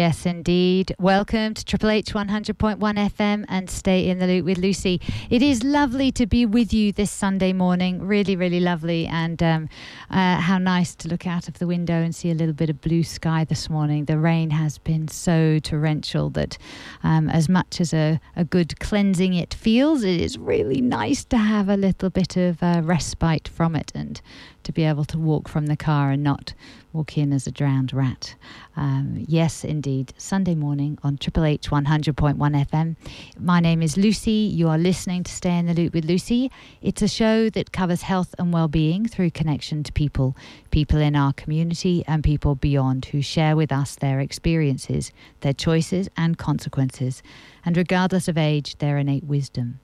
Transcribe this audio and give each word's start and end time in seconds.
Yes, 0.00 0.24
indeed. 0.24 0.94
Welcome 0.98 1.52
to 1.52 1.62
Triple 1.62 1.90
H 1.90 2.14
100.1 2.14 2.78
FM 2.78 3.44
and 3.48 3.68
Stay 3.68 4.08
in 4.08 4.18
the 4.18 4.26
Loop 4.26 4.46
with 4.46 4.56
Lucy. 4.56 4.98
It 5.28 5.42
is 5.42 5.62
lovely 5.62 6.10
to 6.12 6.24
be 6.24 6.46
with 6.46 6.72
you 6.72 6.90
this 6.90 7.10
Sunday 7.10 7.52
morning. 7.52 8.00
Really, 8.00 8.34
really 8.34 8.60
lovely. 8.60 9.06
And 9.06 9.42
um, 9.42 9.68
uh, 10.10 10.40
how 10.40 10.56
nice 10.56 10.94
to 10.94 11.08
look 11.08 11.26
out 11.26 11.48
of 11.48 11.58
the 11.58 11.66
window 11.66 12.00
and 12.00 12.14
see 12.14 12.30
a 12.30 12.34
little 12.34 12.54
bit 12.54 12.70
of 12.70 12.80
blue 12.80 13.02
sky 13.02 13.44
this 13.44 13.68
morning. 13.68 14.06
The 14.06 14.16
rain 14.16 14.48
has 14.52 14.78
been 14.78 15.06
so 15.06 15.58
torrential 15.58 16.30
that, 16.30 16.56
um, 17.02 17.28
as 17.28 17.50
much 17.50 17.78
as 17.78 17.92
a, 17.92 18.18
a, 18.36 18.44
good 18.46 18.80
cleansing 18.80 19.34
it 19.34 19.52
feels, 19.52 20.02
it 20.02 20.18
is 20.18 20.38
really 20.38 20.80
nice 20.80 21.24
to 21.26 21.36
have 21.36 21.68
a 21.68 21.76
little 21.76 22.08
bit 22.08 22.38
of 22.38 22.62
uh, 22.62 22.80
respite 22.82 23.48
from 23.48 23.76
it 23.76 23.92
and 23.94 24.22
to 24.62 24.72
be 24.72 24.84
able 24.84 25.04
to 25.04 25.18
walk 25.18 25.46
from 25.46 25.66
the 25.66 25.76
car 25.76 26.10
and 26.10 26.22
not 26.22 26.54
walk 26.92 27.16
in 27.16 27.32
as 27.32 27.46
a 27.46 27.50
drowned 27.50 27.92
rat. 27.92 28.34
Um, 28.76 29.24
yes, 29.28 29.64
indeed. 29.64 30.12
Sunday 30.18 30.54
morning 30.54 30.98
on 31.02 31.16
Triple 31.16 31.44
H 31.44 31.70
100.1 31.70 32.36
FM. 32.36 32.96
My 33.38 33.60
name 33.60 33.82
is 33.82 33.96
Lucy. 33.96 34.30
You 34.30 34.68
are 34.68 34.78
listening 34.78 35.24
to 35.24 35.32
Stay 35.32 35.56
in 35.56 35.66
the 35.66 35.74
Loop 35.74 35.94
with 35.94 36.04
Lucy. 36.04 36.50
It's 36.82 37.02
a 37.02 37.08
show 37.08 37.50
that 37.50 37.72
covers 37.72 38.02
health 38.02 38.34
and 38.38 38.52
well-being 38.52 39.06
through 39.06 39.30
connection 39.30 39.82
to 39.84 39.92
people, 39.92 40.36
people 40.70 40.98
in 40.98 41.14
our 41.14 41.32
community 41.32 42.04
and 42.06 42.24
people 42.24 42.54
beyond 42.54 43.06
who 43.06 43.22
share 43.22 43.56
with 43.56 43.70
us 43.72 43.96
their 43.96 44.20
experiences, 44.20 45.12
their 45.40 45.52
choices 45.52 46.08
and 46.16 46.38
consequences, 46.38 47.22
and 47.64 47.76
regardless 47.76 48.28
of 48.28 48.36
age, 48.36 48.78
their 48.78 48.98
innate 48.98 49.24
wisdom. 49.24 49.80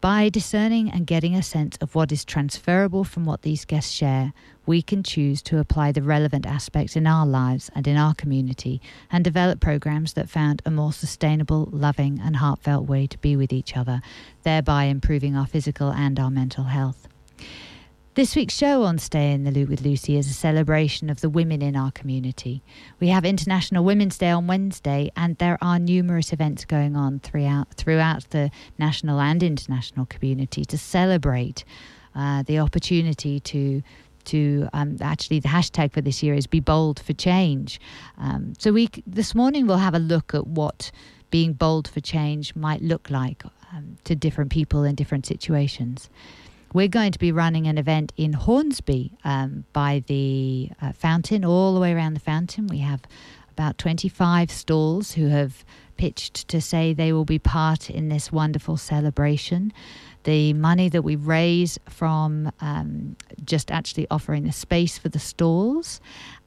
By 0.00 0.30
discerning 0.30 0.90
and 0.90 1.06
getting 1.06 1.34
a 1.34 1.42
sense 1.42 1.76
of 1.82 1.94
what 1.94 2.10
is 2.10 2.24
transferable 2.24 3.04
from 3.04 3.26
what 3.26 3.42
these 3.42 3.66
guests 3.66 3.92
share, 3.92 4.32
we 4.64 4.80
can 4.80 5.02
choose 5.02 5.42
to 5.42 5.58
apply 5.58 5.92
the 5.92 6.02
relevant 6.02 6.46
aspects 6.46 6.96
in 6.96 7.06
our 7.06 7.26
lives 7.26 7.70
and 7.74 7.86
in 7.86 7.98
our 7.98 8.14
community 8.14 8.80
and 9.12 9.22
develop 9.22 9.60
programs 9.60 10.14
that 10.14 10.30
found 10.30 10.62
a 10.64 10.70
more 10.70 10.94
sustainable, 10.94 11.68
loving, 11.70 12.18
and 12.18 12.36
heartfelt 12.36 12.86
way 12.88 13.06
to 13.08 13.18
be 13.18 13.36
with 13.36 13.52
each 13.52 13.76
other, 13.76 14.00
thereby 14.42 14.84
improving 14.84 15.36
our 15.36 15.46
physical 15.46 15.92
and 15.92 16.18
our 16.18 16.30
mental 16.30 16.64
health. 16.64 17.06
This 18.20 18.36
week's 18.36 18.54
show 18.54 18.82
on 18.82 18.98
Stay 18.98 19.32
in 19.32 19.44
the 19.44 19.50
Loop 19.50 19.70
with 19.70 19.80
Lucy 19.80 20.18
is 20.18 20.30
a 20.30 20.34
celebration 20.34 21.08
of 21.08 21.22
the 21.22 21.30
women 21.30 21.62
in 21.62 21.74
our 21.74 21.90
community. 21.90 22.62
We 23.00 23.08
have 23.08 23.24
International 23.24 23.82
Women's 23.82 24.18
Day 24.18 24.28
on 24.28 24.46
Wednesday, 24.46 25.10
and 25.16 25.38
there 25.38 25.56
are 25.62 25.78
numerous 25.78 26.30
events 26.30 26.66
going 26.66 26.96
on 26.96 27.20
throughout, 27.20 27.72
throughout 27.72 28.28
the 28.28 28.50
national 28.76 29.20
and 29.20 29.42
international 29.42 30.04
community 30.04 30.66
to 30.66 30.76
celebrate 30.76 31.64
uh, 32.14 32.42
the 32.42 32.58
opportunity 32.58 33.40
to 33.40 33.82
to 34.24 34.68
um, 34.74 34.98
actually 35.00 35.40
the 35.40 35.48
hashtag 35.48 35.90
for 35.90 36.02
this 36.02 36.22
year 36.22 36.34
is 36.34 36.46
be 36.46 36.60
bold 36.60 37.00
for 37.00 37.14
change. 37.14 37.80
Um, 38.18 38.52
so 38.58 38.70
we 38.70 38.90
this 39.06 39.34
morning 39.34 39.66
we'll 39.66 39.78
have 39.78 39.94
a 39.94 39.98
look 39.98 40.34
at 40.34 40.46
what 40.46 40.90
being 41.30 41.54
bold 41.54 41.88
for 41.88 42.00
change 42.00 42.54
might 42.54 42.82
look 42.82 43.08
like 43.08 43.44
um, 43.72 43.96
to 44.04 44.14
different 44.14 44.50
people 44.50 44.84
in 44.84 44.94
different 44.94 45.24
situations 45.24 46.10
we're 46.72 46.88
going 46.88 47.12
to 47.12 47.18
be 47.18 47.32
running 47.32 47.66
an 47.66 47.78
event 47.78 48.12
in 48.16 48.32
Hornsby 48.32 49.18
um, 49.24 49.64
by 49.72 50.02
the 50.06 50.70
uh, 50.80 50.92
fountain, 50.92 51.44
all 51.44 51.74
the 51.74 51.80
way 51.80 51.92
around 51.92 52.14
the 52.14 52.20
fountain. 52.20 52.66
We 52.66 52.78
have 52.78 53.02
about 53.50 53.78
25 53.78 54.50
stalls 54.50 55.12
who 55.12 55.28
have 55.28 55.64
pitched 55.96 56.48
to 56.48 56.60
say 56.60 56.94
they 56.94 57.12
will 57.12 57.24
be 57.24 57.38
part 57.38 57.90
in 57.90 58.08
this 58.08 58.32
wonderful 58.32 58.76
celebration. 58.76 59.72
The 60.24 60.52
money 60.52 60.88
that 60.88 61.02
we 61.02 61.16
raise 61.16 61.78
from 61.88 62.52
um, 62.60 63.16
just 63.44 63.70
actually 63.70 64.06
offering 64.10 64.44
the 64.44 64.52
space 64.52 64.96
for 64.96 65.08
the 65.08 65.18
stalls 65.18 66.00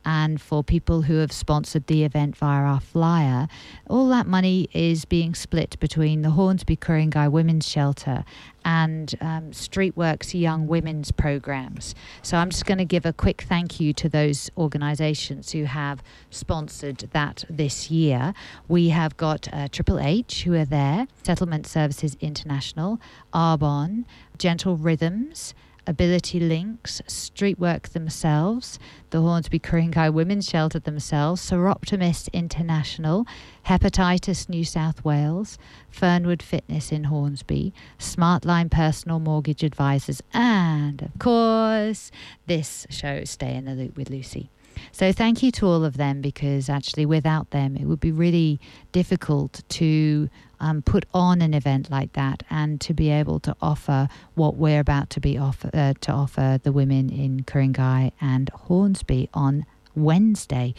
and 0.06 0.42
for 0.42 0.64
people 0.64 1.04
who 1.04 1.18
have 1.18 1.32
sponsored 1.32 1.88
the 1.88 2.04
event 2.04 2.36
via 2.36 2.64
our 2.64 2.80
flyer, 2.80 3.48
all 3.90 4.10
that 4.10 4.28
money 4.28 4.68
is 4.74 5.06
being 5.06 5.34
split 5.34 5.80
between 5.80 6.22
the 6.22 6.32
Hornsby 6.32 6.76
Ku-ring-gai 6.76 7.28
Women's 7.28 7.68
Shelter 7.68 8.24
and 8.66 9.14
um, 9.22 9.52
Streetworks 9.52 10.40
Young 10.40 10.68
Women's 10.68 11.12
programs. 11.12 11.96
So 12.22 12.38
I'm 12.38 12.50
just 12.50 12.66
going 12.66 12.78
to 12.78 12.86
give 12.86 13.06
a 13.06 13.14
quick 13.14 13.42
thank 13.44 13.80
you 13.80 13.94
to 13.94 14.10
those 14.10 14.50
organisations 14.58 15.52
who 15.52 15.66
have 15.66 16.02
sponsored 16.30 17.10
that 17.12 17.44
this 17.50 17.92
year. 17.92 18.34
We 18.68 18.90
have 18.90 19.18
got 19.18 19.48
uh, 19.54 19.68
Triple 19.70 20.00
H 20.00 20.44
who 20.44 20.54
are 20.56 20.66
there, 20.66 21.08
Settlement 21.24 21.68
Services 21.68 22.18
International, 22.20 23.00
Arbonne, 23.34 24.06
Gentle 24.38 24.78
Rhythms. 24.78 25.54
Ability 25.88 26.40
Links, 26.40 27.02
Street 27.08 27.54
Streetwork 27.54 27.90
themselves, 27.90 28.80
the 29.10 29.22
Hornsby 29.22 29.60
Ku-ring-gai 29.60 30.10
Women's 30.10 30.48
Shelter 30.48 30.80
themselves, 30.80 31.42
Soroptimist 31.42 32.32
International, 32.32 33.26
Hepatitis 33.66 34.50
New 34.50 34.64
South 34.64 35.04
Wales, 35.04 35.58
Fernwood 35.90 36.42
Fitness 36.42 36.92
in 36.92 37.06
Hornsby, 37.06 37.74
Smartline 38.00 38.72
Personal 38.72 39.20
Mortgage 39.20 39.64
Advisors, 39.64 40.22
and 40.34 41.02
of 41.02 41.20
course, 41.20 42.12
this 42.48 42.88
show, 42.90 43.24
Stay 43.24 43.56
in 43.56 43.66
the 43.66 43.74
Loop 43.74 43.98
with 43.98 44.10
Lucy. 44.10 44.50
So 44.92 45.12
thank 45.12 45.44
you 45.44 45.52
to 45.52 45.68
all 45.68 45.86
of 45.86 45.98
them 45.98 46.22
because 46.22 46.68
actually 46.70 47.06
without 47.06 47.52
them 47.52 47.76
it 47.76 47.86
would 47.86 48.00
be 48.00 48.12
really 48.12 48.60
difficult 48.92 49.62
to 49.70 50.30
um, 50.64 50.82
put 50.82 51.06
on 51.14 51.42
an 51.42 51.54
event 51.54 51.92
like 51.92 52.14
that 52.14 52.42
and 52.50 52.80
to 52.82 52.94
be 52.94 53.12
able 53.12 53.40
to 53.42 53.56
offer 53.62 54.08
what 54.36 54.56
we're 54.56 54.80
about 54.80 55.10
to 55.12 55.20
be 55.20 55.38
offer 55.38 55.70
uh, 55.74 55.94
to 56.00 56.12
offer 56.12 56.58
the 56.64 56.72
women 56.72 57.10
in 57.10 57.44
Ku-ring-gai 57.44 58.14
and 58.22 58.50
Hornsby 58.50 59.30
on 59.34 59.66
Wednesday. 59.94 60.74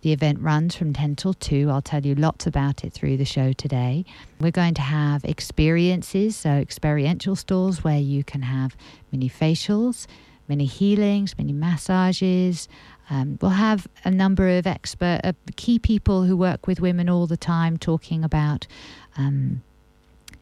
The 0.00 0.12
event 0.12 0.40
runs 0.40 0.74
from 0.74 0.92
10 0.92 1.14
till 1.14 1.34
2. 1.34 1.70
I'll 1.70 1.80
tell 1.80 2.04
you 2.04 2.16
lots 2.16 2.48
about 2.48 2.82
it 2.82 2.92
through 2.92 3.16
the 3.16 3.24
show 3.24 3.52
today. 3.52 4.04
We're 4.40 4.50
going 4.50 4.74
to 4.74 4.82
have 4.82 5.24
experiences, 5.24 6.34
so 6.34 6.50
experiential 6.50 7.36
stalls 7.36 7.84
where 7.84 8.00
you 8.00 8.24
can 8.24 8.42
have 8.42 8.76
mini 9.12 9.30
facials, 9.30 10.08
many 10.48 10.66
healings, 10.66 11.38
many 11.38 11.52
massages. 11.52 12.68
Um, 13.10 13.38
we'll 13.40 13.50
have 13.50 13.86
a 14.04 14.10
number 14.10 14.48
of 14.58 14.66
expert, 14.66 15.20
uh, 15.22 15.32
key 15.56 15.78
people 15.78 16.24
who 16.24 16.36
work 16.36 16.66
with 16.66 16.80
women 16.80 17.08
all 17.08 17.26
the 17.26 17.36
time 17.36 17.76
talking 17.76 18.24
about 18.24 18.66
um, 19.16 19.62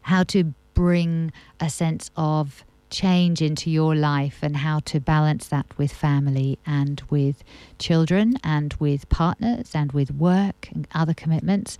how 0.01 0.23
to 0.23 0.53
bring 0.73 1.31
a 1.59 1.69
sense 1.69 2.11
of 2.15 2.63
change 2.89 3.41
into 3.41 3.71
your 3.71 3.95
life 3.95 4.39
and 4.41 4.57
how 4.57 4.79
to 4.79 4.99
balance 4.99 5.47
that 5.47 5.65
with 5.77 5.91
family 5.91 6.59
and 6.65 7.01
with 7.09 7.43
children 7.79 8.35
and 8.43 8.73
with 8.75 9.07
partners 9.09 9.71
and 9.73 9.93
with 9.93 10.11
work 10.11 10.67
and 10.73 10.87
other 10.93 11.13
commitments. 11.13 11.77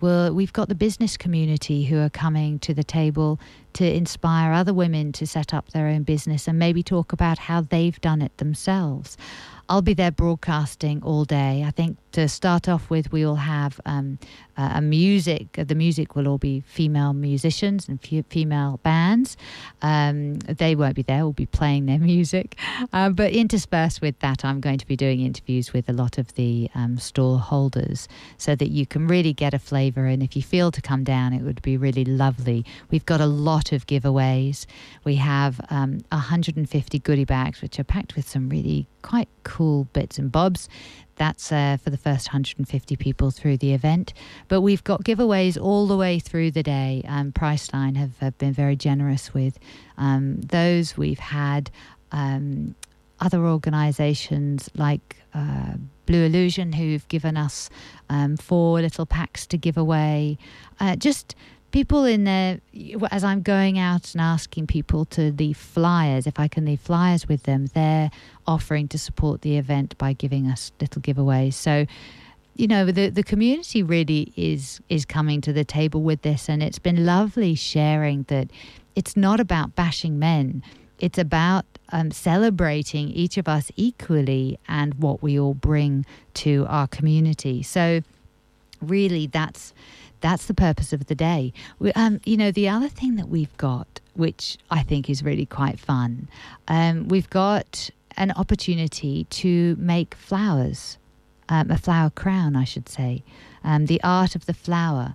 Well, 0.00 0.34
we've 0.34 0.52
got 0.52 0.68
the 0.68 0.74
business 0.74 1.16
community 1.16 1.84
who 1.84 2.00
are 2.00 2.10
coming 2.10 2.58
to 2.60 2.74
the 2.74 2.82
table 2.82 3.38
to 3.74 3.88
inspire 3.88 4.52
other 4.52 4.74
women 4.74 5.12
to 5.12 5.26
set 5.26 5.54
up 5.54 5.70
their 5.70 5.86
own 5.86 6.02
business 6.02 6.48
and 6.48 6.58
maybe 6.58 6.82
talk 6.82 7.12
about 7.12 7.38
how 7.38 7.60
they've 7.60 8.00
done 8.00 8.20
it 8.20 8.36
themselves. 8.38 9.16
I'll 9.68 9.80
be 9.80 9.94
there 9.94 10.10
broadcasting 10.10 11.02
all 11.04 11.24
day. 11.24 11.64
I 11.64 11.70
think 11.70 11.98
to 12.12 12.28
start 12.28 12.68
off 12.68 12.90
with, 12.90 13.12
we 13.12 13.24
will 13.24 13.36
have 13.36 13.80
um, 13.84 14.18
a 14.56 14.80
music. 14.80 15.52
The 15.52 15.74
music 15.74 16.14
will 16.14 16.28
all 16.28 16.38
be 16.38 16.60
female 16.60 17.12
musicians 17.12 17.88
and 17.88 18.00
female 18.28 18.80
bands. 18.82 19.36
Um, 19.80 20.34
they 20.40 20.74
won't 20.74 20.94
be 20.94 21.02
there. 21.02 21.24
We'll 21.24 21.32
be 21.32 21.46
playing 21.46 21.86
their 21.86 21.98
music. 22.12 22.56
Uh, 22.92 23.10
but 23.10 23.32
interspersed 23.32 24.00
with 24.00 24.18
that, 24.20 24.44
I'm 24.44 24.60
going 24.60 24.78
to 24.78 24.86
be 24.86 24.96
doing 24.96 25.20
interviews 25.20 25.72
with 25.72 25.88
a 25.88 25.92
lot 25.92 26.18
of 26.18 26.34
the 26.34 26.70
um, 26.74 26.98
stall 26.98 27.38
holders 27.38 28.08
so 28.36 28.54
that 28.56 28.68
you 28.70 28.86
can 28.86 29.06
really 29.06 29.32
get 29.32 29.54
a 29.54 29.58
flavour. 29.58 30.06
And 30.06 30.22
if 30.22 30.36
you 30.36 30.42
feel 30.42 30.70
to 30.70 30.82
come 30.82 31.04
down, 31.04 31.32
it 31.32 31.42
would 31.42 31.62
be 31.62 31.76
really 31.76 32.04
lovely. 32.04 32.64
We've 32.90 33.06
got 33.06 33.20
a 33.20 33.26
lot 33.26 33.72
of 33.72 33.86
giveaways. 33.86 34.66
We 35.04 35.16
have 35.16 35.60
150 35.70 36.96
um, 36.98 37.00
goodie 37.02 37.24
bags, 37.24 37.62
which 37.62 37.78
are 37.78 37.84
packed 37.84 38.16
with 38.16 38.28
some 38.28 38.48
really 38.48 38.86
quite 39.02 39.28
cool 39.44 39.84
bits 39.92 40.18
and 40.18 40.30
bobs. 40.30 40.68
That's 41.16 41.52
uh, 41.52 41.76
for 41.82 41.90
the 41.90 41.96
first 41.96 42.28
150 42.28 42.96
people 42.96 43.30
through 43.30 43.58
the 43.58 43.72
event. 43.74 44.12
But 44.48 44.62
we've 44.62 44.84
got 44.84 45.04
giveaways 45.04 45.60
all 45.60 45.86
the 45.86 45.96
way 45.96 46.18
through 46.18 46.52
the 46.52 46.62
day. 46.62 47.02
Um, 47.06 47.32
Priceline 47.32 47.96
have, 47.96 48.18
have 48.18 48.36
been 48.38 48.52
very 48.52 48.76
generous 48.76 49.34
with 49.34 49.58
um, 49.98 50.40
those. 50.40 50.96
We've 50.96 51.18
had 51.18 51.70
um, 52.10 52.74
other 53.20 53.46
organisations 53.46 54.68
like 54.74 55.22
uh, 55.34 55.74
Blue 56.06 56.24
Illusion 56.24 56.72
who've 56.72 57.06
given 57.08 57.36
us 57.36 57.70
um, 58.10 58.36
four 58.36 58.80
little 58.80 59.06
packs 59.06 59.46
to 59.46 59.56
give 59.56 59.76
away. 59.76 60.38
Uh, 60.80 60.96
just 60.96 61.34
people 61.72 62.04
in 62.04 62.24
there, 62.24 62.60
as 63.10 63.24
I'm 63.24 63.42
going 63.42 63.78
out 63.78 64.12
and 64.14 64.20
asking 64.20 64.68
people 64.68 65.04
to 65.06 65.32
leave 65.32 65.56
flyers, 65.56 66.26
if 66.26 66.38
I 66.38 66.46
can 66.46 66.66
leave 66.66 66.80
flyers 66.80 67.26
with 67.26 67.42
them, 67.42 67.66
they're 67.74 68.10
offering 68.46 68.86
to 68.88 68.98
support 68.98 69.42
the 69.42 69.56
event 69.56 69.98
by 69.98 70.12
giving 70.12 70.46
us 70.46 70.70
little 70.80 71.02
giveaways. 71.02 71.54
So, 71.54 71.86
you 72.54 72.68
know, 72.68 72.84
the 72.86 73.08
the 73.08 73.22
community 73.22 73.82
really 73.82 74.32
is 74.36 74.80
is 74.88 75.04
coming 75.04 75.40
to 75.40 75.52
the 75.52 75.64
table 75.64 76.02
with 76.02 76.22
this, 76.22 76.48
and 76.48 76.62
it's 76.62 76.78
been 76.78 77.04
lovely 77.04 77.54
sharing 77.54 78.24
that 78.24 78.50
it's 78.94 79.16
not 79.16 79.40
about 79.40 79.74
bashing 79.74 80.18
men. 80.18 80.62
It's 80.98 81.18
about 81.18 81.64
um, 81.90 82.12
celebrating 82.12 83.08
each 83.08 83.36
of 83.36 83.48
us 83.48 83.72
equally 83.76 84.58
and 84.68 84.94
what 84.94 85.22
we 85.22 85.40
all 85.40 85.54
bring 85.54 86.06
to 86.34 86.64
our 86.68 86.86
community. 86.86 87.62
So 87.62 88.02
really, 88.80 89.26
that's 89.26 89.72
that's 90.22 90.46
the 90.46 90.54
purpose 90.54 90.92
of 90.92 91.06
the 91.06 91.14
day. 91.14 91.52
We, 91.78 91.92
um, 91.92 92.20
you 92.24 92.36
know, 92.36 92.50
the 92.50 92.68
other 92.68 92.88
thing 92.88 93.16
that 93.16 93.28
we've 93.28 93.54
got, 93.58 94.00
which 94.14 94.56
I 94.70 94.82
think 94.82 95.10
is 95.10 95.22
really 95.22 95.46
quite 95.46 95.78
fun, 95.78 96.28
um, 96.68 97.08
we've 97.08 97.28
got 97.28 97.90
an 98.16 98.30
opportunity 98.32 99.24
to 99.24 99.76
make 99.78 100.14
flowers, 100.14 100.98
um, 101.48 101.70
a 101.70 101.76
flower 101.76 102.10
crown, 102.10 102.56
I 102.56 102.64
should 102.64 102.88
say, 102.88 103.22
um, 103.64 103.86
the 103.86 104.00
art 104.02 104.34
of 104.34 104.46
the 104.46 104.54
flower. 104.54 105.14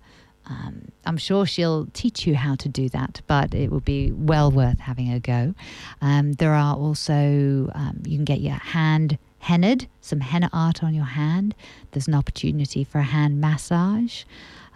Um, 0.50 0.92
I'm 1.06 1.18
sure 1.18 1.46
she'll 1.46 1.88
teach 1.94 2.26
you 2.26 2.36
how 2.36 2.56
to 2.56 2.70
do 2.70 2.88
that, 2.90 3.22
but 3.28 3.54
it 3.54 3.70
will 3.70 3.82
be 3.82 4.12
well 4.14 4.50
worth 4.50 4.80
having 4.80 5.12
a 5.12 5.20
go. 5.20 5.56
Um, 6.02 6.34
there 6.34 6.54
are 6.54 6.76
also, 6.76 7.70
um, 7.76 8.02
you 8.06 8.18
can 8.18 8.26
get 8.26 8.40
your 8.40 8.54
hand 8.54 9.18
hennaed, 9.40 9.88
some 10.02 10.22
henna 10.22 10.50
art 10.54 10.84
on 10.84 10.94
your 10.94 11.06
hand. 11.06 11.54
There's 11.92 12.08
an 12.08 12.16
opportunity 12.16 12.84
for 12.84 13.00
a 13.00 13.04
hand 13.04 13.40
massage. 13.42 14.24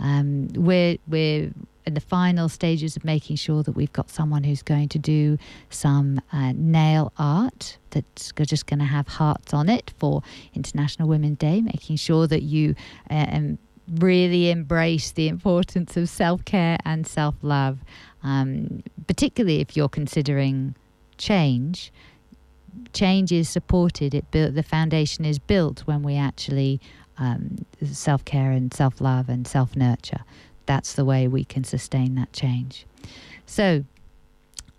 Um, 0.02 0.50
we're, 0.56 0.98
we're 1.08 1.52
in 1.86 1.94
the 1.94 2.02
final 2.02 2.50
stages 2.50 2.96
of 2.96 3.04
making 3.04 3.36
sure 3.36 3.64
that 3.64 3.74
we've 3.74 3.94
got 3.94 4.10
someone 4.10 4.44
who's 4.44 4.62
going 4.62 4.90
to 4.90 5.00
do 5.00 5.38
some 5.70 6.22
uh, 6.32 6.54
nail 6.56 7.12
art 7.18 7.78
that's 7.92 8.32
just 8.46 8.66
going 8.68 8.80
to 8.80 8.86
have 8.86 9.08
hearts 9.08 9.54
on 9.54 9.70
it 9.70 9.94
for 9.98 10.22
International 10.54 11.08
Women's 11.08 11.38
Day, 11.38 11.62
making 11.62 11.96
sure 11.96 12.28
that 12.28 12.44
you 12.44 12.76
uh, 13.10 13.26
um, 13.32 13.58
really 14.00 14.52
embrace 14.52 15.12
the 15.12 15.28
importance 15.28 15.98
of 15.98 16.10
self 16.10 16.44
care 16.46 16.78
and 16.86 17.06
self 17.06 17.36
love, 17.42 17.80
um, 18.24 18.84
particularly 19.08 19.60
if 19.60 19.76
you're 19.76 19.90
considering 19.90 20.76
change. 21.18 21.92
Change 22.94 23.34
is 23.34 23.50
supported. 23.50 24.14
It 24.14 24.32
built 24.32 24.56
the 24.56 24.64
foundation 24.64 25.26
is 25.26 25.40
built 25.40 25.82
when 25.82 26.04
we 26.04 26.16
actually 26.16 26.80
um, 27.22 27.66
self 27.86 28.26
care 28.26 28.52
and 28.52 28.74
self 28.74 29.00
love 29.00 29.30
and 29.30 29.48
self 29.48 29.76
nurture. 29.76 30.26
That's 30.66 30.94
the 30.94 31.06
way 31.06 31.28
we 31.28 31.46
can 31.46 31.64
sustain 31.64 32.16
that 32.16 32.34
change. 32.34 32.86
So, 33.46 33.86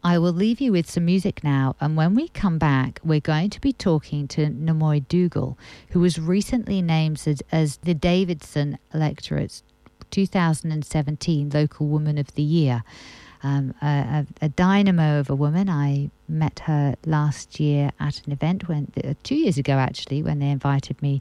I 0.05 0.19
will 0.19 0.33
leave 0.33 0.61
you 0.61 0.73
with 0.73 0.91
some 0.91 1.05
music 1.05 1.45
now, 1.45 1.77
and 1.81 1.97
when 1.97 2.15
we 2.15 2.29
come 2.29 2.59
back, 2.59 2.99
we're 3.05 3.21
going 3.21 3.51
to 3.51 3.61
be 3.61 3.73
talking 3.73 4.27
to 4.29 4.47
Namoy 4.47 5.07
Dougal, 5.07 5.57
who 5.91 6.01
was 6.01 6.19
recently 6.19 6.83
named 6.83 7.23
as, 7.53 7.77
the 7.77 7.95
Davidson 7.95 8.79
Electorate's 8.93 9.63
2017 10.11 11.51
Local 11.51 11.87
Woman 11.87 12.19
of 12.19 12.35
the 12.35 12.43
Year. 12.43 12.83
Um, 13.45 13.75
a, 13.83 13.87
a, 13.87 14.27
a, 14.43 14.49
dynamo 14.49 15.19
of 15.19 15.29
a 15.29 15.35
woman. 15.35 15.69
I 15.69 16.11
met 16.29 16.61
her 16.61 16.95
last 17.05 17.59
year 17.59 17.91
at 17.99 18.25
an 18.25 18.33
event 18.33 18.69
when 18.69 18.93
uh, 19.03 19.15
two 19.25 19.35
years 19.35 19.59
ago 19.59 19.73
actually 19.73 20.23
when 20.23 20.39
they 20.39 20.49
invited 20.49 21.03
me 21.03 21.21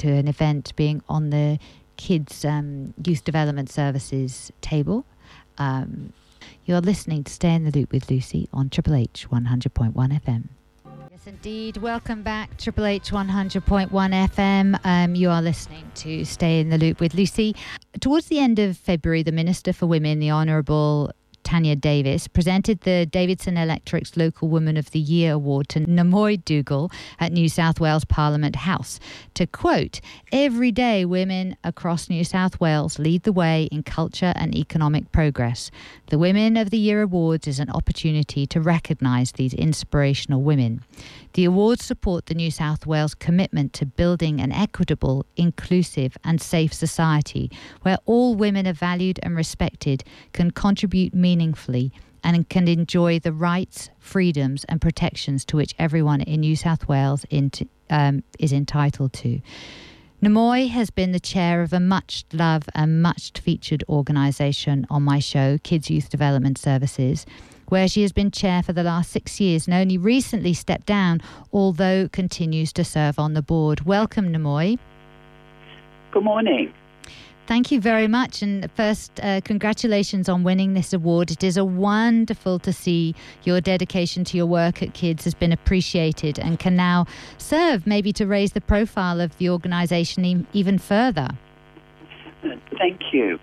to 0.00 0.10
an 0.10 0.28
event 0.28 0.74
being 0.76 1.02
on 1.08 1.30
the 1.30 1.58
kids 1.96 2.44
um, 2.46 2.94
youth 3.04 3.22
development 3.22 3.70
services 3.70 4.50
table. 4.62 5.04
Um, 5.58 6.14
you're 6.64 6.80
listening 6.80 7.24
to 7.24 7.32
Stay 7.32 7.54
in 7.54 7.64
the 7.64 7.70
Loop 7.70 7.92
with 7.92 8.10
Lucy 8.10 8.48
on 8.52 8.70
Triple 8.70 8.94
H 8.94 9.26
100.1 9.30 9.92
FM. 9.94 10.48
Yes, 11.10 11.26
indeed. 11.26 11.76
Welcome 11.76 12.22
back, 12.22 12.56
Triple 12.56 12.86
H 12.86 13.10
100.1 13.10 13.90
FM. 13.90 14.80
Um, 14.84 15.14
you 15.14 15.28
are 15.28 15.42
listening 15.42 15.90
to 15.96 16.24
Stay 16.24 16.60
in 16.60 16.70
the 16.70 16.78
Loop 16.78 16.98
with 16.98 17.12
Lucy. 17.12 17.54
Towards 18.00 18.28
the 18.28 18.38
end 18.38 18.58
of 18.58 18.78
February, 18.78 19.22
the 19.22 19.32
Minister 19.32 19.74
for 19.74 19.86
Women, 19.86 20.18
the 20.18 20.30
Honourable 20.30 21.12
Tanya 21.42 21.76
Davies, 21.76 22.28
presented 22.28 22.80
the 22.82 23.06
Davidson 23.06 23.56
Electorate's 23.56 24.16
Local 24.16 24.48
Woman 24.48 24.76
of 24.76 24.90
the 24.90 24.98
Year 24.98 25.32
award 25.32 25.68
to 25.70 25.80
Namoy 25.80 26.44
Dougal 26.44 26.90
at 27.18 27.32
New 27.32 27.48
South 27.48 27.80
Wales 27.80 28.04
Parliament 28.04 28.56
House. 28.56 29.00
To 29.34 29.46
quote, 29.46 30.00
every 30.32 30.72
day 30.72 31.04
women 31.04 31.56
across 31.64 32.08
New 32.08 32.24
South 32.24 32.60
Wales 32.60 32.98
lead 32.98 33.22
the 33.22 33.32
way 33.32 33.68
in 33.72 33.82
culture 33.82 34.32
and 34.36 34.54
economic 34.54 35.12
progress. 35.12 35.70
The 36.06 36.18
Women 36.18 36.56
of 36.56 36.70
the 36.70 36.78
Year 36.78 37.02
Awards 37.02 37.46
is 37.46 37.58
an 37.58 37.70
opportunity 37.70 38.46
to 38.46 38.60
recognise 38.60 39.32
these 39.32 39.54
inspirational 39.54 40.42
women. 40.42 40.82
The 41.34 41.44
awards 41.44 41.84
support 41.84 42.26
the 42.26 42.34
New 42.34 42.50
South 42.50 42.86
Wales 42.86 43.14
commitment 43.14 43.72
to 43.74 43.86
building 43.86 44.40
an 44.40 44.50
equitable, 44.50 45.24
inclusive, 45.36 46.16
and 46.24 46.40
safe 46.40 46.74
society 46.74 47.50
where 47.82 47.98
all 48.04 48.34
women 48.34 48.66
are 48.66 48.72
valued 48.72 49.20
and 49.22 49.36
respected, 49.36 50.02
can 50.32 50.50
contribute 50.50 51.14
meaningfully, 51.14 51.29
and 52.22 52.48
can 52.48 52.68
enjoy 52.68 53.18
the 53.18 53.32
rights, 53.32 53.90
freedoms, 53.98 54.64
and 54.64 54.80
protections 54.80 55.44
to 55.46 55.56
which 55.56 55.74
everyone 55.78 56.20
in 56.20 56.40
New 56.40 56.56
South 56.56 56.88
Wales 56.88 57.24
um, 57.90 58.22
is 58.38 58.52
entitled 58.52 59.12
to. 59.14 59.40
Namoy 60.22 60.68
has 60.68 60.90
been 60.90 61.12
the 61.12 61.20
chair 61.20 61.62
of 61.62 61.72
a 61.72 61.80
much 61.80 62.24
loved 62.32 62.68
and 62.74 63.00
much 63.00 63.32
featured 63.40 63.82
organisation 63.88 64.86
on 64.90 65.02
my 65.02 65.18
show, 65.18 65.56
Kids 65.62 65.90
Youth 65.90 66.10
Development 66.10 66.58
Services 66.58 67.24
where 67.70 67.88
she 67.88 68.02
has 68.02 68.12
been 68.12 68.30
chair 68.30 68.62
for 68.62 68.72
the 68.72 68.82
last 68.82 69.10
six 69.10 69.40
years 69.40 69.66
and 69.66 69.74
only 69.74 69.96
recently 69.96 70.52
stepped 70.52 70.86
down, 70.86 71.22
although 71.52 72.08
continues 72.08 72.72
to 72.72 72.84
serve 72.84 73.18
on 73.18 73.32
the 73.32 73.42
board. 73.42 73.82
Welcome, 73.82 74.32
Namoy. 74.32 74.78
Good 76.12 76.24
morning. 76.24 76.72
Thank 77.50 77.72
you 77.72 77.80
very 77.80 78.06
much. 78.06 78.42
And 78.42 78.70
first, 78.76 79.18
uh, 79.24 79.40
congratulations 79.40 80.28
on 80.28 80.44
winning 80.44 80.74
this 80.74 80.92
award. 80.92 81.32
It 81.32 81.42
is 81.42 81.56
a 81.56 81.64
wonderful 81.64 82.60
to 82.60 82.72
see 82.72 83.12
your 83.42 83.60
dedication 83.60 84.22
to 84.26 84.36
your 84.36 84.46
work 84.46 84.84
at 84.84 84.94
Kids 84.94 85.24
has 85.24 85.34
been 85.34 85.50
appreciated 85.50 86.38
and 86.38 86.60
can 86.60 86.76
now 86.76 87.06
serve 87.38 87.88
maybe 87.88 88.12
to 88.12 88.24
raise 88.24 88.52
the 88.52 88.60
profile 88.60 89.20
of 89.20 89.36
the 89.38 89.50
organisation 89.50 90.24
e- 90.24 90.46
even 90.52 90.78
further. 90.78 91.26
Thank 92.78 93.00
you. 93.12 93.40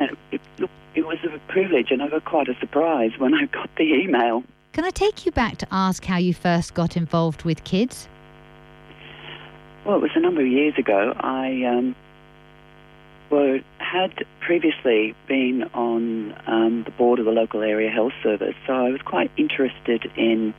Uh, 0.00 0.06
it, 0.32 0.40
look, 0.58 0.70
it 0.96 1.06
was 1.06 1.18
a 1.22 1.38
privilege 1.52 1.92
and 1.92 2.02
I 2.02 2.08
got 2.08 2.24
quite 2.24 2.48
a 2.48 2.58
surprise 2.58 3.12
when 3.18 3.34
I 3.34 3.46
got 3.46 3.70
the 3.76 3.84
email. 3.84 4.42
Can 4.72 4.84
I 4.84 4.90
take 4.90 5.24
you 5.24 5.30
back 5.30 5.58
to 5.58 5.66
ask 5.70 6.04
how 6.04 6.16
you 6.16 6.34
first 6.34 6.74
got 6.74 6.96
involved 6.96 7.44
with 7.44 7.62
kids? 7.62 8.08
Well, 9.86 9.94
it 9.94 10.02
was 10.02 10.10
a 10.16 10.20
number 10.20 10.40
of 10.40 10.48
years 10.48 10.74
ago. 10.76 11.14
I 11.20 11.62
um, 11.66 11.94
well, 13.32 13.58
had 13.78 14.26
previously 14.40 15.14
been 15.26 15.64
on 15.72 16.34
um, 16.46 16.82
the 16.84 16.90
board 16.90 17.18
of 17.18 17.24
the 17.24 17.32
local 17.32 17.62
area 17.62 17.90
health 17.90 18.12
service, 18.22 18.54
so 18.66 18.74
I 18.74 18.90
was 18.90 19.00
quite 19.00 19.30
interested 19.38 20.04
in 20.16 20.54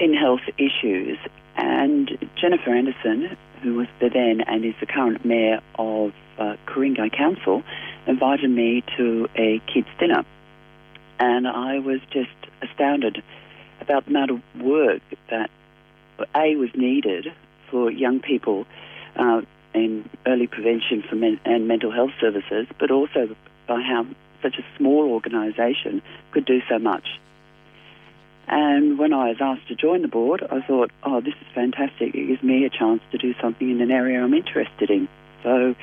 in 0.00 0.14
health 0.14 0.40
issues. 0.56 1.18
And 1.56 2.18
Jennifer 2.40 2.70
Anderson, 2.70 3.36
who 3.62 3.74
was 3.74 3.88
the 4.00 4.08
then 4.08 4.40
and 4.46 4.64
is 4.64 4.74
the 4.80 4.86
current 4.86 5.24
mayor 5.24 5.60
of 5.78 6.12
uh, 6.38 6.56
Ku-ring-gai 6.66 7.10
Council, 7.10 7.62
invited 8.06 8.50
me 8.50 8.82
to 8.96 9.28
a 9.36 9.60
kids' 9.72 9.88
dinner. 9.98 10.24
And 11.18 11.46
I 11.46 11.78
was 11.78 12.00
just 12.10 12.36
astounded 12.62 13.22
about 13.80 14.04
the 14.04 14.10
amount 14.10 14.30
of 14.30 14.40
work 14.60 15.02
that 15.30 15.50
A 16.34 16.56
was 16.56 16.70
needed 16.74 17.28
for 17.70 17.90
young 17.90 18.20
people 18.20 18.66
uh, 19.16 19.42
in 19.76 20.08
early 20.26 20.46
prevention 20.46 21.02
for 21.08 21.16
men- 21.16 21.40
and 21.44 21.68
mental 21.68 21.90
health 21.90 22.12
services, 22.20 22.66
but 22.78 22.90
also 22.90 23.36
by 23.68 23.80
how 23.80 24.06
such 24.42 24.56
a 24.58 24.64
small 24.76 25.10
organisation 25.10 26.02
could 26.32 26.44
do 26.44 26.60
so 26.68 26.78
much. 26.78 27.06
And 28.48 28.98
when 28.98 29.12
I 29.12 29.28
was 29.28 29.38
asked 29.40 29.66
to 29.68 29.74
join 29.74 30.02
the 30.02 30.08
board, 30.08 30.46
I 30.50 30.60
thought, 30.60 30.90
oh, 31.02 31.20
this 31.20 31.34
is 31.34 31.46
fantastic. 31.54 32.14
It 32.14 32.26
gives 32.28 32.42
me 32.42 32.64
a 32.64 32.70
chance 32.70 33.02
to 33.10 33.18
do 33.18 33.34
something 33.40 33.68
in 33.68 33.80
an 33.80 33.90
area 33.90 34.22
I'm 34.22 34.34
interested 34.34 34.88
in. 34.90 35.08
So 35.42 35.74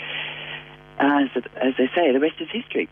as, 1.00 1.29
as 1.57 1.73
they 1.77 1.89
say, 1.95 2.12
the 2.13 2.19
rest 2.19 2.35
is 2.39 2.47
history. 2.51 2.89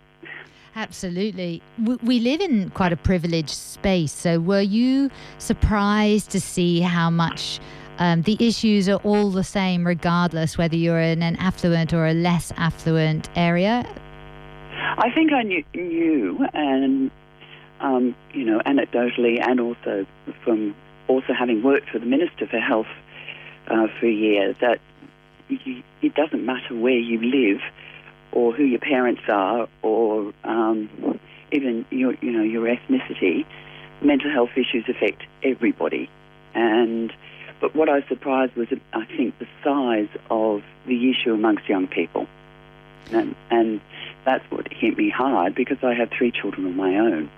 Absolutely. 0.75 1.61
We 1.79 2.19
live 2.19 2.39
in 2.39 2.69
quite 2.69 2.93
a 2.93 2.97
privileged 2.97 3.49
space. 3.49 4.13
So, 4.13 4.39
were 4.39 4.61
you 4.61 5.09
surprised 5.37 6.31
to 6.31 6.39
see 6.39 6.79
how 6.79 7.09
much 7.09 7.59
um, 8.01 8.23
the 8.23 8.35
issues 8.39 8.89
are 8.89 8.99
all 9.03 9.29
the 9.29 9.43
same, 9.43 9.85
regardless 9.85 10.57
whether 10.57 10.75
you're 10.75 10.99
in 10.99 11.21
an 11.21 11.35
affluent 11.35 11.93
or 11.93 12.07
a 12.07 12.15
less 12.15 12.51
affluent 12.57 13.29
area? 13.35 13.85
I 14.97 15.11
think 15.13 15.31
I 15.31 15.43
knew, 15.43 15.63
knew 15.75 16.47
and 16.51 17.11
um, 17.79 18.15
you 18.33 18.43
know, 18.43 18.59
anecdotally, 18.65 19.39
and 19.39 19.59
also 19.59 20.07
from 20.43 20.75
also 21.07 21.33
having 21.37 21.61
worked 21.61 21.91
for 21.91 21.99
the 21.99 22.07
Minister 22.07 22.47
for 22.47 22.59
Health 22.59 22.87
uh, 23.67 23.85
for 23.99 24.07
a 24.07 24.11
year, 24.11 24.55
that 24.61 24.79
you, 25.47 25.83
it 26.01 26.15
doesn't 26.15 26.43
matter 26.43 26.73
where 26.75 26.97
you 26.97 27.19
live 27.21 27.61
or 28.31 28.51
who 28.51 28.63
your 28.63 28.79
parents 28.79 29.21
are, 29.27 29.67
or 29.83 30.33
um, 30.43 30.89
even 31.51 31.85
your, 31.91 32.15
you 32.21 32.31
know, 32.31 32.41
your 32.41 32.65
ethnicity, 32.65 33.45
mental 34.01 34.31
health 34.31 34.51
issues 34.55 34.85
affect 34.89 35.21
everybody. 35.43 36.09
And 36.55 37.13
but 37.61 37.75
what 37.75 37.87
I 37.87 37.95
was 37.95 38.03
surprised 38.09 38.55
was, 38.55 38.67
I 38.91 39.05
think, 39.05 39.37
the 39.37 39.47
size 39.63 40.09
of 40.29 40.63
the 40.87 41.11
issue 41.11 41.33
amongst 41.33 41.69
young 41.69 41.87
people, 41.87 42.27
and, 43.11 43.35
and 43.51 43.79
that's 44.25 44.43
what 44.51 44.67
hit 44.73 44.97
me 44.97 45.09
hard 45.09 45.53
because 45.55 45.77
I 45.83 45.93
have 45.93 46.09
three 46.09 46.31
children 46.31 46.65
of 46.65 46.75
my 46.75 46.97
own. 46.97 47.29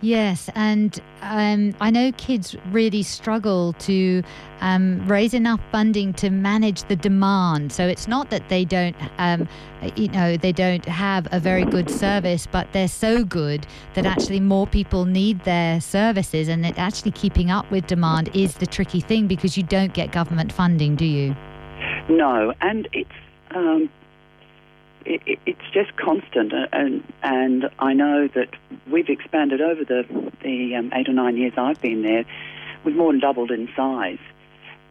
Yes, 0.00 0.48
and 0.54 1.00
um, 1.22 1.74
I 1.80 1.90
know 1.90 2.12
kids 2.12 2.54
really 2.70 3.02
struggle 3.02 3.72
to 3.80 4.22
um, 4.60 5.04
raise 5.08 5.34
enough 5.34 5.60
funding 5.72 6.12
to 6.14 6.30
manage 6.30 6.84
the 6.84 6.94
demand. 6.94 7.72
So 7.72 7.88
it's 7.88 8.06
not 8.06 8.30
that 8.30 8.48
they 8.48 8.64
don't, 8.64 8.94
um, 9.18 9.48
you 9.96 10.06
know, 10.08 10.36
they 10.36 10.52
don't 10.52 10.84
have 10.84 11.26
a 11.32 11.40
very 11.40 11.64
good 11.64 11.90
service, 11.90 12.46
but 12.46 12.72
they're 12.72 12.86
so 12.86 13.24
good 13.24 13.66
that 13.94 14.06
actually 14.06 14.38
more 14.38 14.68
people 14.68 15.04
need 15.04 15.42
their 15.42 15.80
services, 15.80 16.46
and 16.46 16.64
that 16.64 16.78
actually 16.78 17.10
keeping 17.10 17.50
up 17.50 17.68
with 17.72 17.88
demand 17.88 18.30
is 18.34 18.54
the 18.54 18.66
tricky 18.66 19.00
thing 19.00 19.26
because 19.26 19.56
you 19.56 19.64
don't 19.64 19.94
get 19.94 20.12
government 20.12 20.52
funding, 20.52 20.94
do 20.94 21.06
you? 21.06 21.34
No, 22.08 22.54
and 22.60 22.88
it's 22.92 23.10
um, 25.08 25.20
it, 25.26 25.38
it's 25.46 25.70
just 25.72 25.96
constant, 25.96 26.52
uh, 26.52 26.66
and 26.72 27.02
and 27.22 27.70
I 27.78 27.92
know 27.92 28.28
that 28.28 28.48
we've 28.90 29.08
expanded 29.08 29.60
over 29.60 29.84
the 29.84 30.04
the 30.42 30.76
um, 30.76 30.92
eight 30.94 31.08
or 31.08 31.12
nine 31.12 31.36
years 31.36 31.52
I've 31.56 31.80
been 31.80 32.02
there. 32.02 32.24
We've 32.84 32.96
more 32.96 33.12
than 33.12 33.20
doubled 33.20 33.50
in 33.50 33.68
size, 33.76 34.18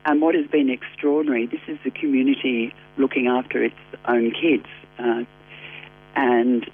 and 0.06 0.22
what 0.22 0.36
has 0.36 0.48
been 0.48 0.70
extraordinary. 0.70 1.46
This 1.46 1.62
is 1.68 1.78
the 1.84 1.92
community 1.92 2.74
looking 2.98 3.28
after 3.28 3.64
its 3.64 3.76
own 4.06 4.32
kids, 4.32 4.68
uh, 5.00 5.24
and 6.16 6.70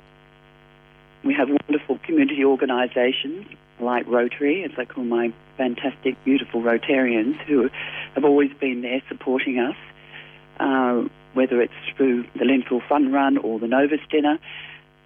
we 1.24 1.34
have 1.34 1.50
wonderful 1.50 2.00
community 2.04 2.44
organisations 2.44 3.46
like 3.80 4.06
Rotary, 4.08 4.64
as 4.64 4.72
I 4.78 4.86
call 4.86 5.04
my 5.04 5.34
fantastic, 5.58 6.22
beautiful 6.24 6.62
Rotarians 6.62 7.38
who 7.42 7.70
have 8.16 8.24
always 8.24 8.52
been 8.54 8.82
there 8.82 9.02
supporting 9.10 9.60
us. 9.60 9.76
Uh, 10.60 11.04
whether 11.34 11.62
it's 11.62 11.74
through 11.96 12.24
the 12.36 12.46
Lindfield 12.46 12.88
Fun 12.88 13.12
Run 13.12 13.38
or 13.38 13.60
the 13.60 13.68
Novus 13.68 14.00
Dinner. 14.10 14.40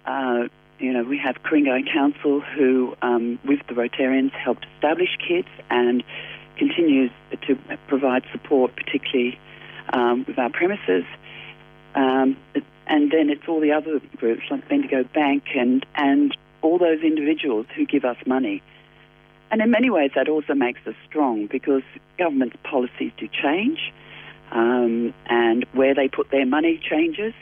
Uh, 0.04 0.48
you 0.78 0.92
know, 0.92 1.02
we 1.02 1.18
have 1.18 1.42
Ku-ring-gai 1.42 1.82
Council 1.92 2.40
who, 2.40 2.96
um, 3.02 3.38
with 3.44 3.60
the 3.66 3.74
Rotarians, 3.74 4.30
helped 4.32 4.66
establish 4.76 5.16
kids 5.26 5.48
and 5.70 6.04
continues 6.56 7.10
to 7.46 7.58
provide 7.88 8.24
support, 8.32 8.74
particularly 8.76 9.38
um, 9.92 10.24
with 10.26 10.38
our 10.38 10.50
premises. 10.50 11.04
Um, 11.94 12.36
and 12.86 13.10
then 13.10 13.30
it's 13.30 13.42
all 13.48 13.60
the 13.60 13.72
other 13.72 14.00
groups 14.16 14.42
like 14.50 14.68
Bendigo 14.68 15.04
Bank 15.04 15.44
and, 15.54 15.84
and 15.94 16.36
all 16.62 16.78
those 16.78 17.02
individuals 17.02 17.66
who 17.76 17.86
give 17.86 18.04
us 18.04 18.16
money. 18.26 18.62
And 19.50 19.62
in 19.62 19.70
many 19.70 19.90
ways, 19.90 20.10
that 20.14 20.28
also 20.28 20.54
makes 20.54 20.80
us 20.86 20.94
strong 21.08 21.46
because 21.46 21.82
government's 22.18 22.56
policies 22.64 23.12
do 23.16 23.28
change 23.28 23.92
um, 24.50 25.14
and 25.26 25.64
where 25.72 25.94
they 25.94 26.08
put 26.08 26.30
their 26.30 26.46
money 26.46 26.80
changes, 26.82 27.34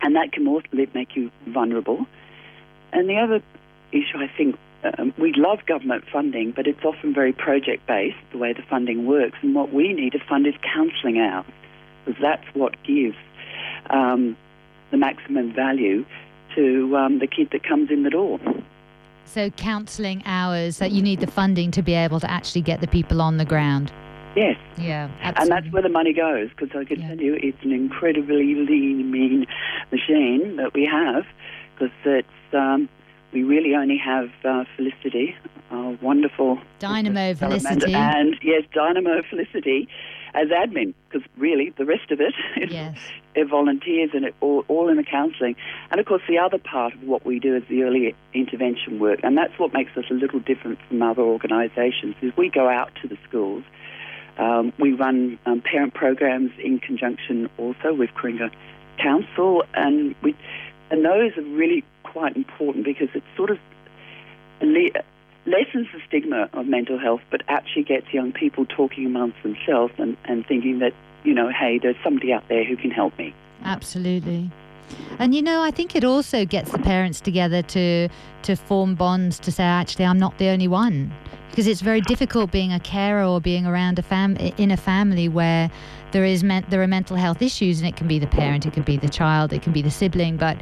and 0.00 0.16
that 0.16 0.32
can 0.32 0.46
also 0.46 0.66
make 0.94 1.16
you 1.16 1.30
vulnerable. 1.48 2.06
And 2.92 3.08
the 3.08 3.16
other 3.16 3.42
issue, 3.92 4.18
I 4.18 4.30
think, 4.36 4.56
um, 4.98 5.14
we 5.18 5.32
love 5.34 5.64
government 5.66 6.04
funding, 6.12 6.52
but 6.52 6.66
it's 6.66 6.84
often 6.84 7.14
very 7.14 7.32
project 7.32 7.86
based, 7.86 8.18
the 8.32 8.38
way 8.38 8.52
the 8.52 8.62
funding 8.68 9.06
works. 9.06 9.38
And 9.42 9.54
what 9.54 9.72
we 9.72 9.92
need 9.92 10.12
to 10.12 10.18
fund 10.28 10.46
is 10.46 10.54
counselling 10.62 11.18
out, 11.18 11.46
because 12.04 12.20
that's 12.20 12.46
what 12.54 12.74
gives 12.84 13.16
um, 13.90 14.36
the 14.90 14.98
maximum 14.98 15.54
value 15.54 16.04
to 16.54 16.96
um, 16.96 17.18
the 17.18 17.26
kid 17.26 17.48
that 17.52 17.64
comes 17.64 17.90
in 17.90 18.02
the 18.02 18.10
door. 18.10 18.38
So, 19.26 19.50
counselling 19.50 20.22
hours 20.26 20.78
that 20.78 20.92
you 20.92 21.02
need 21.02 21.20
the 21.20 21.26
funding 21.26 21.70
to 21.72 21.82
be 21.82 21.94
able 21.94 22.20
to 22.20 22.30
actually 22.30 22.60
get 22.60 22.80
the 22.80 22.86
people 22.86 23.22
on 23.22 23.38
the 23.38 23.44
ground. 23.44 23.90
Yes. 24.36 24.56
Yeah, 24.76 25.10
absolutely. 25.20 25.42
And 25.42 25.50
that's 25.50 25.72
where 25.72 25.82
the 25.82 25.88
money 25.88 26.12
goes, 26.12 26.50
because 26.50 26.70
I 26.76 26.84
can 26.84 27.00
yeah. 27.00 27.08
tell 27.08 27.20
you 27.20 27.34
it's 27.34 27.62
an 27.62 27.72
incredibly 27.72 28.54
lean, 28.54 29.10
mean 29.10 29.46
machine 29.92 30.56
that 30.56 30.74
we 30.74 30.86
have, 30.86 31.24
because 31.74 31.94
it's 32.04 32.28
um, 32.52 32.88
we 33.32 33.42
really 33.42 33.74
only 33.74 33.98
have 33.98 34.30
uh, 34.44 34.64
Felicity, 34.76 35.36
our 35.70 35.92
wonderful 36.00 36.58
Dynamo 36.78 37.34
Felicity, 37.34 37.94
and 37.94 38.36
yes, 38.42 38.62
Dynamo 38.72 39.22
Felicity 39.28 39.88
as 40.34 40.48
admin, 40.48 40.94
because 41.08 41.26
really 41.36 41.72
the 41.78 41.84
rest 41.84 42.10
of 42.10 42.20
it 42.20 42.34
is 42.56 42.72
yes. 42.72 42.98
volunteers 43.48 44.10
and 44.14 44.24
it, 44.24 44.34
all, 44.40 44.64
all 44.66 44.88
in 44.88 44.96
the 44.96 45.04
counselling. 45.04 45.54
And 45.90 46.00
of 46.00 46.06
course, 46.06 46.22
the 46.28 46.38
other 46.38 46.58
part 46.58 46.92
of 46.94 47.02
what 47.04 47.24
we 47.24 47.38
do 47.38 47.56
is 47.56 47.62
the 47.68 47.84
early 47.84 48.14
intervention 48.32 48.98
work, 48.98 49.20
and 49.22 49.38
that's 49.38 49.56
what 49.58 49.72
makes 49.72 49.96
us 49.96 50.04
a 50.10 50.14
little 50.14 50.40
different 50.40 50.78
from 50.88 51.02
other 51.02 51.22
organisations. 51.22 52.16
Is 52.20 52.36
we 52.36 52.50
go 52.50 52.68
out 52.68 52.92
to 53.02 53.08
the 53.08 53.16
schools 53.28 53.62
um, 54.38 54.72
we 54.78 54.92
run 54.92 55.38
um, 55.46 55.60
parent 55.60 55.94
programs 55.94 56.50
in 56.58 56.78
conjunction 56.78 57.48
also 57.58 57.94
with 57.94 58.10
Ku-ring-gai 58.14 58.50
Council, 58.98 59.64
and 59.74 60.14
we, 60.22 60.36
and 60.90 61.04
those 61.04 61.36
are 61.36 61.42
really 61.42 61.84
quite 62.02 62.36
important 62.36 62.84
because 62.84 63.08
it 63.14 63.22
sort 63.36 63.50
of 63.50 63.58
le- 64.60 65.02
lessens 65.46 65.88
the 65.92 66.00
stigma 66.06 66.48
of 66.52 66.66
mental 66.66 66.98
health, 66.98 67.20
but 67.30 67.42
actually 67.48 67.82
gets 67.84 68.12
young 68.12 68.32
people 68.32 68.64
talking 68.66 69.06
amongst 69.06 69.42
themselves 69.42 69.92
and, 69.98 70.16
and 70.24 70.46
thinking 70.46 70.78
that, 70.78 70.92
you 71.24 71.34
know, 71.34 71.48
hey, 71.48 71.78
there's 71.78 71.96
somebody 72.02 72.32
out 72.32 72.46
there 72.48 72.64
who 72.64 72.76
can 72.76 72.90
help 72.90 73.16
me. 73.18 73.34
Absolutely. 73.64 74.50
And 75.18 75.34
you 75.34 75.42
know, 75.42 75.62
I 75.62 75.70
think 75.70 75.96
it 75.96 76.04
also 76.04 76.44
gets 76.44 76.70
the 76.70 76.78
parents 76.78 77.20
together 77.20 77.62
to 77.62 78.08
to 78.42 78.54
form 78.54 78.94
bonds 78.94 79.38
to 79.40 79.50
say, 79.50 79.64
actually, 79.64 80.04
I'm 80.04 80.18
not 80.18 80.36
the 80.38 80.48
only 80.48 80.68
one, 80.68 81.12
because 81.54 81.68
it's 81.68 81.82
very 81.82 82.00
difficult 82.00 82.50
being 82.50 82.72
a 82.72 82.80
carer 82.80 83.24
or 83.24 83.40
being 83.40 83.64
around 83.64 83.96
a 84.00 84.02
fam 84.02 84.36
in 84.36 84.72
a 84.72 84.76
family 84.76 85.28
where 85.28 85.70
there 86.10 86.24
is 86.24 86.42
me- 86.42 86.64
there 86.68 86.82
are 86.82 86.88
mental 86.88 87.16
health 87.16 87.40
issues, 87.40 87.78
and 87.78 87.88
it 87.88 87.94
can 87.94 88.08
be 88.08 88.18
the 88.18 88.26
parent, 88.26 88.66
it 88.66 88.72
can 88.72 88.82
be 88.82 88.96
the 88.96 89.08
child, 89.08 89.52
it 89.52 89.62
can 89.62 89.72
be 89.72 89.80
the 89.80 89.90
sibling, 89.90 90.36
but 90.36 90.58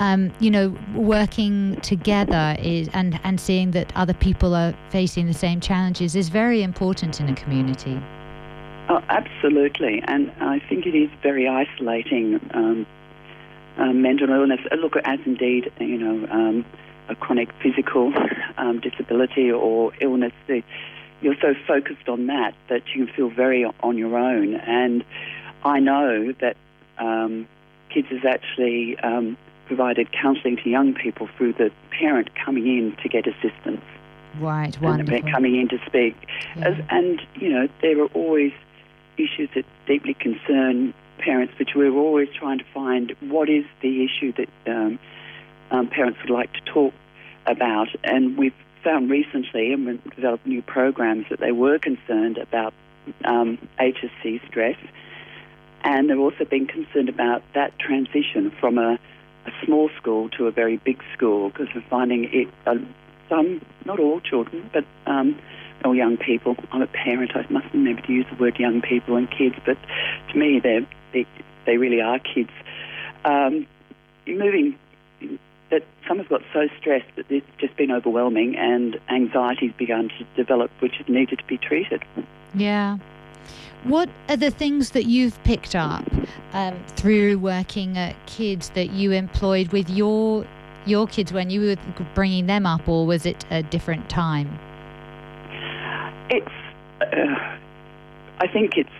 um, 0.00 0.34
you 0.40 0.50
know, 0.50 0.76
working 0.94 1.76
together 1.80 2.56
is 2.58 2.90
and 2.92 3.18
and 3.24 3.40
seeing 3.40 3.70
that 3.70 3.90
other 3.96 4.12
people 4.12 4.54
are 4.54 4.74
facing 4.90 5.26
the 5.26 5.32
same 5.32 5.60
challenges 5.60 6.14
is 6.14 6.28
very 6.28 6.62
important 6.62 7.20
in 7.20 7.28
a 7.30 7.34
community. 7.34 7.98
Oh, 8.90 9.02
absolutely, 9.08 10.02
and 10.06 10.30
I 10.40 10.60
think 10.68 10.84
it 10.84 10.94
is 10.94 11.08
very 11.22 11.48
isolating. 11.48 12.38
Um, 12.52 12.86
um, 13.76 14.02
mental 14.02 14.30
illness, 14.30 14.60
uh, 14.70 14.76
look, 14.76 14.94
as 15.04 15.18
indeed, 15.26 15.72
you 15.80 15.98
know, 15.98 16.28
um, 16.30 16.64
a 17.08 17.14
chronic 17.14 17.50
physical 17.62 18.12
um, 18.56 18.80
disability 18.80 19.50
or 19.50 19.92
illness, 20.00 20.32
you're 21.20 21.36
so 21.40 21.54
focused 21.66 22.08
on 22.08 22.26
that 22.26 22.54
that 22.68 22.82
you 22.94 23.06
can 23.06 23.14
feel 23.14 23.30
very 23.30 23.64
on 23.64 23.98
your 23.98 24.16
own. 24.16 24.54
And 24.54 25.04
I 25.64 25.80
know 25.80 26.32
that 26.40 26.56
um, 26.98 27.48
Kids 27.90 28.08
has 28.08 28.24
actually 28.24 28.98
um, 28.98 29.36
provided 29.66 30.10
counselling 30.12 30.56
to 30.58 30.68
young 30.68 30.94
people 30.94 31.28
through 31.36 31.54
the 31.54 31.70
parent 31.90 32.28
coming 32.44 32.66
in 32.66 32.96
to 33.02 33.08
get 33.08 33.26
assistance. 33.26 33.82
Right, 34.40 34.78
wonderful. 34.80 35.14
And 35.14 35.30
coming 35.30 35.56
in 35.60 35.68
to 35.68 35.78
speak. 35.86 36.16
Yeah. 36.56 36.68
As, 36.68 36.84
and, 36.90 37.22
you 37.36 37.50
know, 37.50 37.68
there 37.82 38.02
are 38.02 38.08
always 38.08 38.52
issues 39.16 39.48
that 39.54 39.64
deeply 39.86 40.14
concern 40.14 40.92
parents, 41.18 41.54
but 41.56 41.68
we're 41.74 41.94
always 41.94 42.28
trying 42.36 42.58
to 42.58 42.64
find 42.74 43.14
what 43.20 43.48
is 43.48 43.64
the 43.80 44.04
issue 44.04 44.32
that 44.32 44.48
um, 44.66 44.98
um, 45.70 45.88
parents 45.88 46.18
would 46.22 46.30
like 46.30 46.52
to 46.52 46.60
talk 46.62 46.94
about. 47.46 47.88
And 48.02 48.36
we've 48.36 48.54
found 48.82 49.10
recently, 49.10 49.72
and 49.72 49.86
we've 49.86 50.14
developed 50.14 50.46
new 50.46 50.62
programs, 50.62 51.26
that 51.30 51.40
they 51.40 51.52
were 51.52 51.78
concerned 51.78 52.38
about 52.38 52.74
um, 53.24 53.58
HSC 53.78 54.46
stress, 54.48 54.76
and 55.82 56.08
they've 56.08 56.18
also 56.18 56.44
been 56.44 56.66
concerned 56.66 57.08
about 57.08 57.42
that 57.54 57.78
transition 57.78 58.50
from 58.58 58.78
a, 58.78 58.98
a 59.46 59.50
small 59.64 59.90
school 60.00 60.30
to 60.30 60.46
a 60.46 60.50
very 60.50 60.78
big 60.78 61.02
school 61.14 61.50
because 61.50 61.68
we're 61.74 61.84
finding 61.88 62.24
it. 62.32 62.48
Uh, 62.66 62.76
some, 63.28 63.64
not 63.86 63.98
all 63.98 64.20
children, 64.20 64.70
but 64.72 64.84
um, 65.06 65.38
or 65.84 65.94
young 65.94 66.16
people. 66.16 66.56
I'm 66.72 66.82
a 66.82 66.86
parent. 66.86 67.32
I 67.34 67.46
mustn't 67.50 67.74
never 67.74 68.00
use 68.08 68.26
the 68.30 68.36
word 68.36 68.58
young 68.58 68.80
people 68.80 69.16
and 69.16 69.30
kids, 69.30 69.56
but 69.64 69.76
to 70.30 70.38
me, 70.38 70.60
they're 70.60 70.86
they, 71.12 71.26
they 71.66 71.76
really 71.76 72.00
are 72.00 72.18
kids. 72.18 72.50
Um, 73.24 73.66
moving, 74.26 74.78
that 75.74 75.82
some 76.06 76.18
have 76.18 76.28
got 76.28 76.40
so 76.52 76.68
stressed 76.78 77.08
that 77.16 77.26
it's 77.28 77.46
just 77.58 77.76
been 77.76 77.90
overwhelming, 77.90 78.54
and 78.56 79.00
anxiety's 79.08 79.72
begun 79.76 80.08
to 80.08 80.24
develop, 80.36 80.70
which 80.78 80.94
has 80.98 81.08
needed 81.08 81.40
to 81.40 81.44
be 81.46 81.58
treated. 81.58 82.04
Yeah. 82.54 82.98
What 83.82 84.08
are 84.28 84.36
the 84.36 84.52
things 84.52 84.90
that 84.90 85.06
you've 85.06 85.42
picked 85.42 85.74
up 85.74 86.04
um, 86.52 86.78
through 86.90 87.38
working 87.38 87.98
at 87.98 88.14
kids 88.26 88.70
that 88.70 88.90
you 88.90 89.10
employed 89.10 89.72
with 89.72 89.90
your 89.90 90.46
your 90.86 91.06
kids 91.08 91.32
when 91.32 91.50
you 91.50 91.60
were 91.60 91.76
bringing 92.14 92.46
them 92.46 92.66
up, 92.66 92.88
or 92.88 93.04
was 93.04 93.26
it 93.26 93.44
a 93.50 93.62
different 93.64 94.08
time? 94.08 94.56
It's. 96.30 96.46
Uh, 97.00 97.56
I 98.38 98.46
think 98.46 98.76
it's 98.76 98.90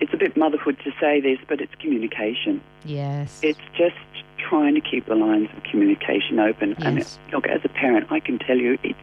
it's 0.00 0.14
a 0.14 0.16
bit 0.16 0.36
motherhood 0.36 0.78
to 0.84 0.92
say 1.00 1.20
this, 1.20 1.38
but 1.48 1.60
it's 1.60 1.74
communication. 1.76 2.60
Yes. 2.84 3.40
It's 3.42 3.58
just 3.76 3.96
trying 4.52 4.74
to 4.74 4.82
keep 4.82 5.06
the 5.06 5.14
lines 5.14 5.48
of 5.56 5.62
communication 5.62 6.38
open. 6.38 6.76
Yes. 6.78 6.82
And 6.82 7.32
look, 7.32 7.46
as 7.46 7.62
a 7.64 7.70
parent, 7.70 8.12
I 8.12 8.20
can 8.20 8.38
tell 8.38 8.58
you 8.58 8.78
it's 8.82 8.98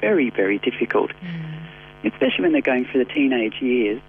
very, 0.00 0.30
very 0.30 0.58
difficult, 0.58 1.12
mm. 1.12 2.12
especially 2.12 2.42
when 2.42 2.52
they're 2.52 2.60
going 2.60 2.84
through 2.86 3.04
the 3.04 3.12
teenage 3.12 3.62
years, 3.62 4.02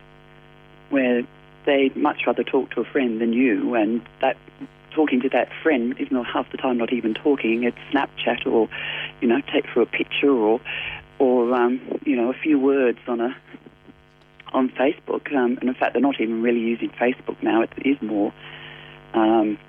where 0.90 1.22
they'd 1.68 1.96
much 1.96 2.26
rather 2.26 2.44
talk 2.44 2.72
to 2.72 2.82
a 2.82 2.86
friend 2.86 3.22
than 3.22 3.32
you, 3.32 3.76
and 3.76 4.02
that 4.22 4.38
talking 4.90 5.22
to 5.22 5.30
that 5.30 5.50
friend, 5.62 5.94
if 6.00 6.12
not 6.12 6.26
half 6.26 6.50
the 6.52 6.58
time 6.58 6.78
not 6.78 6.92
even 6.92 7.14
talking, 7.14 7.64
it's 7.64 7.78
Snapchat 7.92 8.48
or, 8.48 8.68
you 9.22 9.28
know, 9.28 9.42
take 9.54 9.68
for 9.72 9.82
a 9.82 9.86
picture 9.86 10.32
or, 10.32 10.60
or 11.20 11.54
um, 11.54 11.80
you 12.06 12.16
know, 12.16 12.32
a 12.32 12.34
few 12.34 12.58
words 12.58 13.00
on 13.08 13.20
a 13.22 13.36
on 14.54 14.70
Facebook. 14.70 15.32
Um, 15.36 15.58
and 15.60 15.70
in 15.70 15.76
fact, 15.76 15.94
they're 15.94 16.02
not 16.02 16.20
even 16.20 16.42
really 16.42 16.62
using 16.62 16.90
Facebook 16.90 17.38
now. 17.44 17.62
It 17.62 17.72
is 17.86 18.02
more 18.02 18.34
um, 19.14 19.60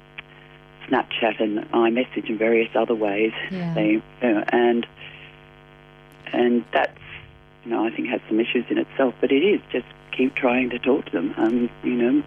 Snapchat 0.88 1.40
and 1.40 1.58
iMessage 1.70 2.28
and 2.28 2.38
various 2.38 2.70
other 2.74 2.94
ways. 2.94 3.32
Yeah. 3.50 3.74
They, 3.74 4.02
uh, 4.22 4.44
and 4.48 4.86
and 6.32 6.64
that's 6.72 6.98
you 7.64 7.70
know 7.70 7.84
I 7.84 7.90
think 7.90 8.08
has 8.08 8.20
some 8.28 8.40
issues 8.40 8.64
in 8.70 8.78
itself, 8.78 9.14
but 9.20 9.32
it 9.32 9.42
is 9.42 9.60
just 9.70 9.86
keep 10.12 10.34
trying 10.34 10.70
to 10.70 10.78
talk 10.78 11.06
to 11.06 11.12
them. 11.12 11.34
Um, 11.36 11.70
you 11.82 11.94
know, 11.94 12.22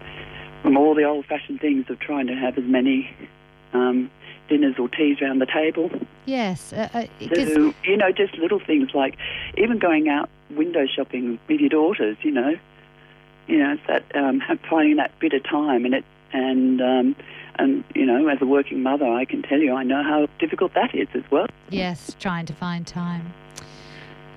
from 0.61 0.77
all 0.77 0.93
the 0.93 1.03
old-fashioned 1.03 1.59
things 1.59 1.89
of 1.89 1.99
trying 1.99 2.27
to 2.27 2.35
have 2.35 2.57
as 2.57 2.65
many 2.65 3.09
um, 3.73 4.11
dinners 4.47 4.75
or 4.77 4.89
teas 4.89 5.21
around 5.21 5.39
the 5.39 5.45
table 5.45 5.89
Yes. 6.29 6.73
Uh, 6.73 6.89
uh, 6.93 7.05
to 7.33 7.73
you 7.83 7.97
know 7.97 8.11
just 8.11 8.35
little 8.37 8.59
things 8.59 8.93
like 8.93 9.17
even 9.57 9.79
going 9.79 10.09
out 10.09 10.29
window 10.51 10.85
shopping 10.85 11.39
with 11.47 11.59
your 11.59 11.69
daughters. 11.69 12.17
You 12.21 12.31
know, 12.31 12.55
you 13.47 13.57
know 13.57 13.73
it's 13.73 13.81
that 13.87 14.15
um, 14.15 14.41
finding 14.69 14.97
that 14.97 15.17
bit 15.19 15.33
of 15.33 15.43
time 15.43 15.85
and 15.85 15.95
it 15.95 16.05
and 16.31 16.81
um, 16.81 17.15
and 17.59 17.83
you 17.93 18.05
know 18.05 18.27
as 18.27 18.41
a 18.41 18.45
working 18.45 18.81
mother, 18.81 19.05
I 19.05 19.25
can 19.25 19.41
tell 19.43 19.59
you 19.59 19.73
I 19.73 19.83
know 19.83 20.01
how 20.03 20.27
difficult 20.39 20.73
that 20.73 20.95
is 20.95 21.07
as 21.13 21.23
well. 21.29 21.47
Yes, 21.69 22.15
trying 22.19 22.45
to 22.47 22.53
find 22.53 22.87
time. 22.87 23.33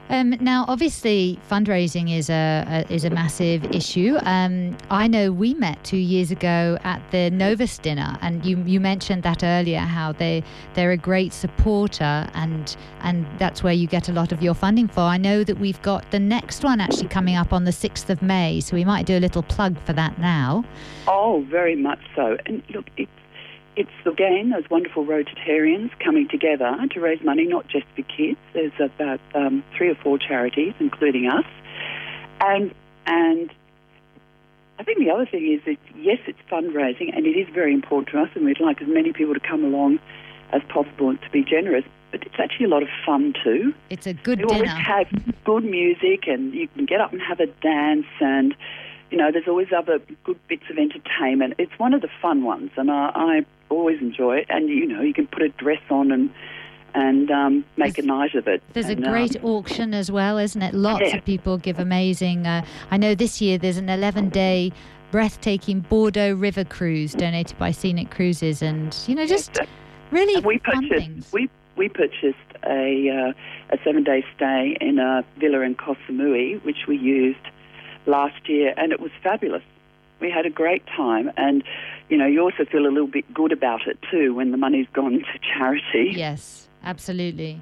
Um, 0.09 0.31
now, 0.41 0.65
obviously, 0.69 1.39
fundraising 1.51 2.15
is 2.15 2.29
a, 2.29 2.85
a 2.89 2.93
is 2.93 3.05
a 3.05 3.11
massive 3.11 3.65
issue. 3.75 4.19
Um, 4.23 4.77
I 4.91 5.07
know 5.07 5.33
we 5.33 5.55
met 5.55 5.83
two 5.85 5.97
years 5.97 6.31
ago 6.31 6.77
at 6.83 7.01
the 7.13 7.31
Novus 7.31 7.79
dinner, 7.79 8.19
and 8.21 8.45
you 8.45 8.63
you 8.65 8.81
mentioned 8.81 9.23
that 9.23 9.43
earlier 9.43 9.79
how 9.79 10.13
they 10.13 10.43
they're 10.75 10.91
a 10.91 10.97
great 10.97 11.33
supporter, 11.33 12.29
and 12.35 12.77
and 13.01 13.27
that's 13.39 13.63
where 13.63 13.73
you 13.73 13.87
get 13.87 14.09
a 14.09 14.13
lot 14.13 14.33
of 14.33 14.43
your 14.43 14.55
funding 14.55 14.89
for. 14.89 15.01
I 15.01 15.17
know 15.17 15.45
that 15.45 15.59
we've 15.59 15.81
got 15.83 16.11
the 16.11 16.21
next 16.21 16.63
one 16.63 16.81
actually 16.81 17.09
coming 17.09 17.37
up 17.37 17.53
on 17.53 17.65
the 17.65 17.73
sixth 17.73 18.11
of 18.11 18.23
May, 18.23 18.61
so 18.61 18.77
we 18.77 18.85
might 18.85 19.07
do 19.07 19.17
a 19.17 19.21
little 19.21 19.43
plug 19.43 19.79
for 19.87 19.93
that 19.95 20.19
now. 20.19 20.65
Oh, 21.09 21.47
very 21.49 21.77
much 21.77 22.01
so. 22.15 22.37
And 22.47 22.63
look, 22.71 22.87
it's 22.97 23.11
it's 23.77 23.91
again 24.07 24.51
those 24.51 24.69
wonderful 24.71 25.05
Rotarians 25.05 25.91
coming 25.99 26.29
together 26.29 26.77
to 26.91 27.01
raise 27.01 27.23
money, 27.23 27.47
not 27.47 27.67
just 27.69 27.87
for 27.97 28.03
kids. 28.03 28.39
There's 28.53 28.73
about 28.79 29.21
um, 29.35 29.65
three 29.77 29.89
or 29.91 29.95
four 29.95 30.19
charities, 30.19 30.75
including 30.79 31.29
us, 31.29 31.47
and 32.41 32.75
and 33.07 33.53
I 34.79 34.85
think 34.85 34.99
the 34.99 35.11
other 35.11 35.27
thing 35.27 35.53
is 35.53 35.65
that 35.65 35.79
yes, 35.97 36.19
it's 36.27 36.39
fundraising, 36.51 37.17
and 37.17 37.27
it 37.27 37.37
is 37.39 37.49
very 37.55 37.73
important 37.73 38.09
to 38.11 38.21
us, 38.21 38.29
and 38.35 38.45
we'd 38.45 38.61
like 38.61 38.83
as 38.83 38.89
many 38.89 39.13
people 39.13 39.35
to 39.35 39.41
come 39.41 39.65
along 39.65 40.01
as 40.53 40.63
possible 40.69 41.09
and 41.11 41.21
to 41.23 41.31
be 41.31 41.43
generous. 41.43 41.85
But 42.11 42.27
it's 42.27 42.35
actually 42.39 42.67
a 42.67 42.69
lot 42.69 42.83
of 42.83 42.91
fun 43.07 43.33
too. 43.43 43.73
It's 43.89 44.07
a 44.07 44.13
good 44.13 44.39
You 44.41 44.47
always 44.49 44.69
dinner. 44.69 44.81
have 44.83 45.07
good 45.45 45.65
music, 45.65 46.27
and 46.27 46.53
you 46.53 46.69
can 46.69 46.85
get 46.85 47.01
up 47.01 47.13
and 47.13 47.23
have 47.23 47.41
a 47.41 47.47
dance, 47.47 48.07
and 48.21 48.55
you 49.11 49.19
know, 49.19 49.31
there's 49.31 49.49
always 49.49 49.69
other 49.77 49.99
good 50.25 50.39
bits 50.49 50.65
of 50.71 50.79
entertainment. 50.79 51.55
It's 51.59 51.79
one 51.79 51.95
of 51.95 52.01
the 52.03 52.09
fun 52.21 52.45
ones, 52.45 52.71
and 52.77 52.91
I 52.91 53.45
always 53.73 54.01
enjoy 54.01 54.39
it. 54.39 54.47
And 54.49 54.69
you 54.69 54.87
know, 54.87 55.01
you 55.03 55.15
can 55.15 55.27
put 55.27 55.43
a 55.43 55.49
dress 55.51 55.83
on 55.91 56.13
and 56.13 56.31
and 56.95 57.31
um, 57.31 57.65
make 57.79 57.97
a 57.97 58.03
night 58.03 58.35
of 58.35 58.47
it. 58.47 58.63
There's 58.75 58.91
a 58.91 58.93
And, 58.93 59.07
um, 59.07 59.13
great 59.13 59.43
auction 59.43 59.95
as 59.95 60.13
well, 60.13 60.37
isn't 60.37 60.61
it? 60.61 60.75
Lots 60.75 61.09
Yeah. 61.09 61.17
of 61.17 61.25
people 61.25 61.57
give 61.57 61.79
amazing. 61.79 62.47
Uh, 62.47 62.65
I 62.91 62.99
know 62.99 63.15
this 63.15 63.41
year 63.41 63.57
there's 63.57 63.79
an 63.79 63.89
11 63.89 64.29
day 64.29 64.73
breathtaking 65.11 65.81
Bordeaux 65.81 66.35
River 66.35 66.65
cruise 66.65 67.15
donated 67.15 67.59
by 67.59 67.71
Scenic 67.71 68.11
Cruises, 68.11 68.63
and 68.63 68.97
you 69.07 69.15
know, 69.15 69.27
just 69.27 69.59
really 70.11 70.35
and 70.35 70.45
we 70.45 70.59
fun 70.59 70.89
purchased 70.89 71.07
things. 71.07 71.33
we 71.33 71.49
we 71.77 71.89
purchased 71.89 72.37
a 72.67 73.09
uh, 73.11 73.75
a 73.75 73.79
seven 73.85 74.05
day 74.05 74.25
stay 74.37 74.77
in 74.81 74.99
a 74.99 75.25
villa 75.39 75.61
in 75.61 75.75
Koh 75.75 75.97
Samui, 76.07 76.63
which 76.65 76.87
we 76.87 76.97
used 76.99 77.39
last 78.07 78.49
year, 78.49 78.75
and 78.77 78.93
it 78.93 79.01
was 79.01 79.11
fabulous. 79.23 79.63
We 80.21 80.31
had 80.31 80.45
a 80.47 80.51
great 80.51 80.87
time, 80.87 81.31
and 81.37 81.65
you 82.13 82.19
know, 82.19 82.27
you 82.27 82.43
also 82.43 82.67
feel 82.67 82.87
a 82.87 82.93
little 82.93 83.07
bit 83.07 83.33
good 83.33 83.53
about 83.53 83.87
it 83.87 83.99
too 84.11 84.35
when 84.35 84.51
the 84.51 84.59
money's 84.59 84.87
gone 84.93 85.13
to 85.13 85.39
charity. 85.41 86.13
Yes, 86.15 86.69
absolutely. 86.85 87.59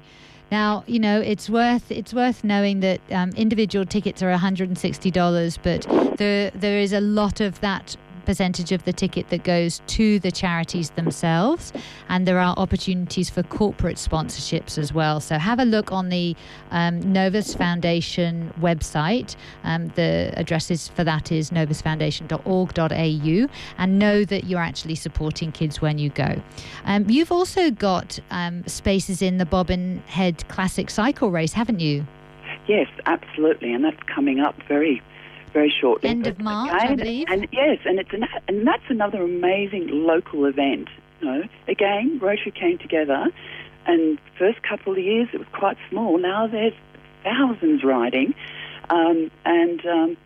Now 0.51 0.83
you 0.87 0.99
know 0.99 1.21
it's 1.21 1.49
worth 1.49 1.89
it's 1.89 2.13
worth 2.13 2.43
knowing 2.43 2.81
that 2.81 2.99
um, 3.11 3.29
individual 3.37 3.85
tickets 3.85 4.21
are 4.21 4.29
$160, 4.29 5.57
but 5.63 6.17
there 6.17 6.51
there 6.51 6.79
is 6.79 6.91
a 6.91 6.99
lot 6.99 7.39
of 7.39 7.61
that 7.61 7.95
percentage 8.25 8.71
of 8.71 8.83
the 8.85 8.93
ticket 8.93 9.29
that 9.29 9.43
goes 9.43 9.81
to 9.87 10.19
the 10.19 10.31
charities 10.31 10.91
themselves. 10.91 11.73
And 12.09 12.27
there 12.27 12.39
are 12.39 12.53
opportunities 12.57 13.29
for 13.29 13.43
corporate 13.43 13.97
sponsorships 13.97 14.77
as 14.77 14.93
well. 14.93 15.19
So 15.19 15.37
have 15.37 15.59
a 15.59 15.65
look 15.65 15.91
on 15.91 16.09
the 16.09 16.35
um, 16.71 16.99
novus 17.13 17.53
foundation 17.53 18.53
website. 18.59 19.35
Um, 19.63 19.89
the 19.95 20.33
addresses 20.35 20.87
for 20.87 21.03
that 21.03 21.31
is 21.31 21.51
novusfoundation.org.au 21.51 23.47
and 23.77 23.99
know 23.99 24.25
that 24.25 24.45
you're 24.45 24.59
actually 24.59 24.95
supporting 24.95 25.51
kids 25.51 25.81
when 25.81 25.97
you 25.97 26.09
go. 26.09 26.41
Um, 26.85 27.09
you've 27.09 27.31
also 27.31 27.71
got 27.71 28.19
um, 28.31 28.65
spaces 28.67 29.21
in 29.21 29.37
the 29.37 29.45
Bobbin 29.45 30.03
Head 30.07 30.47
Classic 30.47 30.89
Cycle 30.89 31.31
Race, 31.31 31.53
haven't 31.53 31.79
you? 31.79 32.05
Yes, 32.67 32.87
absolutely, 33.05 33.73
and 33.73 33.83
that's 33.83 34.01
coming 34.13 34.39
up 34.39 34.55
very, 34.67 35.01
very 35.53 35.73
shortly. 35.81 36.09
End 36.09 36.27
of 36.27 36.39
March, 36.39 36.71
I 36.71 36.95
believe. 36.95 37.27
And 37.29 37.47
yes, 37.51 37.79
and 37.85 37.99
it's 37.99 38.13
an, 38.13 38.25
and 38.47 38.67
that's 38.67 38.83
another 38.89 39.23
amazing 39.23 39.87
local 39.89 40.45
event. 40.45 40.89
You 41.19 41.27
know, 41.27 41.43
again, 41.67 42.19
Rotary 42.21 42.51
came 42.51 42.77
together, 42.77 43.27
and 43.85 44.19
first 44.37 44.61
couple 44.63 44.93
of 44.93 44.99
years 44.99 45.29
it 45.33 45.37
was 45.37 45.47
quite 45.53 45.77
small. 45.89 46.17
Now 46.17 46.47
there's 46.47 46.73
thousands 47.23 47.83
riding, 47.83 48.33
um, 48.89 49.31
and 49.45 49.85
um, 49.85 50.17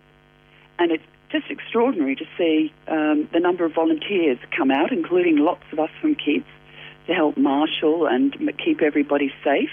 and 0.80 0.92
it's 0.92 1.04
just 1.32 1.50
extraordinary 1.50 2.16
to 2.16 2.26
see 2.38 2.74
um, 2.88 3.28
the 3.34 3.40
number 3.40 3.66
of 3.66 3.74
volunteers 3.74 4.38
come 4.56 4.72
out, 4.72 4.92
including 4.92 5.38
lots 5.38 5.64
of 5.72 5.80
us 5.80 5.90
from 6.00 6.16
kids, 6.16 6.46
to 7.08 7.14
help 7.14 7.38
marshal 7.38 8.08
and 8.08 8.36
keep 8.64 8.82
everybody 8.82 9.34
safe. 9.44 9.72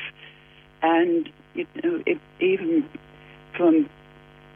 And 0.82 1.28
you 1.54 1.66
know, 1.82 2.02
it, 2.06 2.18
even 2.40 2.88
from 3.56 3.88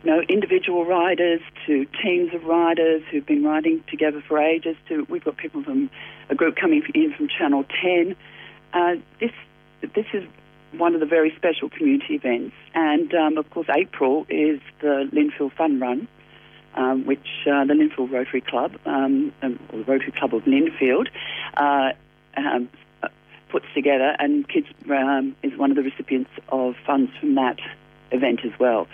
you 0.04 0.10
know 0.10 0.20
individual 0.28 0.84
riders 0.84 1.40
to 1.66 1.86
teams 2.02 2.34
of 2.34 2.44
riders 2.44 3.02
who've 3.10 3.26
been 3.26 3.44
riding 3.44 3.82
together 3.88 4.22
for 4.26 4.38
ages. 4.38 4.76
To 4.88 5.06
we've 5.08 5.24
got 5.24 5.36
people 5.36 5.62
from 5.62 5.90
a 6.28 6.34
group 6.34 6.56
coming 6.56 6.82
in 6.94 7.12
from 7.14 7.28
Channel 7.28 7.64
Ten. 7.82 8.16
Uh, 8.72 8.96
this 9.20 9.32
this 9.94 10.06
is 10.12 10.24
one 10.72 10.94
of 10.94 11.00
the 11.00 11.06
very 11.06 11.32
special 11.36 11.70
community 11.70 12.14
events, 12.14 12.54
and 12.74 13.14
um, 13.14 13.38
of 13.38 13.48
course 13.50 13.68
April 13.74 14.26
is 14.28 14.60
the 14.80 15.08
Lindfield 15.12 15.52
Fun 15.52 15.80
Run, 15.80 16.08
um, 16.74 17.06
which 17.06 17.26
uh, 17.46 17.64
the 17.64 17.74
Lindfield 17.74 18.10
Rotary 18.12 18.40
Club, 18.40 18.78
um, 18.84 19.32
um, 19.42 19.58
or 19.72 19.78
the 19.78 19.84
Rotary 19.84 20.12
Club 20.12 20.34
of 20.34 20.42
Lindfield, 20.44 21.08
uh, 21.56 21.92
um, 22.36 22.68
uh, 23.02 23.08
puts 23.48 23.66
together, 23.74 24.14
and 24.18 24.48
Kids 24.48 24.66
um, 24.90 25.34
is 25.42 25.56
one 25.56 25.70
of 25.70 25.76
the 25.76 25.82
recipients 25.82 26.30
of 26.48 26.74
funds 26.86 27.10
from 27.18 27.34
that 27.36 27.58
event 28.12 28.40
as 28.44 28.52
well. 28.58 28.86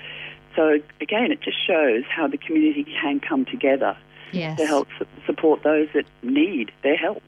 So 0.55 0.79
again, 1.01 1.33
it 1.33 1.41
just 1.41 1.57
shows 1.67 2.05
how 2.15 2.29
the 2.29 2.39
community 2.39 2.85
can 3.01 3.21
come 3.21 3.45
together 3.45 3.97
Yes. 4.33 4.59
to 4.59 4.67
help 4.67 4.89
support 5.27 5.63
those 5.63 5.89
that 5.95 6.07
need 6.23 6.73
their 6.83 6.97
help. 6.97 7.23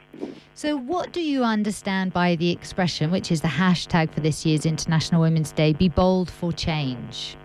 So, 0.55 0.77
what 0.77 1.13
do 1.13 1.21
you 1.21 1.45
understand 1.45 2.13
by 2.13 2.35
the 2.37 2.51
expression, 2.51 3.11
which 3.11 3.31
is 3.31 3.43
the 3.43 3.49
hashtag 3.49 4.11
for 4.11 4.21
this 4.21 4.47
year's 4.47 4.65
International 4.65 5.21
Women's 5.21 5.53
Day, 5.53 5.73
be 5.73 5.89
bold 5.89 6.31
for 6.31 6.53
change? 6.53 7.37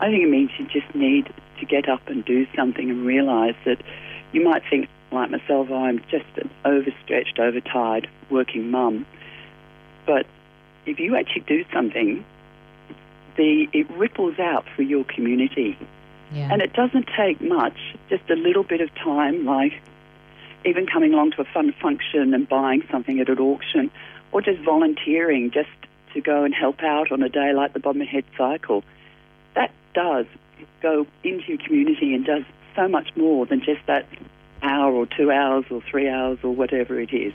I 0.00 0.06
think 0.10 0.22
it 0.22 0.30
means 0.30 0.50
you 0.58 0.66
just 0.68 0.94
need 0.94 1.32
to 1.58 1.66
get 1.66 1.88
up 1.88 2.06
and 2.06 2.24
do 2.24 2.46
something 2.56 2.88
and 2.88 3.04
realise 3.04 3.56
that 3.64 3.82
you 4.32 4.42
might 4.44 4.62
think, 4.70 4.88
like 5.10 5.30
myself, 5.30 5.68
oh, 5.70 5.84
I'm 5.84 5.98
just 6.10 6.26
an 6.36 6.48
overstretched, 6.64 7.38
overtired 7.38 8.08
working 8.30 8.70
mum. 8.70 9.04
But 10.06 10.26
if 10.86 10.98
you 10.98 11.16
actually 11.16 11.42
do 11.42 11.64
something, 11.72 12.24
the 13.38 13.68
it 13.72 13.88
ripples 13.92 14.38
out 14.38 14.66
through 14.74 14.84
your 14.84 15.04
community. 15.04 15.78
Yeah. 16.34 16.52
And 16.52 16.60
it 16.60 16.74
doesn't 16.74 17.08
take 17.16 17.40
much, 17.40 17.78
just 18.10 18.28
a 18.28 18.34
little 18.34 18.64
bit 18.64 18.82
of 18.82 18.94
time, 18.96 19.46
like 19.46 19.72
even 20.66 20.86
coming 20.86 21.14
along 21.14 21.30
to 21.32 21.40
a 21.40 21.44
fun 21.46 21.72
function 21.80 22.34
and 22.34 22.46
buying 22.46 22.82
something 22.90 23.18
at 23.20 23.30
an 23.30 23.38
auction, 23.38 23.90
or 24.32 24.42
just 24.42 24.60
volunteering 24.60 25.50
just 25.50 25.70
to 26.12 26.20
go 26.20 26.44
and 26.44 26.54
help 26.54 26.82
out 26.82 27.10
on 27.10 27.22
a 27.22 27.30
day 27.30 27.54
like 27.54 27.72
the 27.72 27.80
Bobbin 27.80 28.06
Head 28.06 28.24
Cycle. 28.36 28.84
That 29.54 29.70
does 29.94 30.26
go 30.82 31.06
into 31.24 31.46
your 31.46 31.58
community 31.58 32.12
and 32.12 32.26
does 32.26 32.42
so 32.76 32.88
much 32.88 33.16
more 33.16 33.46
than 33.46 33.60
just 33.60 33.80
that 33.86 34.06
hour 34.62 34.92
or 34.92 35.06
two 35.06 35.30
hours 35.30 35.64
or 35.70 35.80
three 35.80 36.08
hours 36.08 36.38
or 36.42 36.54
whatever 36.54 37.00
it 37.00 37.12
is. 37.12 37.32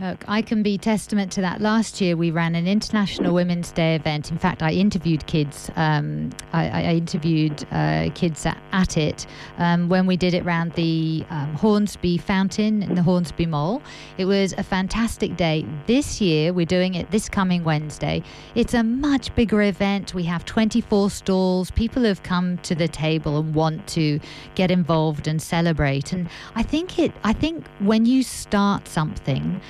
Look, 0.00 0.24
I 0.26 0.40
can 0.40 0.62
be 0.62 0.78
testament 0.78 1.30
to 1.32 1.42
that. 1.42 1.60
Last 1.60 2.00
year, 2.00 2.16
we 2.16 2.30
ran 2.30 2.54
an 2.54 2.66
International 2.66 3.34
Women's 3.34 3.70
Day 3.70 3.94
event. 3.94 4.30
In 4.30 4.38
fact, 4.38 4.62
I 4.62 4.72
interviewed 4.72 5.26
kids. 5.26 5.70
Um, 5.76 6.30
I, 6.52 6.68
I, 6.68 6.94
interviewed 6.94 7.64
uh, 7.70 8.08
kids 8.14 8.44
at, 8.46 8.58
at 8.72 8.96
it 8.96 9.26
um, 9.58 9.90
when 9.90 10.06
we 10.06 10.16
did 10.16 10.32
it 10.32 10.44
around 10.44 10.72
the 10.72 11.24
um, 11.28 11.54
Hornsby 11.54 12.18
Fountain 12.18 12.82
in 12.82 12.94
the 12.94 13.02
Hornsby 13.02 13.44
Mall. 13.44 13.82
It 14.16 14.24
was 14.24 14.54
a 14.54 14.62
fantastic 14.62 15.36
day. 15.36 15.66
This 15.86 16.20
year, 16.22 16.54
we're 16.54 16.66
doing 16.66 16.94
it 16.94 17.10
this 17.10 17.28
coming 17.28 17.62
Wednesday. 17.62 18.22
It's 18.54 18.74
a 18.74 18.82
much 18.82 19.32
bigger 19.34 19.60
event. 19.62 20.14
We 20.14 20.24
have 20.24 20.44
24 20.46 21.10
stalls. 21.10 21.70
People 21.70 22.04
have 22.04 22.22
come 22.22 22.56
to 22.58 22.74
the 22.74 22.88
table 22.88 23.38
and 23.38 23.54
want 23.54 23.86
to 23.88 24.20
get 24.54 24.70
involved 24.70 25.28
and 25.28 25.40
celebrate. 25.40 26.12
And 26.12 26.28
I 26.54 26.62
think 26.62 26.98
it. 26.98 27.12
I 27.24 27.34
think 27.34 27.66
when 27.78 28.06
you 28.06 28.22
start 28.22 28.88
something 28.88 29.60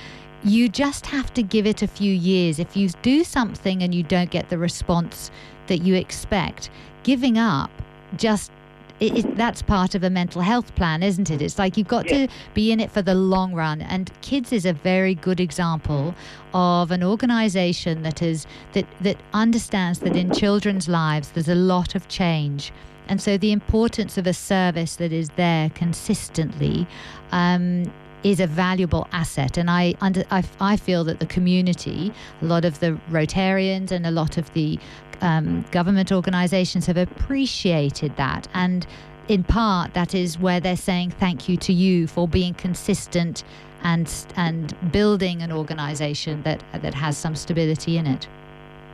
you 0.43 0.69
just 0.69 1.05
have 1.07 1.33
to 1.33 1.43
give 1.43 1.65
it 1.65 1.81
a 1.81 1.87
few 1.87 2.13
years. 2.13 2.59
If 2.59 2.75
you 2.75 2.89
do 3.01 3.23
something 3.23 3.81
and 3.81 3.93
you 3.93 4.03
don't 4.03 4.29
get 4.29 4.49
the 4.49 4.57
response 4.57 5.31
that 5.67 5.79
you 5.79 5.95
expect, 5.95 6.69
giving 7.03 7.37
up 7.37 7.71
just 8.17 8.51
it, 8.99 9.17
it, 9.17 9.35
that's 9.35 9.61
part 9.61 9.95
of 9.95 10.03
a 10.03 10.09
mental 10.09 10.41
health 10.41 10.73
plan, 10.75 11.03
isn't 11.03 11.29
it? 11.29 11.41
It's 11.41 11.57
like 11.57 11.77
you've 11.77 11.87
got 11.87 12.09
yeah. 12.09 12.27
to 12.27 12.33
be 12.53 12.71
in 12.71 12.79
it 12.79 12.91
for 12.91 13.01
the 13.01 13.15
long 13.15 13.53
run. 13.53 13.81
And 13.81 14.11
Kids 14.21 14.53
is 14.53 14.65
a 14.65 14.73
very 14.73 15.15
good 15.15 15.39
example 15.39 16.15
of 16.53 16.91
an 16.91 17.03
organisation 17.03 18.03
that 18.03 18.21
is 18.21 18.45
that 18.73 18.85
that 19.01 19.17
understands 19.33 19.99
that 19.99 20.15
in 20.15 20.31
children's 20.31 20.87
lives 20.87 21.31
there's 21.31 21.49
a 21.49 21.55
lot 21.55 21.95
of 21.95 22.07
change. 22.07 22.71
And 23.07 23.21
so 23.21 23.37
the 23.37 23.51
importance 23.51 24.17
of 24.17 24.27
a 24.27 24.33
service 24.33 24.95
that 24.95 25.11
is 25.11 25.29
there 25.31 25.69
consistently 25.71 26.87
um, 27.31 27.91
is 28.23 28.39
a 28.39 28.47
valuable 28.47 29.07
asset. 29.11 29.57
And 29.57 29.69
I, 29.69 29.95
under, 30.01 30.23
I, 30.31 30.43
I 30.59 30.77
feel 30.77 31.03
that 31.05 31.19
the 31.19 31.25
community, 31.25 32.13
a 32.41 32.45
lot 32.45 32.65
of 32.65 32.79
the 32.79 32.99
Rotarians 33.11 33.91
and 33.91 34.05
a 34.05 34.11
lot 34.11 34.37
of 34.37 34.51
the 34.53 34.79
um, 35.21 35.65
government 35.71 36.11
organizations 36.11 36.85
have 36.85 36.97
appreciated 36.97 38.15
that. 38.17 38.47
And 38.53 38.85
in 39.27 39.43
part, 39.43 39.93
that 39.93 40.13
is 40.13 40.37
where 40.37 40.59
they're 40.59 40.75
saying 40.75 41.11
thank 41.11 41.47
you 41.47 41.57
to 41.57 41.73
you 41.73 42.07
for 42.07 42.27
being 42.27 42.53
consistent 42.53 43.43
and 43.83 44.09
and 44.37 44.73
building 44.91 45.41
an 45.41 45.51
organization 45.51 46.41
that 46.43 46.63
that 46.81 46.93
has 46.93 47.17
some 47.17 47.35
stability 47.35 47.97
in 47.97 48.07
it. 48.07 48.27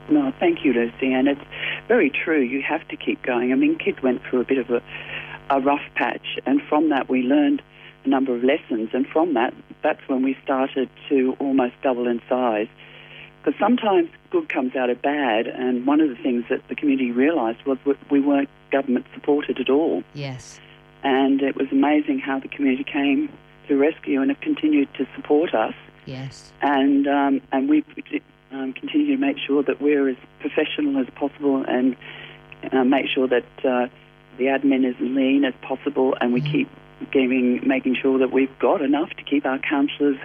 No, 0.10 0.34
thank 0.40 0.66
you, 0.66 0.74
Lucy. 0.74 1.14
And 1.14 1.28
it's 1.28 1.42
very 1.88 2.10
true. 2.10 2.42
You 2.42 2.64
have 2.64 2.88
to 2.88 2.98
keep 2.98 3.22
going. 3.22 3.52
I 3.52 3.56
mean, 3.56 3.78
kids 3.78 4.02
went 4.02 4.24
through 4.24 4.42
a 4.42 4.44
bit 4.44 4.58
of 4.58 4.70
a, 4.72 4.82
a 5.52 5.60
rough 5.60 5.84
patch, 5.96 6.40
and 6.46 6.62
from 6.68 6.90
that 6.90 7.10
we 7.10 7.22
learned 7.22 7.62
a 8.06 8.10
number 8.10 8.36
of 8.36 8.44
lessons, 8.44 8.90
and 8.94 9.06
from 9.08 9.34
that, 9.34 9.54
that's 9.84 10.02
when 10.08 10.24
we 10.24 10.38
started 10.44 10.90
to 11.10 11.36
almost 11.40 11.74
double 11.82 12.08
in 12.08 12.22
size. 12.30 12.68
Because 13.42 13.60
sometimes 13.60 14.10
good 14.32 14.50
comes 14.50 14.76
out 14.76 14.90
of 14.90 15.02
bad, 15.02 15.48
and 15.48 15.86
one 15.86 16.02
of 16.02 16.10
the 16.10 16.16
things 16.16 16.46
that 16.50 16.68
the 16.68 16.76
community 16.76 17.12
realised 17.12 17.66
was 17.66 17.78
we 18.12 18.20
weren't 18.20 18.50
government 18.72 19.06
supported 19.14 19.60
at 19.60 19.70
all. 19.70 20.04
Yes. 20.14 20.60
And 21.04 21.42
it 21.42 21.56
was 21.56 21.68
amazing 21.72 22.20
how 22.20 22.40
the 22.40 22.50
community 22.50 22.84
came 22.84 23.32
to 23.68 23.78
rescue 23.78 24.22
and 24.22 24.30
have 24.30 24.42
continued 24.42 24.94
to 24.96 25.08
support 25.16 25.54
us. 25.54 25.74
Yes. 26.06 26.52
And 26.62 27.08
um, 27.08 27.42
and 27.52 27.70
we 27.70 27.84
um, 28.52 28.74
continue 28.74 29.16
to 29.16 29.18
make 29.18 29.38
sure 29.38 29.64
that 29.64 29.82
we're 29.82 30.10
as 30.10 30.18
professional 30.40 31.00
as 31.00 31.08
possible 31.16 31.64
and 31.68 31.96
uh, 32.72 32.84
make 32.84 33.08
sure 33.08 33.28
that 33.28 33.46
uh, 33.64 33.88
the 34.38 34.46
admin 34.46 34.90
is 34.90 34.96
lean 35.00 35.46
as 35.46 35.54
possible, 35.62 36.16
and 36.20 36.34
we 36.34 36.42
mm. 36.42 36.52
keep 36.52 36.70
giving, 37.12 37.68
making 37.68 37.96
sure 38.02 38.20
that 38.20 38.32
we've 38.32 38.58
got 38.60 38.82
enough 38.82 39.10
to 39.10 39.24
keep 39.24 39.46
our 39.46 39.60
counsellors 39.60 40.18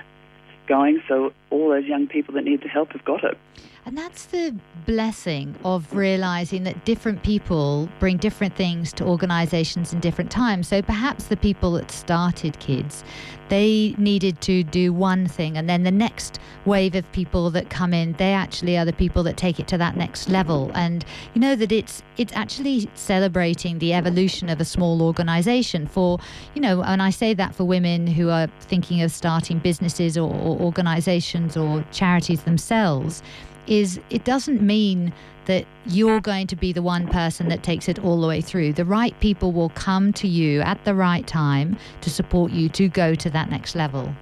going. 0.67 1.03
So 1.09 1.33
all 1.55 1.71
those 1.71 1.85
young 1.85 2.07
people 2.07 2.35
that 2.35 2.45
need 2.45 2.63
the 2.63 2.69
help 2.69 2.93
have 2.93 3.05
got 3.05 3.25
it. 3.25 3.39
And 3.87 3.99
that's 3.99 4.25
the 4.27 4.57
blessing 4.87 5.55
of 5.63 5.95
realizing 5.95 6.65
that 6.65 6.87
different 6.87 7.23
people 7.23 7.89
bring 8.01 8.17
different 8.17 8.57
things 8.57 8.95
to 8.95 9.05
organizations 9.05 9.93
in 9.93 10.01
different 10.01 10.31
times. 10.31 10.69
So 10.69 10.81
perhaps 10.81 11.25
the 11.25 11.37
people 11.37 11.73
that 11.73 11.91
started 11.91 12.59
kids, 12.61 13.05
they 13.51 13.95
needed 13.99 14.41
to 14.43 14.65
do 14.65 14.91
one 14.91 15.27
thing, 15.27 15.59
and 15.59 15.69
then 15.69 15.83
the 15.83 15.91
next 15.91 16.39
wave 16.65 16.95
of 16.95 17.11
people 17.13 17.51
that 17.51 17.69
come 17.69 17.93
in, 17.93 18.15
they 18.15 18.33
actually 18.33 18.79
are 18.79 18.87
the 18.87 18.93
people 18.95 19.23
that 19.25 19.37
take 19.37 19.61
it 19.61 19.69
to 19.69 19.77
that 19.77 19.99
next 19.99 20.31
level. 20.31 20.71
And 20.75 21.05
you 21.35 21.43
know 21.43 21.55
that 21.55 21.71
it's 21.71 22.03
it's 22.17 22.33
actually 22.33 22.89
celebrating 22.95 23.81
the 23.81 23.93
evolution 23.93 24.49
of 24.49 24.63
a 24.63 24.65
small 24.65 25.03
organization 25.03 25.87
for, 25.87 26.19
you 26.55 26.63
know, 26.63 26.83
and 26.83 27.03
I 27.03 27.11
say 27.11 27.35
that 27.35 27.55
for 27.55 27.65
women 27.65 28.07
who 28.07 28.31
are 28.31 28.47
thinking 28.61 29.03
of 29.03 29.13
starting 29.13 29.59
businesses 29.59 30.17
or, 30.17 30.33
or 30.33 30.59
organizations 30.61 31.44
or 31.57 31.85
charities 31.93 32.43
themselves 32.43 33.23
is 33.67 34.01
it 34.11 34.25
doesn't 34.25 34.61
mean 34.61 35.13
that 35.47 35.67
you're 35.87 36.21
going 36.21 36.47
to 36.47 36.57
be 36.57 36.73
the 36.73 36.83
one 36.83 37.07
person 37.09 37.49
that 37.49 37.63
takes 37.63 37.89
it 37.89 37.99
all 38.03 38.21
the 38.21 38.27
way 38.27 38.41
through. 38.41 38.73
The 38.73 38.85
right 38.85 39.19
people 39.21 39.53
will 39.53 39.69
come 39.71 40.13
to 40.15 40.29
you 40.29 40.61
at 40.63 40.83
the 40.85 40.95
right 40.95 41.27
time 41.27 41.77
to 42.01 42.11
support 42.11 42.53
you 42.53 42.69
to 42.71 42.89
go 42.89 43.15
to 43.15 43.31
that 43.31 43.51
next 43.51 43.75
level. 43.75 44.15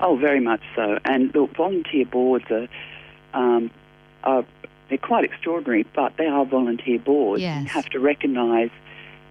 Oh, 0.00 0.16
very 0.16 0.40
much 0.40 0.60
so. 0.74 0.98
And 1.04 1.32
the 1.32 1.46
volunteer 1.56 2.04
boards 2.04 2.44
are, 2.50 2.68
um, 3.34 3.70
are 4.24 4.44
they're 4.88 4.98
quite 4.98 5.24
extraordinary, 5.24 5.86
but 5.94 6.16
they 6.18 6.26
are 6.26 6.44
volunteer 6.44 6.98
boards. 6.98 7.40
Yes. 7.40 7.62
You 7.62 7.68
have 7.68 7.88
to 7.90 8.00
recognise 8.00 8.70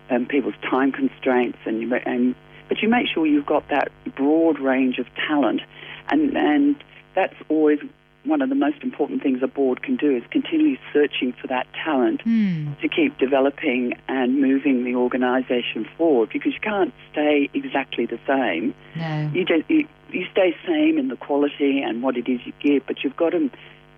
um, 0.09 0.25
people's 0.25 0.55
time 0.61 0.91
constraints, 0.91 1.57
and, 1.65 1.91
and 2.05 2.35
but 2.69 2.81
you 2.81 2.87
make 2.87 3.07
sure 3.07 3.25
you've 3.25 3.45
got 3.45 3.67
that 3.69 3.91
broad 4.15 4.59
range 4.59 4.97
of 4.97 5.07
talent, 5.27 5.61
and 6.11 6.37
and 6.37 6.75
that's 7.15 7.35
always 7.49 7.79
one 8.23 8.41
of 8.41 8.49
the 8.49 8.55
most 8.55 8.83
important 8.83 9.23
things 9.23 9.41
a 9.41 9.47
board 9.47 9.81
can 9.81 9.95
do 9.95 10.15
is 10.15 10.23
continually 10.29 10.79
searching 10.93 11.33
for 11.33 11.47
that 11.47 11.65
talent 11.83 12.23
mm. 12.23 12.79
to 12.79 12.87
keep 12.87 13.17
developing 13.17 13.93
and 14.07 14.39
moving 14.39 14.83
the 14.83 14.95
organisation 14.95 15.87
forward 15.97 16.29
because 16.31 16.53
you 16.53 16.59
can't 16.59 16.93
stay 17.11 17.49
exactly 17.53 18.05
the 18.05 18.19
same. 18.27 18.75
No. 18.95 19.31
You, 19.33 19.45
just, 19.45 19.69
you, 19.69 19.87
you 20.11 20.27
stay 20.31 20.55
same 20.67 20.99
in 20.99 21.07
the 21.07 21.15
quality 21.15 21.81
and 21.81 22.03
what 22.03 22.15
it 22.15 22.29
is 22.29 22.39
you 22.45 22.53
give, 22.59 22.85
but 22.85 23.03
you've 23.03 23.17
got 23.17 23.31
to 23.31 23.49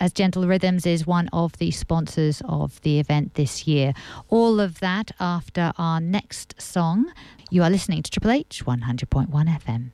as 0.00 0.12
Gentle 0.12 0.46
Rhythms 0.46 0.86
is 0.86 1.06
one 1.06 1.28
of 1.32 1.56
the 1.58 1.70
sponsors 1.70 2.42
of 2.46 2.80
the 2.80 2.98
event 2.98 3.34
this 3.34 3.66
year. 3.66 3.92
All 4.28 4.58
of 4.58 4.80
that 4.80 5.10
after 5.20 5.72
our 5.76 6.00
next 6.00 6.60
song. 6.60 7.12
You 7.50 7.62
are 7.62 7.70
listening 7.70 8.02
to 8.02 8.10
Triple 8.10 8.30
H 8.30 8.64
100.1 8.64 9.28
FM. 9.28 9.90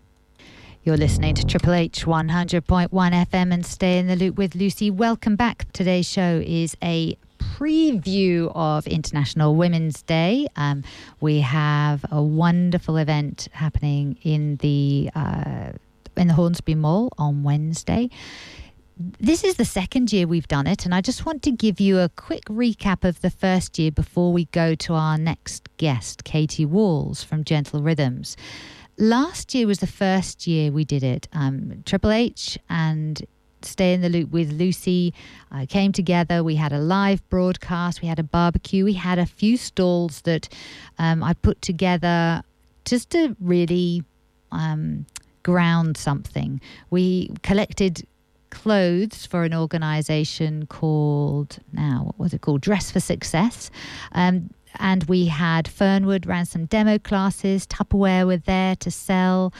You're 0.84 0.96
listening 0.96 1.34
to 1.34 1.44
Triple 1.44 1.72
H 1.72 2.06
100.1 2.06 2.90
FM 2.90 3.52
and 3.52 3.66
stay 3.66 3.98
in 3.98 4.06
the 4.06 4.14
loop 4.14 4.38
with 4.38 4.54
Lucy. 4.54 4.90
Welcome 4.90 5.34
back. 5.34 5.66
Today's 5.72 6.08
show 6.08 6.40
is 6.46 6.76
a 6.80 7.18
preview 7.38 8.52
of 8.54 8.86
International 8.86 9.56
Women's 9.56 10.02
Day. 10.02 10.46
Um, 10.54 10.84
we 11.20 11.40
have 11.40 12.04
a 12.12 12.22
wonderful 12.22 12.96
event 12.98 13.48
happening 13.52 14.18
in 14.22 14.56
the 14.56 15.10
uh, 15.14 15.72
in 16.16 16.28
the 16.28 16.34
Hornsby 16.34 16.74
Mall 16.74 17.12
on 17.18 17.42
Wednesday. 17.42 18.10
This 18.98 19.44
is 19.44 19.56
the 19.56 19.64
second 19.64 20.12
year 20.12 20.26
we've 20.26 20.48
done 20.48 20.66
it, 20.66 20.86
and 20.86 20.94
I 20.94 21.02
just 21.02 21.26
want 21.26 21.42
to 21.42 21.50
give 21.50 21.80
you 21.80 21.98
a 21.98 22.08
quick 22.08 22.44
recap 22.46 23.04
of 23.04 23.20
the 23.20 23.30
first 23.30 23.78
year 23.78 23.90
before 23.90 24.32
we 24.32 24.46
go 24.46 24.74
to 24.74 24.94
our 24.94 25.18
next 25.18 25.68
guest, 25.76 26.24
Katie 26.24 26.64
Walls 26.64 27.22
from 27.22 27.44
Gentle 27.44 27.82
Rhythms 27.82 28.36
last 28.98 29.54
year 29.54 29.66
was 29.66 29.78
the 29.78 29.86
first 29.86 30.46
year 30.46 30.70
we 30.72 30.84
did 30.84 31.02
it. 31.02 31.28
Um, 31.32 31.82
Triple 31.84 32.10
H 32.10 32.58
and 32.68 33.24
Stay 33.62 33.94
in 33.94 34.00
the 34.00 34.08
Loop 34.08 34.30
with 34.30 34.52
Lucy 34.52 35.12
uh, 35.50 35.66
came 35.68 35.92
together. 35.92 36.44
We 36.44 36.56
had 36.56 36.72
a 36.72 36.78
live 36.78 37.28
broadcast, 37.28 38.02
we 38.02 38.08
had 38.08 38.18
a 38.18 38.22
barbecue, 38.22 38.84
we 38.84 38.92
had 38.92 39.18
a 39.18 39.26
few 39.26 39.56
stalls 39.56 40.22
that 40.22 40.48
um, 40.98 41.22
I 41.22 41.34
put 41.34 41.60
together 41.62 42.42
just 42.84 43.10
to 43.10 43.36
really 43.40 44.04
um, 44.52 45.06
ground 45.42 45.96
something. 45.96 46.60
We 46.90 47.30
collected 47.42 48.06
clothes 48.62 49.26
for 49.26 49.44
an 49.44 49.54
organization 49.54 50.66
called 50.66 51.58
now 51.72 51.96
what 52.06 52.18
was 52.18 52.32
it 52.34 52.40
called 52.40 52.60
dress 52.60 52.90
for 52.90 53.00
success 53.00 53.70
um, 54.12 54.50
and 54.78 55.04
we 55.04 55.26
had 55.26 55.66
Fernwood 55.68 56.26
ran 56.26 56.46
some 56.46 56.66
demo 56.66 56.98
classes. 56.98 57.66
Tupperware 57.66 58.26
were 58.26 58.36
there 58.36 58.76
to 58.76 58.90
sell. 58.90 59.52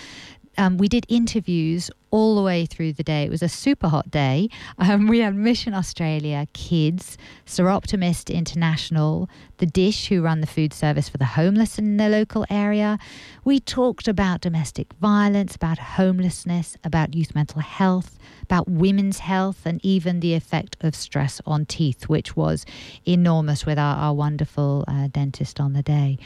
Um, 0.59 0.78
we 0.78 0.88
did 0.88 1.04
interviews 1.09 1.90
all 2.10 2.36
the 2.36 2.42
way 2.42 2.66
through 2.66 2.92
the 2.92 3.02
day. 3.02 3.24
It 3.24 3.30
was 3.30 3.42
a 3.42 3.48
super 3.48 3.88
hot 3.88 4.10
day. 4.10 4.48
Um, 4.78 5.06
we 5.08 5.20
had 5.20 5.34
Mission 5.34 5.74
Australia, 5.74 6.46
Kids, 6.52 7.18
Soroptimist 7.46 8.32
International, 8.32 9.28
The 9.58 9.66
Dish, 9.66 10.08
who 10.08 10.22
run 10.22 10.40
the 10.40 10.46
food 10.46 10.72
service 10.72 11.08
for 11.08 11.18
the 11.18 11.24
homeless 11.24 11.78
in 11.78 11.96
the 11.96 12.08
local 12.08 12.44
area. 12.50 12.98
We 13.44 13.60
talked 13.60 14.08
about 14.08 14.40
domestic 14.40 14.92
violence, 14.94 15.56
about 15.56 15.78
homelessness, 15.78 16.76
about 16.84 17.14
youth 17.14 17.34
mental 17.34 17.60
health, 17.60 18.18
about 18.42 18.68
women's 18.68 19.18
health, 19.18 19.66
and 19.66 19.80
even 19.84 20.20
the 20.20 20.34
effect 20.34 20.76
of 20.80 20.94
stress 20.94 21.40
on 21.46 21.66
teeth, 21.66 22.08
which 22.08 22.36
was 22.36 22.64
enormous 23.06 23.66
with 23.66 23.78
our, 23.78 23.96
our 23.96 24.14
wonderful 24.14 24.84
uh, 24.88 25.08
dentist 25.08 25.60
on 25.60 25.72
the 25.72 25.82
day. 25.82 26.18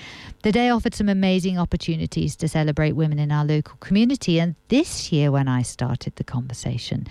The 0.43 0.53
day 0.53 0.71
offered 0.71 0.95
some 0.95 1.09
amazing 1.09 1.59
opportunities 1.59 2.37
to 2.37 2.49
celebrate 2.49 2.93
women 2.93 3.19
in 3.19 3.33
our 3.33 3.45
local 3.45 3.77
community. 3.81 4.39
And 4.39 4.55
this 4.69 5.13
year, 5.13 5.31
when 5.31 5.49
I 5.49 5.63
started 5.71 6.17
the 6.17 6.25
conversation, 6.25 7.07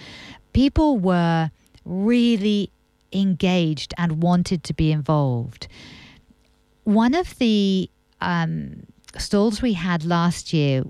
people 0.54 0.98
were 0.98 1.52
really 1.86 2.72
engaged 3.12 3.94
and 3.98 4.22
wanted 4.22 4.64
to 4.66 4.74
be 4.74 4.92
involved. 4.92 5.68
One 6.84 7.14
of 7.14 7.38
the 7.40 7.90
um, 8.22 8.84
stalls 9.18 9.62
we 9.62 9.74
had 9.74 10.06
last 10.06 10.54
year 10.54 10.84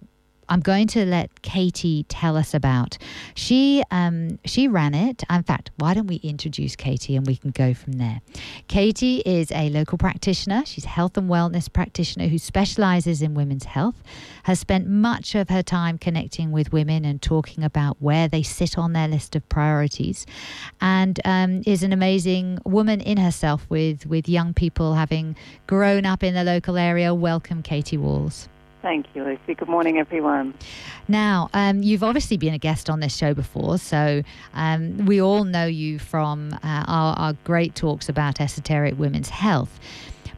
I'm 0.49 0.61
going 0.61 0.87
to 0.87 1.05
let 1.05 1.43
Katie 1.43 2.05
tell 2.09 2.35
us 2.35 2.53
about. 2.55 2.97
She 3.35 3.83
um, 3.91 4.39
she 4.45 4.67
ran 4.67 4.95
it. 4.95 5.23
In 5.29 5.43
fact, 5.43 5.69
why 5.77 5.93
don't 5.93 6.07
we 6.07 6.15
introduce 6.17 6.75
Katie 6.75 7.15
and 7.15 7.25
we 7.25 7.35
can 7.35 7.51
go 7.51 7.73
from 7.75 7.93
there? 7.93 8.21
Katie 8.67 9.21
is 9.25 9.51
a 9.51 9.69
local 9.69 9.97
practitioner. 9.99 10.63
She's 10.65 10.85
a 10.85 10.89
health 10.89 11.17
and 11.17 11.29
wellness 11.29 11.71
practitioner 11.71 12.27
who 12.27 12.39
specializes 12.39 13.21
in 13.21 13.35
women's 13.35 13.65
health. 13.65 13.95
Has 14.43 14.59
spent 14.59 14.87
much 14.87 15.35
of 15.35 15.49
her 15.49 15.61
time 15.61 15.99
connecting 15.99 16.51
with 16.51 16.73
women 16.73 17.05
and 17.05 17.21
talking 17.21 17.63
about 17.63 17.97
where 17.99 18.27
they 18.27 18.41
sit 18.41 18.77
on 18.77 18.93
their 18.93 19.07
list 19.07 19.35
of 19.35 19.47
priorities, 19.49 20.25
and 20.81 21.19
um, 21.25 21.61
is 21.67 21.83
an 21.83 21.93
amazing 21.93 22.57
woman 22.65 23.01
in 23.01 23.17
herself 23.17 23.67
with 23.69 24.07
with 24.07 24.27
young 24.27 24.55
people 24.55 24.95
having 24.95 25.35
grown 25.67 26.05
up 26.05 26.23
in 26.23 26.33
the 26.33 26.43
local 26.43 26.75
area. 26.77 27.13
Welcome, 27.13 27.61
Katie 27.61 27.97
Walls. 27.97 28.49
Thank 28.81 29.07
you, 29.13 29.25
Lucy. 29.25 29.55
Good 29.55 29.67
morning, 29.67 29.97
everyone. 29.97 30.53
Now, 31.07 31.49
um, 31.53 31.83
you've 31.83 32.03
obviously 32.03 32.37
been 32.37 32.53
a 32.53 32.57
guest 32.59 32.89
on 32.89 33.01
this 33.01 33.15
show 33.15 33.33
before, 33.33 33.77
so 33.77 34.23
um, 34.53 35.05
we 35.05 35.21
all 35.21 35.43
know 35.43 35.65
you 35.65 35.99
from 35.99 36.53
uh, 36.53 36.85
our, 36.87 37.15
our 37.17 37.33
great 37.43 37.75
talks 37.75 38.07
about 38.07 38.39
esoteric 38.39 38.97
women's 38.97 39.29
health. 39.29 39.79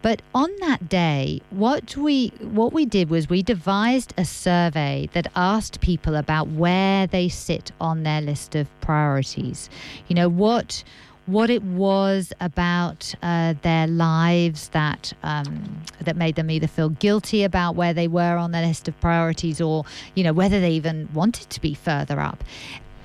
But 0.02 0.24
on 0.34 0.50
that 0.62 0.90
day, 0.90 1.42
what 1.52 1.96
we 1.96 2.30
what 2.40 2.74
we 2.74 2.86
did 2.86 3.12
was 3.12 3.30
we 3.30 3.44
devised 3.44 4.16
a 4.18 4.26
survey 4.26 5.08
that 5.14 5.28
asked 5.36 5.80
people 5.80 6.16
about 6.16 6.48
where 6.48 7.06
they 7.06 7.30
sit 7.30 7.72
on 7.80 8.02
their 8.02 8.22
list 8.22 8.56
of 8.56 8.68
priorities. 8.82 9.70
You 10.08 10.16
know 10.16 10.30
what 10.30 10.84
what 11.26 11.50
it 11.50 11.64
was 11.64 12.34
about 12.40 13.14
uh, 13.22 13.54
their 13.62 13.88
lives 13.88 14.70
that 14.70 15.14
um, 15.24 15.82
that 16.02 16.16
made 16.16 16.36
them 16.36 16.50
either 16.50 16.68
feel 16.68 16.90
guilty 16.90 17.44
about 17.44 17.76
where 17.76 17.94
they 17.94 18.08
were 18.08 18.38
on 18.38 18.52
the 18.52 18.62
list 18.62 18.88
of 18.88 19.00
priorities, 19.00 19.62
or 19.62 19.86
you 20.16 20.24
know 20.24 20.34
whether 20.34 20.60
they 20.60 20.72
even 20.72 21.10
wanted 21.14 21.50
to 21.50 21.62
be 21.62 21.74
further 21.74 22.20
up. 22.20 22.44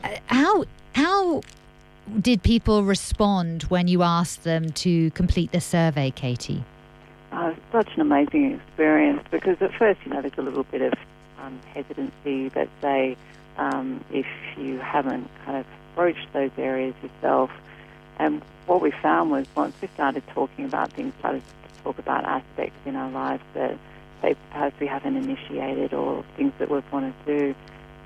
Uh, 0.02 0.16
how 0.26 0.64
how 0.94 1.40
did 2.20 2.42
people 2.42 2.84
respond 2.84 3.64
when 3.64 3.88
you 3.88 4.02
asked 4.02 4.44
them 4.44 4.70
to 4.70 5.10
complete 5.10 5.52
the 5.52 5.60
survey, 5.60 6.10
Katie? 6.10 6.64
Uh, 7.32 7.52
such 7.72 7.88
an 7.94 8.00
amazing 8.00 8.54
experience 8.54 9.22
because 9.30 9.60
at 9.60 9.72
first, 9.74 10.00
you 10.04 10.12
know, 10.12 10.22
there's 10.22 10.38
a 10.38 10.42
little 10.42 10.64
bit 10.64 10.80
of 10.80 10.94
um, 11.40 11.60
hesitancy. 11.74 12.50
Let's 12.54 12.70
say 12.80 13.16
um, 13.58 14.04
if 14.10 14.26
you 14.56 14.78
haven't 14.78 15.28
kind 15.44 15.58
of 15.58 15.66
broached 15.94 16.32
those 16.32 16.52
areas 16.56 16.94
yourself, 17.02 17.50
and 18.18 18.42
what 18.66 18.80
we 18.80 18.90
found 18.90 19.30
was 19.30 19.46
once 19.54 19.74
we 19.80 19.88
started 19.88 20.22
talking 20.28 20.64
about 20.64 20.92
things, 20.92 21.14
started 21.18 21.42
to 21.42 21.82
talk 21.82 21.98
about 21.98 22.24
aspects 22.24 22.78
in 22.84 22.96
our 22.96 23.10
lives 23.10 23.42
that 23.54 23.78
say 24.22 24.34
perhaps 24.50 24.78
we 24.80 24.86
haven't 24.86 25.16
initiated 25.16 25.92
or 25.92 26.24
things 26.36 26.52
that 26.58 26.70
we've 26.70 26.90
wanted 26.92 27.14
to 27.24 27.38
do, 27.38 27.54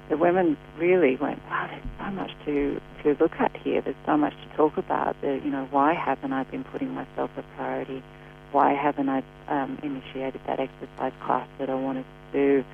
the 0.08 0.16
women 0.16 0.56
really 0.76 1.16
went, 1.16 1.40
wow, 1.48 1.68
there's 1.70 1.82
so 1.98 2.10
much 2.10 2.32
to, 2.44 2.80
to 3.02 3.16
look 3.20 3.32
at 3.38 3.56
here. 3.56 3.80
There's 3.80 3.96
so 4.04 4.16
much 4.16 4.34
to 4.34 4.56
talk 4.56 4.76
about. 4.76 5.20
The, 5.20 5.40
you 5.44 5.50
know, 5.50 5.68
why 5.70 5.94
haven't 5.94 6.32
I 6.32 6.42
been 6.44 6.64
putting 6.64 6.92
myself 6.94 7.30
a 7.36 7.42
priority? 7.56 8.02
Why 8.50 8.72
haven't 8.72 9.08
I 9.08 9.22
um, 9.46 9.78
initiated 9.82 10.40
that 10.46 10.58
exercise 10.58 11.12
class 11.24 11.46
that 11.58 11.70
I 11.70 11.74
wanted 11.74 12.04
to 12.32 12.38
do? 12.38 12.64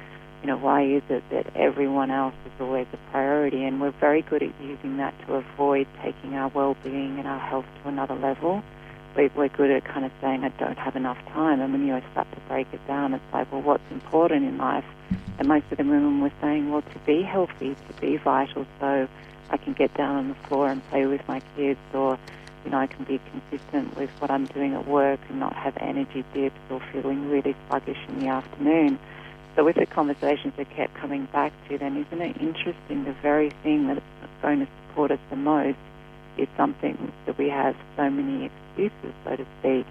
You 0.46 0.52
know, 0.52 0.59
why 0.59 0.85
is 0.85 1.02
it 1.09 1.24
that 1.30 1.56
everyone 1.56 2.12
else 2.12 2.32
is 2.44 2.52
always 2.61 2.87
a 2.92 2.96
priority? 3.11 3.64
And 3.64 3.80
we're 3.80 3.90
very 3.90 4.22
good 4.22 4.44
at 4.44 4.52
using 4.62 4.96
that 4.98 5.12
to 5.26 5.35
avoid 5.35 5.88
taking 6.04 6.35
our 6.35 6.46
well-being 6.46 7.18
and 7.18 7.26
our 7.26 7.40
health 7.40 7.66
to 7.82 7.88
another 7.88 8.14
level. 8.14 8.62
We're 9.16 9.48
good 9.48 9.72
at 9.72 9.85
kind 9.85 10.04
of 10.04 10.12
saying, 10.20 10.44
I 10.44 10.50
don't 10.50 10.78
have 10.78 10.94
enough 10.94 11.18
time. 11.30 11.61
And 11.61 11.72
when 11.72 11.85
you 11.85 12.00
start 12.12 12.30
to 12.30 12.40
break 12.42 12.68
it 12.72 12.87
down, 12.87 13.12
it's 13.12 13.24
like, 13.32 13.50
well, 13.50 13.62
what's 13.62 13.90
important 13.90 14.44
in 14.44 14.56
life? 14.56 14.85
And 15.40 15.48
most 15.48 15.64
of 15.72 15.78
the 15.78 15.82
women 15.85 16.20
were 16.20 16.30
saying, 16.40 16.70
well, 16.70 16.82
to 16.82 16.98
be 17.00 17.22
healthy, 17.22 17.74
to 17.74 18.00
be 18.00 18.16
vital, 18.16 18.66
so 18.78 19.09
I 19.50 19.56
can 19.56 19.72
get 19.72 19.94
down 19.94 20.14
on 20.14 20.28
the 20.28 20.37
floor 20.46 20.70
and 20.70 20.80
play 20.90 21.06
with 21.06 21.26
my 21.26 21.42
kids, 21.56 21.80
or, 21.92 22.20
you 22.64 22.70
know, 22.70 22.78
I 22.78 22.87
can 22.87 23.04
be 23.04 23.20
consistent 23.32 23.96
with 23.96 24.11
what 24.20 24.30
I'm 24.30 24.46
doing 24.46 24.74
at 24.74 24.87
work 24.87 25.18
and 25.28 25.40
not 25.40 25.56
have 25.56 25.76
energy 25.78 26.24
dips 26.32 26.61
or 26.70 26.80
feeling 26.92 27.30
really 27.30 27.56
sluggish 27.66 27.98
in 28.06 28.20
the 28.20 28.28
afternoon. 28.28 29.00
So 29.56 29.64
with 29.64 29.76
the 29.76 29.86
conversations 29.86 30.52
that 30.58 30.68
kept 30.76 30.94
coming 30.94 31.26
back 31.32 31.50
to, 31.68 31.78
then 31.78 31.96
isn't 31.96 32.20
it 32.20 32.36
interesting 32.40 33.04
the 33.04 33.16
very 33.22 33.50
thing 33.62 33.88
that's 33.88 34.02
going 34.42 34.60
to 34.60 34.68
support 34.88 35.10
us 35.10 35.18
the 35.30 35.36
most 35.36 35.78
is 36.36 36.46
something 36.58 37.10
that 37.24 37.38
we 37.38 37.48
have 37.48 37.74
so 37.96 38.10
many 38.10 38.50
excuses, 38.50 39.14
so 39.24 39.36
to 39.36 39.46
speak, 39.60 39.86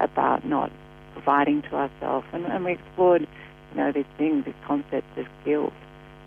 about 0.00 0.46
not 0.46 0.72
providing 1.12 1.60
to 1.60 1.74
ourselves. 1.74 2.26
And, 2.32 2.46
and 2.46 2.64
we 2.64 2.72
explored, 2.72 3.28
you 3.70 3.76
know, 3.76 3.92
this 3.92 4.06
thing, 4.16 4.44
this 4.46 4.54
concept 4.66 5.18
of 5.18 5.26
guilt. 5.44 5.74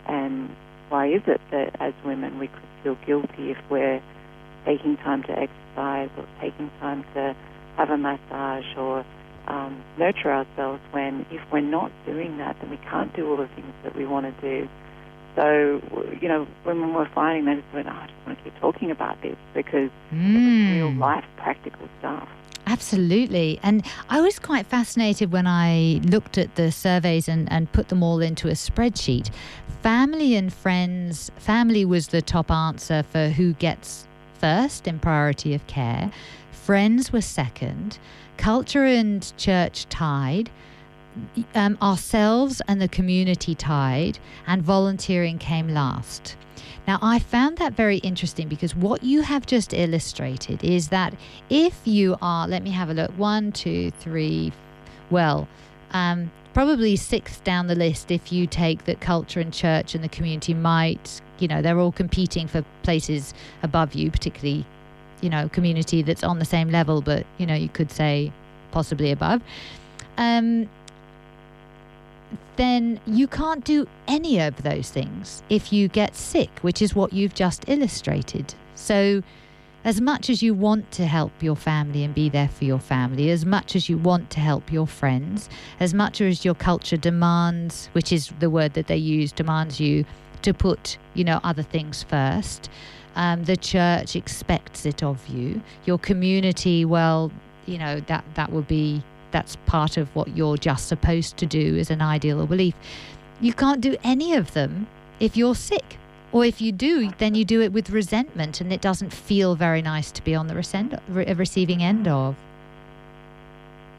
And 0.08 0.56
why 0.90 1.08
is 1.08 1.24
it 1.26 1.42
that 1.50 1.76
as 1.82 1.94
women 2.06 2.38
we 2.38 2.48
could 2.48 2.70
feel 2.84 2.98
guilty 3.08 3.50
if 3.50 3.58
we're 3.68 4.00
taking 4.64 4.98
time 4.98 5.24
to 5.24 5.32
exercise 5.32 6.10
or 6.18 6.28
taking 6.40 6.70
time 6.80 7.04
to 7.16 7.36
have 7.78 7.90
a 7.90 7.98
massage 7.98 8.78
or 8.78 9.04
um, 9.48 9.84
nurture 9.98 10.32
ourselves 10.32 10.82
when 10.92 11.26
if 11.32 11.42
we're 11.52 11.62
not 11.62 11.92
doing 12.06 12.38
that, 12.38 12.58
then 12.62 12.70
we 12.70 12.78
can't 12.78 13.16
do 13.16 13.30
all 13.30 13.38
the 13.38 13.48
things 13.50 13.74
that 13.84 13.96
we 13.96 14.06
want 14.06 14.26
to 14.26 14.42
do. 14.42 14.70
So, 15.36 15.82
you 16.22 16.30
know, 16.30 16.48
when 16.64 16.94
we're 16.94 17.10
finding 17.10 17.46
that, 17.46 17.58
it's 17.58 17.74
when, 17.74 17.88
oh, 17.88 17.92
I 17.92 18.08
just 18.08 18.26
want 18.26 18.38
to 18.38 18.44
keep 18.44 18.58
talking 18.60 18.90
about 18.90 19.22
this 19.22 19.36
because 19.54 19.90
mm. 20.12 20.36
it's 20.36 20.76
real 20.76 20.94
life, 20.94 21.26
practical 21.38 21.90
stuff. 22.00 22.30
Absolutely. 22.68 23.60
And 23.62 23.86
I 24.10 24.22
was 24.22 24.40
quite 24.40 24.66
fascinated 24.66 25.32
when 25.32 25.46
I 25.46 26.00
looked 26.04 26.38
at 26.38 26.56
the 26.56 26.72
surveys 26.72 27.28
and, 27.28 27.52
and 27.52 27.72
put 27.72 27.90
them 27.90 28.02
all 28.02 28.22
into 28.22 28.48
a 28.48 28.54
spreadsheet. 28.54 29.30
Family 29.84 30.36
and 30.36 30.52
friends, 30.52 31.32
family 31.38 31.86
was 31.86 32.08
the 32.08 32.22
top 32.22 32.50
answer 32.50 33.04
for 33.04 33.28
who 33.28 33.54
gets 33.54 34.08
first 34.40 34.88
in 34.88 35.00
priority 35.00 35.54
of 35.54 35.66
care. 35.68 36.12
Friends 36.52 37.14
were 37.14 37.22
second. 37.22 38.00
Culture 38.38 38.86
and 38.86 39.36
church 39.38 39.88
tied. 39.90 40.50
Um, 41.54 41.78
ourselves 41.82 42.62
and 42.68 42.82
the 42.82 42.90
community 42.90 43.56
tied, 43.56 44.20
and 44.48 44.62
volunteering 44.62 45.38
came 45.38 45.70
last. 45.70 46.36
Now, 46.88 47.00
I 47.02 47.20
found 47.20 47.58
that 47.58 47.74
very 47.74 47.98
interesting 47.98 48.48
because 48.48 48.76
what 48.76 49.04
you 49.04 49.22
have 49.22 49.46
just 49.46 49.74
illustrated 49.74 50.64
is 50.64 50.90
that 50.90 51.16
if 51.50 51.80
you 51.86 52.16
are, 52.22 52.48
let 52.48 52.64
me 52.64 52.70
have 52.72 52.90
a 52.90 52.94
look, 52.94 53.12
one, 53.12 53.52
two, 53.52 53.92
three, 53.92 54.52
well, 55.10 55.48
um, 55.92 56.32
probably 56.54 56.96
sixth 56.96 57.44
down 57.44 57.68
the 57.68 57.76
list 57.76 58.12
if 58.12 58.32
you 58.32 58.46
take 58.46 58.86
that 58.86 59.02
culture 59.02 59.40
and 59.40 59.54
church 59.54 59.96
and 59.96 60.04
the 60.04 60.10
community 60.10 60.54
might, 60.54 61.22
you 61.40 61.48
know, 61.48 61.62
they're 61.62 61.80
all 61.80 61.92
competing 61.92 62.48
for 62.48 62.64
places 62.84 63.34
above 63.64 63.96
you, 63.96 64.12
particularly, 64.12 64.66
you 65.22 65.30
know, 65.30 65.50
community 65.50 66.02
that's 66.02 66.24
on 66.24 66.40
the 66.40 66.46
same 66.46 66.70
level, 66.70 67.02
but, 67.02 67.26
you 67.38 67.46
know, 67.46 67.56
you 67.56 67.70
could 67.70 67.92
say 67.92 68.32
possibly 68.72 69.12
above. 69.12 69.42
Um, 70.18 70.70
then 72.56 73.00
you 73.06 73.28
can't 73.28 73.64
do 73.64 73.88
any 74.08 74.40
of 74.40 74.64
those 74.64 74.90
things 74.90 75.44
if 75.50 75.74
you 75.74 75.88
get 75.88 76.16
sick, 76.16 76.50
which 76.62 76.82
is 76.82 76.96
what 76.96 77.14
you've 77.14 77.34
just 77.34 77.68
illustrated. 77.68 78.54
So, 78.76 79.24
as 79.84 80.02
much 80.02 80.32
as 80.32 80.42
you 80.42 80.56
want 80.56 80.92
to 80.94 81.06
help 81.06 81.32
your 81.42 81.56
family 81.56 82.04
and 82.04 82.16
be 82.16 82.28
there 82.28 82.48
for 82.48 82.66
your 82.66 82.80
family, 82.80 83.30
as 83.30 83.46
much 83.46 83.76
as 83.76 83.88
you 83.88 84.00
want 84.00 84.32
to 84.32 84.40
help 84.40 84.72
your 84.72 84.88
friends, 84.88 85.48
as 85.80 85.94
much 85.94 86.22
as 86.22 86.44
your 86.44 86.56
culture 86.56 86.98
demands, 86.98 87.88
which 87.94 88.12
is 88.12 88.34
the 88.40 88.50
word 88.50 88.74
that 88.74 88.88
they 88.88 88.98
use, 88.98 89.32
demands 89.32 89.80
you 89.80 90.04
to 90.42 90.56
put, 90.56 90.98
you 91.14 91.24
know, 91.24 91.40
other 91.44 91.62
things 91.62 92.02
first. 92.02 92.68
Um, 93.16 93.46
the 93.46 93.58
church 93.58 94.16
expects 94.16 94.86
it 94.86 95.02
of 95.02 95.28
you. 95.28 95.62
Your 95.86 95.98
community, 95.98 96.86
well, 96.86 97.32
you 97.66 97.78
know, 97.78 98.00
that 98.02 98.26
that 98.36 98.52
will 98.52 98.62
be 98.62 99.04
that's 99.32 99.58
part 99.66 99.98
of 99.98 100.14
what 100.16 100.36
you're 100.36 100.58
just 100.58 100.88
supposed 100.88 101.38
to 101.38 101.46
do 101.46 101.78
as 101.78 101.90
an 101.90 102.02
ideal 102.02 102.42
or 102.42 102.48
belief. 102.48 102.74
You 103.42 103.54
can't 103.54 103.82
do 103.82 103.98
any 104.04 104.34
of 104.34 104.54
them 104.54 104.88
if 105.20 105.36
you're 105.36 105.56
sick. 105.56 105.98
Or 106.32 106.44
if 106.44 106.60
you 106.60 106.74
do, 106.74 107.12
then 107.18 107.34
you 107.34 107.46
do 107.46 107.62
it 107.62 107.72
with 107.72 107.90
resentment 107.90 108.60
and 108.60 108.74
it 108.74 108.82
doesn't 108.82 109.14
feel 109.14 109.56
very 109.56 109.82
nice 109.82 110.12
to 110.12 110.22
be 110.22 110.36
on 110.36 110.48
the 110.48 110.56
receiving 110.56 111.82
end 111.82 112.08
of. 112.10 112.36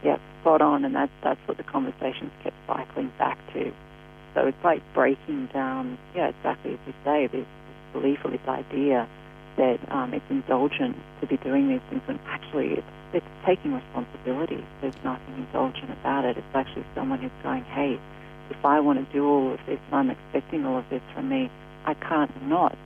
Yep, 0.05 0.21
spot 0.43 0.61
on. 0.61 0.85
And 0.85 0.95
that's, 0.95 1.13
that's 1.23 1.41
what 1.47 1.57
the 1.57 1.63
conversations 1.63 2.31
kept 2.43 2.57
cycling 2.67 3.11
back 3.19 3.39
to. 3.55 3.73
So 4.35 4.47
it's 4.47 4.63
like 4.63 4.83
breaking 4.93 5.47
down, 5.47 5.97
yeah, 6.15 6.29
exactly 6.29 6.75
as 6.75 6.79
you 6.87 6.93
say, 7.05 7.27
this 7.27 7.47
belief 7.97 8.19
or 8.25 8.31
this 8.31 8.47
idea 8.49 9.09
that 9.57 9.81
um, 9.91 10.13
it's 10.13 10.29
indulgent 10.29 10.97
to 11.21 11.27
be 11.27 11.37
doing 11.39 11.69
these 11.69 11.81
things 11.89 12.03
when 12.07 12.21
actually 12.27 12.77
it's 12.77 12.93
it's 13.15 13.27
taking 13.47 13.73
responsibility. 13.73 14.63
There's 14.83 14.99
nothing 15.05 15.35
indulgent 15.35 15.91
about 15.91 16.25
it. 16.25 16.37
It's 16.37 16.55
actually 16.55 16.85
someone 16.95 17.21
who's 17.21 17.31
going, 17.43 17.65
hey, 17.65 17.99
if 18.51 18.65
I 18.65 18.81
want 18.81 18.99
to 18.99 19.13
do 19.13 19.25
all 19.27 19.55
of 19.55 19.61
this 19.65 19.79
and 19.87 19.95
I'm 19.95 20.11
expecting 20.11 20.67
all 20.67 20.79
of 20.79 20.85
this 20.91 21.01
from 21.15 21.29
me, 21.29 21.49
I 21.87 21.95
can't 21.95 22.31
not 22.47 22.77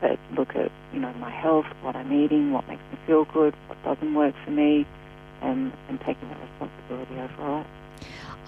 but 0.00 0.18
look 0.36 0.50
at, 0.54 0.70
you 0.92 1.00
know, 1.00 1.12
my 1.14 1.30
health, 1.30 1.66
what 1.82 1.96
I'm 1.96 2.12
eating, 2.12 2.52
what 2.52 2.68
makes 2.68 2.82
me 2.92 2.98
feel 3.06 3.24
good, 3.24 3.54
what 3.66 3.82
doesn't 3.82 4.14
work 4.14 4.34
for 4.44 4.50
me, 4.50 4.86
and, 5.42 5.72
and 5.88 5.98
taking 6.00 6.28
that 6.28 6.38
responsibility 6.40 7.14
overall. 7.18 7.64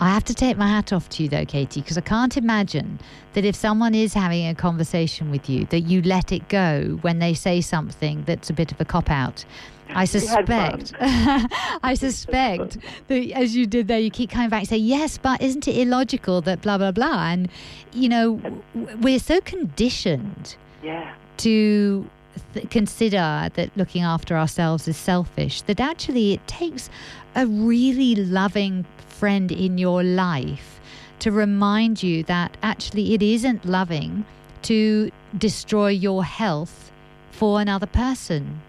I 0.00 0.08
have 0.08 0.24
to 0.24 0.34
take 0.34 0.56
my 0.56 0.66
hat 0.66 0.92
off 0.94 1.10
to 1.10 1.22
you 1.22 1.28
though, 1.28 1.44
Katie, 1.44 1.82
because 1.82 1.98
I 1.98 2.00
can't 2.00 2.36
imagine 2.36 2.98
that 3.34 3.44
if 3.44 3.54
someone 3.54 3.94
is 3.94 4.14
having 4.14 4.46
a 4.46 4.54
conversation 4.54 5.30
with 5.30 5.48
you, 5.48 5.66
that 5.66 5.80
you 5.80 6.00
let 6.02 6.32
it 6.32 6.48
go 6.48 6.98
when 7.02 7.18
they 7.18 7.34
say 7.34 7.60
something 7.60 8.24
that's 8.24 8.48
a 8.48 8.54
bit 8.54 8.72
of 8.72 8.80
a 8.80 8.84
cop 8.86 9.10
out. 9.10 9.44
I 9.92 10.04
suspect, 10.04 10.94
I 11.00 11.94
suspect 11.94 12.78
that 13.08 13.30
as 13.32 13.54
you 13.54 13.66
did 13.66 13.88
there, 13.88 13.98
you 13.98 14.10
keep 14.10 14.30
coming 14.30 14.48
back 14.48 14.60
and 14.60 14.68
say, 14.68 14.76
yes, 14.76 15.18
but 15.18 15.42
isn't 15.42 15.68
it 15.68 15.76
illogical 15.76 16.40
that 16.42 16.62
blah, 16.62 16.78
blah, 16.78 16.92
blah? 16.92 17.28
And, 17.30 17.50
you 17.92 18.08
know, 18.08 18.40
we're 18.74 19.18
so 19.18 19.40
conditioned 19.40 20.56
yeah. 20.82 21.14
to 21.38 22.08
th- 22.54 22.70
consider 22.70 23.50
that 23.54 23.70
looking 23.76 24.02
after 24.02 24.36
ourselves 24.36 24.88
is 24.88 24.96
selfish, 24.96 25.62
that 25.62 25.80
actually 25.80 26.32
it 26.32 26.46
takes 26.46 26.88
a 27.34 27.46
really 27.46 28.14
loving 28.14 28.86
friend 29.20 29.52
in 29.52 29.76
your 29.76 30.02
life 30.02 30.80
to 31.18 31.30
remind 31.30 32.02
you 32.02 32.22
that 32.22 32.56
actually 32.62 33.12
it 33.12 33.22
isn't 33.22 33.66
loving 33.66 34.24
to 34.62 35.10
destroy 35.36 35.88
your 35.88 36.24
health 36.24 36.90
for 37.30 37.60
another 37.60 37.86
person. 37.86 38.62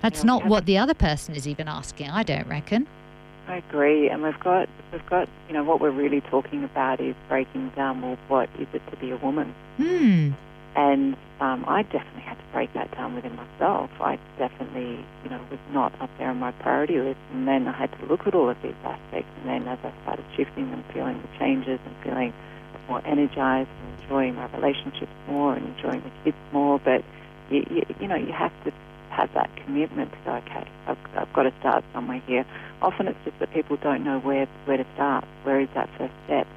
That's 0.00 0.20
yeah, 0.20 0.28
not 0.32 0.46
what 0.46 0.64
the 0.64 0.78
other 0.78 0.94
person 0.94 1.34
is 1.34 1.46
even 1.46 1.68
asking, 1.68 2.08
I 2.08 2.22
don't 2.22 2.48
reckon. 2.48 2.86
I 3.46 3.56
agree, 3.56 4.08
and 4.08 4.22
we've 4.22 4.40
got 4.40 4.66
we've 4.90 5.04
got 5.04 5.28
you 5.48 5.52
know 5.52 5.62
what 5.62 5.78
we're 5.78 5.90
really 5.90 6.22
talking 6.22 6.64
about 6.64 6.98
is 6.98 7.14
breaking 7.28 7.70
down. 7.76 8.00
Well, 8.00 8.16
what 8.28 8.48
is 8.58 8.68
it 8.72 8.80
to 8.90 8.96
be 8.96 9.10
a 9.10 9.18
woman? 9.18 9.54
Hmm. 9.76 10.30
And 10.76 11.16
um, 11.40 11.64
I 11.68 11.82
definitely 11.82 12.22
had 12.22 12.34
to 12.34 12.44
break 12.52 12.72
that 12.74 12.90
down 12.96 13.14
within 13.14 13.36
myself. 13.36 13.90
I 14.00 14.18
definitely, 14.38 15.04
you 15.22 15.30
know, 15.30 15.40
was 15.50 15.60
not 15.70 16.00
up 16.00 16.10
there 16.18 16.30
on 16.30 16.38
my 16.38 16.50
priority 16.52 16.98
list. 16.98 17.18
And 17.32 17.46
then 17.46 17.68
I 17.68 17.72
had 17.72 17.96
to 17.98 18.06
look 18.06 18.26
at 18.26 18.34
all 18.34 18.50
of 18.50 18.60
these 18.62 18.74
aspects. 18.84 19.28
And 19.40 19.48
then 19.48 19.68
as 19.68 19.78
I 19.84 19.92
started 20.02 20.24
shifting 20.36 20.72
and 20.72 20.84
feeling 20.92 21.22
the 21.22 21.38
changes 21.38 21.78
and 21.84 21.94
feeling 22.02 22.32
more 22.88 23.06
energized 23.06 23.68
and 23.70 24.02
enjoying 24.02 24.34
my 24.34 24.46
relationships 24.52 25.12
more 25.28 25.54
and 25.54 25.76
enjoying 25.76 26.02
the 26.02 26.10
kids 26.24 26.36
more. 26.52 26.80
But, 26.80 27.04
you, 27.50 27.64
you, 27.70 27.82
you 28.00 28.08
know, 28.08 28.16
you 28.16 28.32
have 28.32 28.52
to 28.64 28.72
have 29.10 29.32
that 29.34 29.50
commitment 29.64 30.10
to 30.10 30.18
go, 30.24 30.32
okay, 30.34 30.68
I've, 30.88 30.98
I've 31.16 31.32
got 31.32 31.44
to 31.44 31.52
start 31.60 31.84
somewhere 31.92 32.20
here. 32.26 32.44
Often 32.82 33.08
it's 33.08 33.18
just 33.24 33.38
that 33.38 33.52
people 33.52 33.76
don't 33.76 34.02
know 34.02 34.18
where, 34.18 34.46
where 34.64 34.76
to 34.76 34.86
start. 34.94 35.24
Where 35.44 35.60
is 35.60 35.68
that 35.74 35.88
first 35.96 36.14
step? 36.24 36.48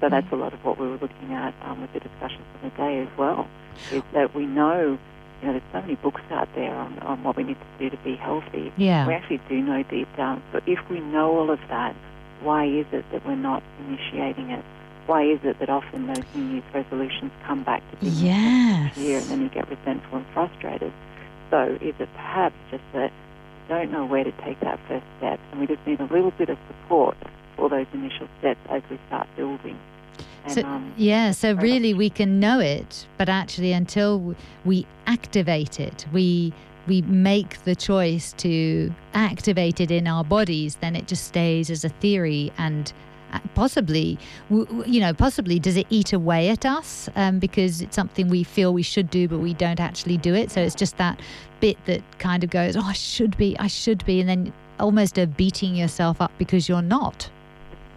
So 0.00 0.10
that's 0.10 0.26
mm. 0.26 0.32
a 0.32 0.36
lot 0.36 0.52
of 0.52 0.62
what 0.62 0.78
we 0.78 0.88
were 0.88 0.98
looking 0.98 1.32
at 1.32 1.54
um, 1.62 1.80
with 1.80 1.92
the 1.94 2.00
discussions 2.00 2.44
of 2.54 2.70
the 2.70 2.76
day 2.76 3.00
as 3.00 3.08
well 3.16 3.48
is 3.90 4.02
that 4.12 4.34
we 4.34 4.46
know, 4.46 4.98
you 5.40 5.46
know, 5.46 5.52
there's 5.52 5.72
so 5.72 5.80
many 5.80 5.96
books 5.96 6.22
out 6.30 6.48
there 6.54 6.74
on, 6.74 6.98
on 7.00 7.22
what 7.22 7.36
we 7.36 7.44
need 7.44 7.56
to 7.58 7.78
do 7.78 7.90
to 7.90 8.02
be 8.02 8.16
healthy. 8.16 8.72
Yeah. 8.76 9.06
We 9.06 9.14
actually 9.14 9.40
do 9.48 9.60
know 9.60 9.82
deep 9.82 10.08
down. 10.16 10.42
So 10.52 10.60
if 10.66 10.78
we 10.90 11.00
know 11.00 11.36
all 11.36 11.50
of 11.50 11.60
that, 11.68 11.94
why 12.42 12.66
is 12.66 12.86
it 12.92 13.04
that 13.12 13.26
we're 13.26 13.36
not 13.36 13.62
initiating 13.86 14.50
it? 14.50 14.64
Why 15.06 15.24
is 15.24 15.40
it 15.42 15.58
that 15.58 15.68
often 15.68 16.06
those 16.06 16.24
New 16.34 16.54
Year's 16.54 16.74
resolutions 16.74 17.32
come 17.46 17.64
back 17.64 17.82
to 17.90 17.96
be 17.96 18.10
yes. 18.10 18.96
year 18.96 19.18
and 19.18 19.30
then 19.30 19.42
you 19.42 19.48
get 19.48 19.68
resentful 19.68 20.18
and 20.18 20.26
frustrated? 20.32 20.92
So 21.50 21.78
is 21.80 21.94
it 21.98 22.08
perhaps 22.14 22.54
just 22.70 22.84
that 22.94 23.12
we 23.68 23.74
don't 23.74 23.90
know 23.90 24.06
where 24.06 24.24
to 24.24 24.32
take 24.44 24.60
that 24.60 24.78
first 24.88 25.04
step 25.18 25.40
and 25.50 25.60
we 25.60 25.66
just 25.66 25.84
need 25.86 26.00
a 26.00 26.04
little 26.04 26.30
bit 26.32 26.48
of 26.48 26.58
support 26.68 27.16
for 27.56 27.68
those 27.68 27.86
initial 27.92 28.28
steps 28.38 28.60
as 28.70 28.82
we 28.90 28.98
start 29.08 29.28
building? 29.36 29.78
And, 30.44 30.52
so, 30.52 30.62
um, 30.62 30.92
yeah, 30.96 31.30
so 31.32 31.54
really 31.54 31.94
we 31.94 32.10
can 32.10 32.40
know 32.40 32.58
it, 32.58 33.06
but 33.18 33.28
actually 33.28 33.72
until 33.72 34.34
we 34.64 34.86
activate 35.06 35.80
it, 35.80 36.06
we 36.12 36.52
we 36.88 37.02
make 37.02 37.62
the 37.62 37.76
choice 37.76 38.32
to 38.32 38.92
activate 39.14 39.80
it 39.80 39.92
in 39.92 40.08
our 40.08 40.24
bodies, 40.24 40.76
then 40.80 40.96
it 40.96 41.06
just 41.06 41.24
stays 41.24 41.70
as 41.70 41.84
a 41.84 41.88
theory 41.88 42.52
and 42.58 42.92
uh, 43.32 43.38
possibly 43.54 44.18
you 44.50 45.00
know 45.00 45.14
possibly 45.14 45.58
does 45.58 45.76
it 45.76 45.86
eat 45.90 46.12
away 46.12 46.48
at 46.48 46.66
us 46.66 47.08
um, 47.14 47.38
because 47.38 47.80
it's 47.80 47.96
something 47.96 48.28
we 48.28 48.42
feel 48.42 48.74
we 48.74 48.82
should 48.82 49.08
do 49.10 49.26
but 49.28 49.38
we 49.38 49.54
don't 49.54 49.80
actually 49.80 50.18
do 50.18 50.34
it. 50.34 50.50
So 50.50 50.60
it's 50.60 50.74
just 50.74 50.96
that 50.98 51.20
bit 51.62 51.78
that 51.86 52.02
kind 52.18 52.42
of 52.42 52.50
goes 52.50 52.76
oh 52.76 52.82
i 52.82 52.92
should 52.92 53.36
be 53.36 53.56
i 53.60 53.68
should 53.68 54.04
be 54.04 54.18
and 54.18 54.28
then 54.28 54.52
almost 54.80 55.16
a 55.16 55.28
beating 55.28 55.76
yourself 55.76 56.20
up 56.20 56.32
because 56.36 56.68
you're 56.68 56.82
not 56.82 57.30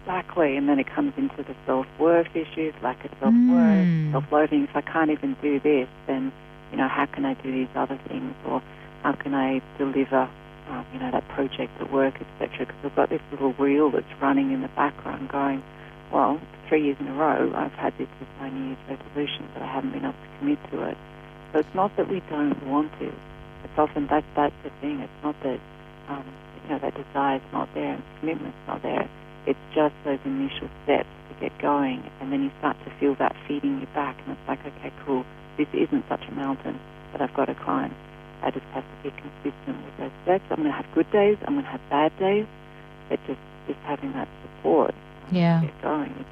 Exactly, 0.06 0.56
and 0.56 0.68
then 0.68 0.78
it 0.78 0.86
comes 0.86 1.12
into 1.16 1.42
the 1.42 1.54
self-worth 1.66 2.28
issues, 2.30 2.72
lack 2.80 3.04
of 3.04 3.10
self-worth, 3.18 3.88
mm. 3.88 4.12
self-loathing. 4.12 4.62
If 4.70 4.76
I 4.76 4.80
can't 4.80 5.10
even 5.10 5.34
do 5.42 5.58
this, 5.58 5.88
then, 6.06 6.32
you 6.70 6.78
know, 6.78 6.86
how 6.86 7.06
can 7.06 7.24
I 7.24 7.34
do 7.34 7.50
these 7.50 7.74
other 7.74 7.98
things? 8.06 8.32
Or 8.46 8.62
how 9.02 9.14
can 9.14 9.34
I 9.34 9.60
deliver, 9.78 10.30
um, 10.70 10.86
you 10.94 11.00
know, 11.00 11.10
that 11.10 11.26
project 11.30 11.72
at 11.80 11.92
work, 11.92 12.14
etc. 12.22 12.66
Because 12.66 12.76
I've 12.84 12.94
got 12.94 13.10
this 13.10 13.20
little 13.32 13.50
wheel 13.54 13.90
that's 13.90 14.06
running 14.22 14.52
in 14.52 14.62
the 14.62 14.70
background 14.78 15.28
going, 15.28 15.60
well, 16.12 16.40
three 16.68 16.84
years 16.84 16.98
in 17.00 17.08
a 17.08 17.14
row, 17.14 17.52
I've 17.56 17.72
had 17.72 17.92
this 17.98 18.06
as 18.20 18.28
my 18.38 18.48
New 18.48 18.64
Year's 18.64 18.78
resolution, 18.88 19.48
but 19.54 19.62
I 19.62 19.66
haven't 19.66 19.90
been 19.90 20.04
able 20.04 20.12
to 20.12 20.38
commit 20.38 20.58
to 20.70 20.82
it. 20.86 20.96
So 21.52 21.58
it's 21.58 21.74
not 21.74 21.96
that 21.96 22.08
we 22.08 22.22
don't 22.30 22.64
want 22.64 22.92
to. 23.00 23.06
It's 23.08 23.76
often 23.76 24.06
that 24.06 24.22
that's 24.36 24.54
the 24.62 24.70
thing. 24.80 25.00
It's 25.00 25.24
not 25.24 25.34
that, 25.42 25.58
um, 26.08 26.24
you 26.62 26.70
know, 26.70 26.78
that 26.78 26.94
desire 26.94 27.38
is 27.38 27.52
not 27.52 27.68
there 27.74 27.94
and 27.94 28.04
commitment's 28.20 28.56
not 28.68 28.82
there 28.84 29.10
it's 29.46 29.58
just 29.74 29.94
those 30.04 30.18
initial 30.24 30.68
steps 30.84 31.08
to 31.28 31.40
get 31.40 31.56
going, 31.60 32.02
and 32.20 32.32
then 32.32 32.42
you 32.42 32.50
start 32.58 32.76
to 32.84 32.90
feel 32.98 33.14
that 33.16 33.34
feeding 33.46 33.80
you 33.80 33.86
back, 33.94 34.16
and 34.26 34.36
it's 34.36 34.48
like, 34.48 34.60
okay, 34.66 34.92
cool, 35.04 35.24
this 35.56 35.68
isn't 35.72 36.04
such 36.08 36.24
a 36.28 36.32
mountain 36.32 36.78
that 37.12 37.22
I've 37.22 37.34
got 37.34 37.46
to 37.46 37.54
climb. 37.54 37.94
I 38.42 38.50
just 38.50 38.66
have 38.66 38.84
to 38.84 39.02
be 39.02 39.10
consistent 39.10 39.84
with 39.84 39.96
those 39.98 40.10
steps. 40.24 40.44
I'm 40.50 40.58
going 40.58 40.68
to 40.68 40.76
have 40.76 40.86
good 40.94 41.10
days. 41.10 41.38
I'm 41.46 41.54
going 41.54 41.64
to 41.64 41.70
have 41.70 41.80
bad 41.88 42.16
days. 42.18 42.46
But 43.08 43.18
just 43.26 43.40
just 43.66 43.78
having 43.80 44.12
that 44.12 44.28
support. 44.42 44.94
Yeah. 45.32 45.62
Get 45.62 45.82
going. 45.82 46.24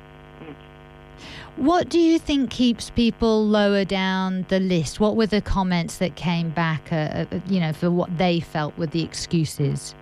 What 1.57 1.89
do 1.89 2.01
you 2.01 2.19
think 2.19 2.51
keeps 2.51 2.91
people 2.91 3.47
lower 3.47 3.85
down 3.85 4.45
the 4.49 4.59
list? 4.59 4.99
What 4.99 5.15
were 5.15 5.27
the 5.27 5.41
comments 5.41 5.99
that 5.99 6.17
came 6.17 6.51
back, 6.51 6.93
uh, 6.93 7.27
uh, 7.31 7.41
you 7.47 7.61
know, 7.61 7.73
for 7.73 7.91
what 7.93 8.19
they 8.19 8.41
felt 8.41 8.77
were 8.77 8.87
the 8.87 9.03
excuses? 9.05 9.95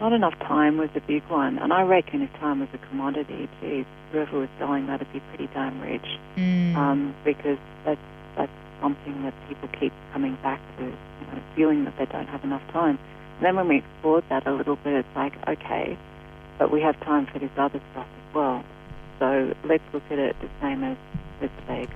Not 0.00 0.12
enough 0.12 0.38
time 0.40 0.76
was 0.76 0.90
a 0.94 1.00
big 1.00 1.22
one, 1.28 1.58
and 1.58 1.72
I 1.72 1.82
reckon 1.82 2.20
if 2.20 2.30
time 2.34 2.60
was 2.60 2.68
a 2.74 2.78
commodity, 2.88 3.48
geez, 3.60 3.86
whoever 4.12 4.40
was 4.40 4.48
selling 4.58 4.86
that'd 4.86 5.10
be 5.12 5.20
pretty 5.20 5.48
damn 5.54 5.80
rich, 5.80 6.06
Mm. 6.36 6.76
um, 6.76 7.14
because 7.24 7.58
that's 7.84 8.00
that's 8.36 8.52
something 8.82 9.22
that 9.22 9.32
people 9.48 9.68
keep 9.80 9.92
coming 10.12 10.36
back 10.42 10.60
to, 10.76 10.84
you 10.84 11.26
know, 11.32 11.40
feeling 11.54 11.84
that 11.84 11.96
they 11.96 12.04
don't 12.06 12.28
have 12.28 12.44
enough 12.44 12.62
time. 12.72 12.98
then 13.40 13.54
when 13.56 13.68
we 13.68 13.76
explored 13.78 14.24
that 14.30 14.46
a 14.46 14.52
little 14.52 14.76
bit, 14.76 14.94
it's 14.94 15.16
like, 15.16 15.32
okay, 15.48 15.96
but 16.58 16.70
we 16.70 16.80
have 16.80 16.98
time 17.00 17.26
for 17.26 17.38
this 17.38 17.50
other 17.58 17.80
stuff 17.92 18.06
as 18.06 18.34
well. 18.34 18.64
So 19.18 19.54
let's 19.64 19.84
look 19.92 20.02
at 20.10 20.18
it 20.18 20.36
the 20.40 20.48
same 20.60 20.82
as, 20.84 20.96
let's 21.40 21.52
say, 21.66 21.86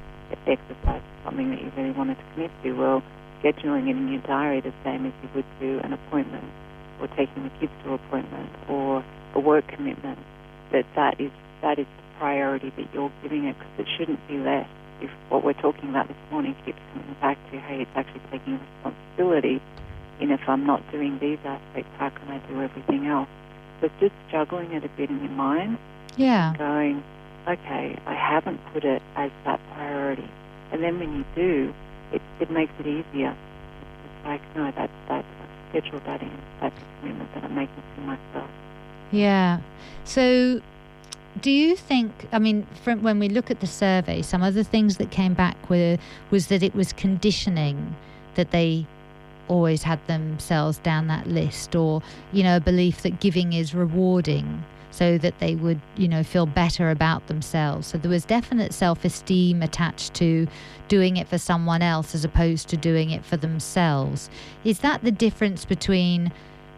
exercise, 0.46 1.03
something 1.24 1.51
that 1.51 1.61
you 1.62 1.70
really 1.76 1.92
wanted 1.92 2.16
to 2.18 2.24
commit 2.34 2.51
to. 2.62 2.72
Well, 2.72 3.03
scheduling 3.42 3.88
it 3.88 3.96
in 3.96 4.09
your 4.12 4.20
diary 4.22 4.61
the 4.61 4.72
same 4.84 5.07
as 5.07 5.12
you 5.22 5.28
would 5.34 5.46
do 5.61 5.80
an 5.80 5.92
appointment, 5.94 6.44
or 7.01 7.09
taking 7.09 7.44
the 7.44 7.51
kids 7.61 7.72
to 7.82 7.90
an 7.90 7.94
appointment, 7.94 8.51
or 8.68 9.05
a 9.34 9.40
work 9.40 9.66
commitment. 9.68 10.18
That 10.72 10.86
that 10.94 11.20
is 11.20 11.30
that 11.62 11.78
is 11.78 11.86
the 11.86 12.18
priority 12.18 12.70
that 12.76 12.94
you're 12.94 13.12
giving 13.22 13.44
it, 13.44 13.57
because 13.59 13.72
it 13.78 13.88
shouldn't 13.96 14.26
be 14.28 14.38
less. 14.38 14.68
If 15.01 15.11
what 15.28 15.42
we're 15.44 15.55
talking 15.55 15.88
about 15.88 16.09
this 16.09 16.16
morning 16.30 16.55
keeps 16.64 16.78
coming 16.92 17.16
back 17.20 17.38
to, 17.51 17.59
hey, 17.59 17.82
it's 17.82 17.90
actually 17.94 18.20
taking 18.30 18.61
responsibility. 18.61 19.61
And 20.20 20.30
if 20.30 20.40
I'm 20.46 20.66
not 20.66 20.82
doing 20.92 21.18
these 21.18 21.38
aspects, 21.44 21.90
how 21.98 22.11
can 22.11 22.28
I 22.28 22.38
do 22.46 22.61
everything 22.61 23.07
else? 23.07 23.28
So 23.80 23.88
just 23.98 24.12
juggling 24.30 24.72
it 24.72 24.84
a 24.84 24.88
bit 24.88 25.09
in 25.09 25.20
your 25.20 25.30
mind 25.30 25.78
yeah. 26.16 26.55
going, 26.57 27.03
okay, 27.48 27.98
I 28.07 28.14
haven't 28.14 28.61
put 28.72 28.84
it 28.84 29.03
as 29.16 29.30
that 29.44 29.61
priority. 29.74 30.28
And 30.72 30.82
then 30.82 30.98
when 30.98 31.16
you 31.16 31.24
do, 31.34 31.74
it, 32.12 32.22
it 32.40 32.51
makes 32.51 32.72
it 32.78 32.86
easier. 32.86 33.34
It's 34.05 34.26
like, 34.26 34.42
no, 34.55 34.70
that's 34.70 34.92
that. 35.09 35.24
Schedule 35.70 36.00
that 36.06 36.20
in. 36.20 36.30
That 36.60 36.72
I'm 37.42 37.54
making 37.54 37.82
myself. 37.98 38.50
Yeah. 39.12 39.60
So, 40.04 40.60
do 41.40 41.50
you 41.50 41.76
think? 41.76 42.12
I 42.32 42.38
mean, 42.38 42.66
from 42.82 43.02
when 43.02 43.18
we 43.18 43.28
look 43.28 43.50
at 43.50 43.60
the 43.60 43.66
survey, 43.66 44.22
some 44.22 44.42
of 44.42 44.54
the 44.54 44.64
things 44.64 44.96
that 44.98 45.10
came 45.10 45.34
back 45.34 45.70
were 45.70 45.96
was 46.30 46.48
that 46.48 46.62
it 46.62 46.74
was 46.74 46.92
conditioning 46.92 47.96
that 48.34 48.50
they 48.50 48.86
always 49.48 49.82
had 49.82 50.04
themselves 50.06 50.78
down 50.78 51.08
that 51.08 51.26
list, 51.26 51.74
or 51.74 52.02
you 52.32 52.42
know, 52.42 52.56
a 52.56 52.60
belief 52.60 53.02
that 53.02 53.20
giving 53.20 53.52
is 53.52 53.74
rewarding, 53.74 54.64
so 54.91 55.18
that 55.18 55.38
they 55.38 55.55
would 55.55 55.80
you 55.97 56.09
know 56.09 56.22
feel 56.22 56.47
better 56.47 56.91
about 56.91 57.26
themselves. 57.26 57.88
So 57.88 57.99
there 57.99 58.11
was 58.11 58.24
definite 58.24 58.72
self-esteem 58.72 59.62
attached 59.62 60.14
to 60.14 60.47
doing 60.88 61.16
it 61.16 61.28
for 61.28 61.38
someone 61.38 61.82
else 61.82 62.14
as 62.14 62.24
opposed 62.24 62.68
to 62.68 62.76
doing 62.76 63.11
it 63.11 63.24
for 63.24 63.36
themselves. 63.36 64.28
Is 64.64 64.80
that 64.80 65.03
the 65.03 65.12
difference 65.12 65.64
between 65.64 66.32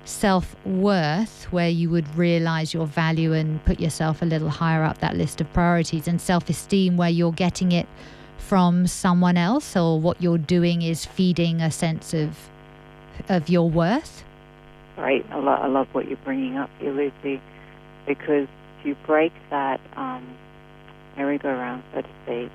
self 0.05 0.57
worth, 0.67 1.45
where 1.53 1.69
you 1.69 1.91
would 1.91 2.17
realize 2.17 2.75
your 2.75 2.87
value 2.87 3.33
and 3.33 3.65
put 3.65 3.81
yourself 3.81 4.23
a 4.23 4.25
little 4.25 4.49
higher 4.49 4.83
up 4.83 4.99
that 4.99 5.17
list 5.17 5.41
of 5.41 5.53
priorities, 5.53 6.09
and 6.09 6.21
self 6.21 6.49
esteem, 6.49 6.97
where 6.97 7.11
you're 7.11 7.33
getting 7.33 7.73
it 7.73 7.87
from 8.39 8.87
someone 8.87 9.37
else, 9.37 9.77
or 9.77 10.01
what 10.01 10.21
you're 10.21 10.39
doing 10.39 10.83
is 10.83 11.05
feeding 11.05 11.61
a 11.61 11.71
sense 11.71 12.15
of 12.15 12.37
of 13.29 13.49
your 13.49 13.69
worth? 13.69 14.25
Great. 14.97 15.25
I, 15.31 15.37
lo- 15.37 15.53
I 15.53 15.67
love 15.69 15.89
what 15.93 16.09
you're 16.09 16.19
bringing 16.19 16.57
up 16.59 16.71
here, 16.79 16.93
Lucy, 16.93 17.41
because 18.07 18.49
to 18.85 18.95
break 19.07 19.33
that 19.51 19.81
um, 19.97 20.37
merry-go-round, 21.17 21.83
so 21.95 22.03
to 22.03 22.09
speak, 22.25 22.51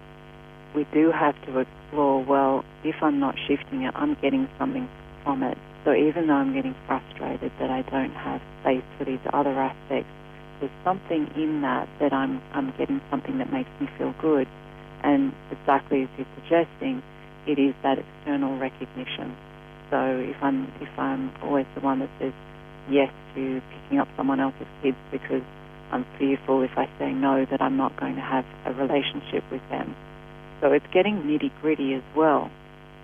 we 0.75 0.85
do 0.93 1.11
have 1.11 1.35
to 1.45 1.59
explore, 1.59 2.23
well, 2.23 2.63
if 2.83 2.95
I'm 3.01 3.19
not 3.19 3.35
shifting 3.47 3.83
it, 3.83 3.93
I'm 3.95 4.15
getting 4.21 4.47
something 4.59 4.89
from 5.23 5.43
it. 5.43 5.57
So 5.85 5.93
even 5.93 6.27
though 6.27 6.35
I'm 6.35 6.53
getting 6.53 6.75
frustrated 6.85 7.51
that 7.59 7.69
I 7.69 7.81
don't 7.83 8.13
have 8.13 8.41
space 8.61 8.83
for 8.97 9.05
these 9.05 9.23
other 9.33 9.51
aspects, 9.51 10.09
there's 10.59 10.71
something 10.83 11.29
in 11.35 11.61
that 11.61 11.87
that 11.99 12.13
I'm, 12.13 12.41
I'm 12.53 12.73
getting 12.77 12.99
something 13.09 13.37
that 13.37 13.53
makes 13.53 13.69
me 13.79 13.87
feel 13.97 14.13
good. 14.21 14.47
And 15.03 15.33
exactly 15.51 16.03
as 16.03 16.09
you're 16.17 16.27
suggesting, 16.35 17.03
it 17.47 17.59
is 17.59 17.73
that 17.83 17.99
external 17.99 18.57
recognition. 18.57 19.35
So 19.89 20.19
if 20.19 20.35
I'm 20.41 20.71
if 20.81 20.89
I'm 20.97 21.31
always 21.43 21.65
the 21.75 21.81
one 21.81 21.99
that 21.99 22.09
says 22.19 22.33
yes 22.89 23.11
to 23.35 23.61
picking 23.71 23.99
up 23.99 24.07
someone 24.17 24.39
else's 24.39 24.67
kids 24.81 24.97
because 25.11 25.43
I'm 25.91 26.05
fearful 26.17 26.63
if 26.63 26.77
I 26.77 26.89
say 26.99 27.11
no 27.11 27.45
that 27.45 27.61
I'm 27.61 27.77
not 27.77 27.97
going 27.97 28.15
to 28.15 28.21
have 28.21 28.45
a 28.65 28.73
relationship 28.73 29.43
with 29.51 29.61
them. 29.69 29.95
So 30.61 30.71
it's 30.71 30.85
getting 30.91 31.23
nitty 31.23 31.51
gritty 31.61 31.93
as 31.93 32.03
well. 32.15 32.49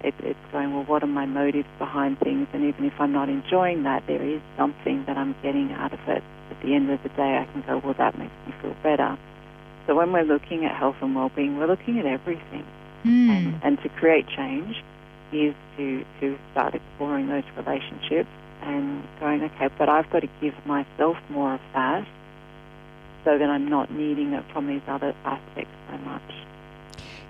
It, 0.03 0.13
it's 0.19 0.39
going, 0.51 0.73
well, 0.73 0.83
what 0.83 1.01
are 1.03 1.07
my 1.07 1.25
motives 1.25 1.67
behind 1.79 2.19
things? 2.19 2.47
And 2.51 2.65
even 2.65 2.85
if 2.85 2.93
I'm 2.99 3.13
not 3.13 3.29
enjoying 3.29 3.83
that, 3.83 4.03
there 4.07 4.21
is 4.21 4.41
something 4.57 5.05
that 5.05 5.17
I'm 5.17 5.33
getting 5.41 5.71
out 5.71 5.93
of 5.93 5.99
it. 6.07 6.23
At 6.51 6.61
the 6.61 6.75
end 6.75 6.89
of 6.89 7.01
the 7.03 7.09
day, 7.09 7.37
I 7.39 7.47
can 7.51 7.63
go, 7.65 7.79
well, 7.83 7.95
that 7.97 8.17
makes 8.17 8.33
me 8.45 8.53
feel 8.61 8.75
better. 8.83 9.17
So 9.87 9.95
when 9.95 10.11
we're 10.11 10.23
looking 10.23 10.65
at 10.65 10.75
health 10.75 10.97
and 11.01 11.15
well-being, 11.15 11.57
we're 11.57 11.67
looking 11.67 11.99
at 11.99 12.05
everything. 12.05 12.65
Mm. 13.05 13.29
And, 13.29 13.63
and 13.63 13.81
to 13.83 13.89
create 13.89 14.27
change 14.27 14.83
is 15.31 15.55
to, 15.77 16.05
to 16.19 16.37
start 16.51 16.75
exploring 16.75 17.27
those 17.29 17.43
relationships 17.55 18.29
and 18.65 19.03
going, 19.19 19.43
okay, 19.43 19.69
but 19.77 19.89
I've 19.89 20.09
got 20.09 20.21
to 20.21 20.29
give 20.41 20.53
myself 20.65 21.17
more 21.29 21.55
of 21.55 21.61
that 21.73 22.07
so 23.25 23.37
that 23.37 23.49
I'm 23.49 23.67
not 23.69 23.91
needing 23.91 24.33
it 24.33 24.43
from 24.51 24.67
these 24.67 24.81
other 24.87 25.13
aspects 25.25 25.71
so 25.89 25.97
much. 25.99 26.21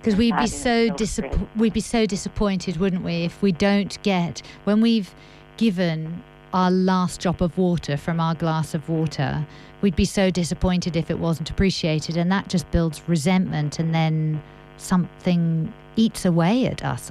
because 0.00 0.16
we'd 0.16 0.36
be 0.36 0.46
so 0.46 0.88
disapp- 0.90 1.48
we'd 1.56 1.72
be 1.72 1.80
so 1.80 2.04
disappointed, 2.06 2.76
wouldn't 2.76 3.04
we, 3.04 3.24
if 3.24 3.40
we 3.42 3.52
don't 3.52 4.00
get 4.02 4.42
when 4.64 4.80
we've 4.80 5.14
given 5.56 6.22
our 6.52 6.70
last 6.70 7.20
drop 7.20 7.40
of 7.40 7.56
water 7.58 7.96
from 7.96 8.20
our 8.20 8.34
glass 8.34 8.74
of 8.74 8.88
water, 8.88 9.46
we'd 9.80 9.96
be 9.96 10.04
so 10.04 10.30
disappointed 10.30 10.96
if 10.96 11.10
it 11.10 11.18
wasn't 11.18 11.50
appreciated, 11.50 12.16
and 12.16 12.30
that 12.30 12.48
just 12.48 12.70
builds 12.70 13.02
resentment, 13.08 13.78
and 13.78 13.94
then 13.94 14.40
something 14.76 15.72
eats 15.96 16.24
away 16.24 16.66
at 16.66 16.84
us. 16.84 17.10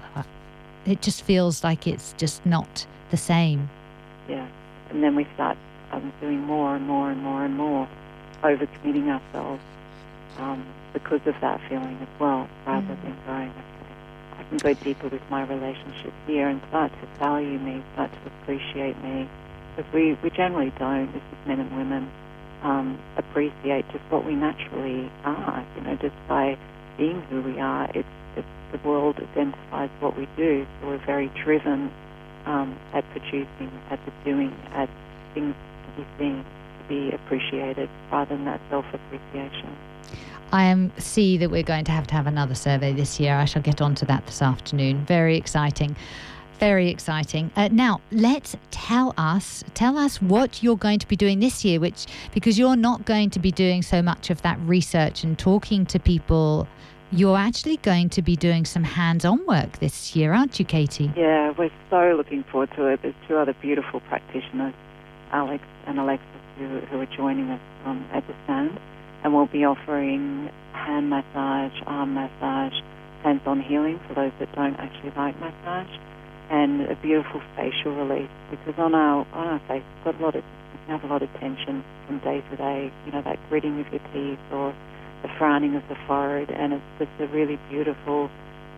It 0.86 1.02
just 1.02 1.24
feels 1.24 1.64
like 1.64 1.88
it's 1.88 2.14
just 2.18 2.46
not 2.46 2.86
the 3.12 3.18
same. 3.18 3.70
Yeah. 4.30 4.48
And 4.90 5.04
then 5.04 5.16
we 5.16 5.28
start 5.34 5.58
um, 5.92 6.14
doing 6.22 6.40
more 6.40 6.76
and 6.76 6.86
more 6.88 7.12
and 7.12 7.22
more 7.22 7.44
and 7.46 7.56
more, 7.58 7.88
overcommitting 8.44 9.08
ourselves 9.10 9.62
um, 10.38 10.66
because 10.94 11.22
of 11.26 11.36
that 11.42 11.60
feeling 11.70 11.98
as 12.02 12.08
well, 12.20 12.48
rather 12.66 12.94
Mm. 12.96 13.04
than 13.04 13.18
going, 13.26 13.50
okay, 13.50 13.94
I 14.40 14.44
can 14.50 14.60
go 14.60 14.74
deeper 14.84 15.08
with 15.10 15.22
my 15.30 15.44
relationship 15.44 16.14
here 16.28 16.48
and 16.48 16.62
start 16.70 16.92
to 16.92 17.08
value 17.20 17.58
me, 17.60 17.84
start 17.94 18.12
to 18.12 18.32
appreciate 18.42 19.02
me. 19.04 19.28
Because 19.76 19.92
we, 19.94 20.14
we 20.24 20.30
generally 20.30 20.72
don't, 20.78 21.10
is 21.16 21.22
men 21.48 21.60
and 21.60 21.76
women, 21.76 22.10
um, 22.62 23.00
appreciate 23.18 23.86
just 23.92 24.04
what 24.10 24.26
we 24.26 24.36
naturally 24.36 25.10
are. 25.26 25.66
You 25.76 25.82
know, 25.82 25.96
just 25.96 26.16
by 26.28 26.58
being 26.98 27.22
who 27.30 27.42
we 27.42 27.60
are, 27.60 27.90
it's, 27.96 28.08
it's 28.38 28.48
the 28.72 28.78
world 28.88 29.18
identifies 29.20 29.90
what 30.00 30.18
we 30.18 30.28
do. 30.38 30.66
So 30.82 30.88
we're 30.88 31.06
very 31.06 31.30
driven 31.44 31.92
um, 32.46 32.78
at 32.94 33.04
producing, 33.12 33.72
at 33.90 34.00
the 34.06 34.12
doing, 34.24 34.56
at 34.74 34.90
things 35.34 35.56
to 35.86 36.02
be 36.02 36.08
seen, 36.18 36.44
to 36.44 36.88
be 36.88 37.12
appreciated, 37.12 37.90
rather 38.12 38.36
than 38.36 38.46
that 38.46 38.62
self-appreciation. 38.70 39.76
I 40.52 40.66
am 40.66 40.92
see 41.00 41.38
that 41.38 41.50
we're 41.50 41.64
going 41.64 41.86
to 41.86 41.92
have 41.92 42.06
to 42.08 42.14
have 42.14 42.28
another 42.28 42.54
survey 42.54 42.94
this 42.94 43.20
year. 43.20 43.36
I 43.36 43.46
shall 43.46 43.64
get 43.64 43.82
onto 43.82 44.06
that 44.06 44.26
this 44.28 44.42
afternoon. 44.42 45.04
Very 45.06 45.36
exciting. 45.36 45.96
Very 46.60 46.90
exciting. 46.90 47.50
Uh, 47.56 47.70
now, 47.72 48.00
let's 48.12 48.56
tell 48.70 49.16
us 49.18 49.64
tell 49.74 49.98
us 49.98 50.22
what 50.22 50.62
you're 50.62 50.78
going 50.78 51.00
to 51.00 51.08
be 51.08 51.16
doing 51.16 51.40
this 51.40 51.66
year, 51.66 51.80
which 51.80 52.06
because 52.34 52.60
you're 52.60 52.76
not 52.76 53.06
going 53.06 53.32
to 53.32 53.40
be 53.40 53.52
doing 53.52 53.82
so 53.82 54.02
much 54.04 54.30
of 54.30 54.44
that 54.44 54.60
research 54.60 55.24
and 55.24 55.40
talking 55.40 55.86
to 55.88 56.00
people, 56.00 56.68
you're 57.14 57.38
actually 57.38 57.78
going 57.78 58.10
to 58.10 58.22
be 58.24 58.36
doing 58.36 58.66
some 58.66 58.84
hands-on 58.84 59.46
work 59.46 59.78
this 59.80 60.16
year, 60.16 60.34
aren't 60.34 60.58
you, 60.60 60.66
Katie? 60.66 61.12
Yeah, 61.16 61.54
we're 61.58 61.70
so 61.90 62.16
looking 62.18 62.44
forward 62.44 62.72
to 62.76 62.88
it. 62.88 63.02
There's 63.04 63.14
two 63.28 63.38
other 63.38 63.54
beautiful 63.62 64.00
practitioners, 64.02 64.74
Alex 65.32 65.64
and 65.86 66.00
Alexis, 66.00 66.28
who, 66.58 66.80
who 66.80 67.00
are 67.00 67.06
joining 67.06 67.52
us 67.52 67.62
um, 67.86 68.04
at 68.12 68.26
the 68.26 68.34
stand, 68.46 68.80
and 69.24 69.34
we'll 69.34 69.46
be 69.46 69.64
offering 69.64 70.50
hand 70.72 71.12
massage, 71.12 71.74
arm 71.86 72.16
massage, 72.16 72.74
hands-on 73.24 73.62
healing 73.62 74.00
for 74.08 74.16
those 74.16 74.32
that 74.40 74.52
don't 74.56 74.76
actually 74.76 75.12
like 75.12 75.40
massage, 75.40 75.96
and 76.50 76.82
a 76.82 76.96
beautiful 76.96 77.42
facial 77.56 77.96
release 77.96 78.30
because 78.50 78.74
on 78.78 78.94
our 78.94 79.26
on 79.34 79.48
our 79.48 79.60
face 79.68 79.84
we've 79.96 80.14
got 80.14 80.20
a 80.20 80.24
lot 80.24 80.36
of 80.36 80.44
we 80.88 80.92
have 80.92 81.04
a 81.04 81.08
lot 81.08 81.22
of 81.22 81.30
tension 81.40 81.84
from 82.06 82.20
day 82.20 82.44
to 82.50 82.58
day. 82.58 82.92
You 83.06 83.12
know 83.12 83.22
that 83.22 83.40
gritting 83.50 83.80
of 83.80 83.88
your 83.92 84.02
teeth 84.12 84.40
or 84.52 84.74
the 85.24 85.30
frowning 85.40 85.76
of 85.76 85.84
the 85.90 85.96
forehead, 86.06 86.52
and 86.52 86.74
it's 86.74 86.84
just 87.00 87.12
a 87.20 87.28
really 87.28 87.58
beautiful 87.70 88.30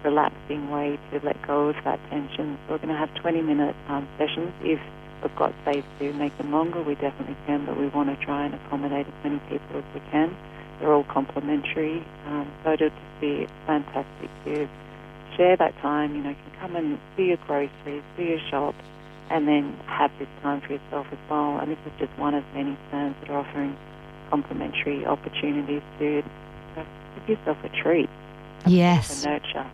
relaxing 0.06 0.70
way 0.70 0.98
to 1.12 1.20
let 1.26 1.36
go 1.46 1.70
of 1.70 1.76
that 1.84 2.00
tension. 2.10 2.58
So 2.66 2.74
we're 2.74 2.78
going 2.78 2.90
to 2.90 2.98
have 2.98 3.14
20 3.16 3.42
minute 3.42 3.76
um, 3.90 4.08
sessions. 4.18 4.54
If 4.62 4.80
we've 5.22 5.36
got 5.36 5.54
space 5.64 5.84
to 6.00 6.14
make 6.14 6.38
them 6.38 6.52
longer, 6.52 6.82
we 6.84 6.94
definitely 6.96 7.36
can, 7.48 7.66
but 7.66 7.78
we 7.78 7.88
want 7.90 8.08
to 8.18 8.26
try 8.26 8.46
and 8.46 8.54
accommodate 8.54 9.08
as 9.08 9.14
many 9.24 9.40
people 9.50 9.78
as 9.78 9.84
we 9.94 10.02
can. 10.12 10.38
They're 10.80 10.94
all 10.94 11.06
complimentary, 11.06 12.06
um, 12.28 12.52
so 12.64 12.74
it'll 12.74 12.90
just 12.90 13.02
be 13.20 13.48
fantastic 13.66 14.30
to 14.46 14.70
share 15.36 15.58
that 15.58 15.76
time. 15.82 16.16
You 16.16 16.24
know, 16.24 16.30
you 16.30 16.36
can 16.36 16.60
come 16.60 16.76
and 16.76 17.00
do 17.18 17.24
your 17.24 17.38
groceries, 17.48 18.04
do 18.16 18.24
your 18.24 18.40
shop, 18.52 18.76
and 19.32 19.48
then 19.48 19.76
have 19.88 20.12
this 20.20 20.28
time 20.44 20.62
for 20.62 20.74
yourself 20.74 21.08
as 21.12 21.18
well. 21.30 21.58
And 21.58 21.72
this 21.72 21.80
is 21.88 21.94
just 21.98 22.18
one 22.20 22.36
of 22.36 22.44
many 22.54 22.78
plans 22.92 23.16
that 23.22 23.32
are 23.32 23.40
offering 23.40 23.76
complimentary 24.30 25.06
opportunities 25.06 25.82
to 26.00 26.24
give 27.28 27.38
yourself 27.38 27.58
a 27.64 27.70
treat. 27.70 28.10
Yes. 28.68 29.10
A 29.24 29.26
nurture. 29.26 29.70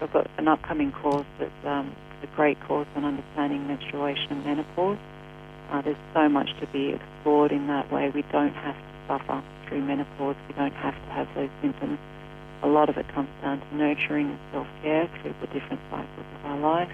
I've 0.00 0.12
got 0.12 0.30
an 0.38 0.48
upcoming 0.48 0.92
course 0.92 1.26
that's 1.38 1.64
um, 1.64 1.94
a 2.22 2.26
great 2.36 2.60
course 2.64 2.88
on 2.96 3.04
understanding 3.04 3.66
menstruation 3.66 4.32
and 4.32 4.44
menopause. 4.44 4.98
Uh, 5.70 5.82
there's 5.82 5.96
so 6.12 6.28
much 6.28 6.48
to 6.60 6.66
be 6.68 6.90
explored 6.90 7.52
in 7.52 7.66
that 7.68 7.90
way. 7.90 8.10
We 8.10 8.22
don't 8.30 8.54
have 8.54 8.76
to 8.76 8.94
suffer 9.08 9.42
through 9.66 9.82
menopause. 9.82 10.36
We 10.48 10.54
don't 10.54 10.74
have 10.74 10.94
to 10.94 11.10
have 11.12 11.28
those 11.34 11.50
symptoms. 11.62 11.98
A 12.62 12.68
lot 12.68 12.88
of 12.88 12.96
it 12.96 13.06
comes 13.08 13.28
down 13.42 13.60
to 13.60 13.76
nurturing 13.76 14.30
and 14.30 14.38
self-care 14.52 15.08
through 15.20 15.34
the 15.40 15.46
different 15.48 15.80
cycles 15.90 16.26
of 16.38 16.46
our 16.46 16.58
life. 16.58 16.92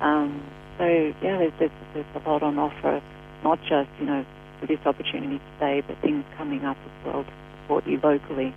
Um, 0.00 0.42
so 0.78 0.84
yeah, 1.22 1.38
there's, 1.38 1.52
there's, 1.58 1.70
there's 1.94 2.06
a 2.14 2.28
lot 2.28 2.42
on 2.42 2.58
offer, 2.58 3.02
not 3.42 3.60
just 3.62 3.88
you 3.98 4.06
know 4.06 4.24
for 4.60 4.66
this 4.66 4.80
opportunity 4.84 5.40
today, 5.54 5.82
but 5.86 5.96
things 6.02 6.24
coming 6.36 6.64
up 6.64 6.76
as 6.84 7.06
well 7.06 7.24
to 7.24 7.30
support 7.62 7.86
you 7.86 8.00
locally 8.02 8.54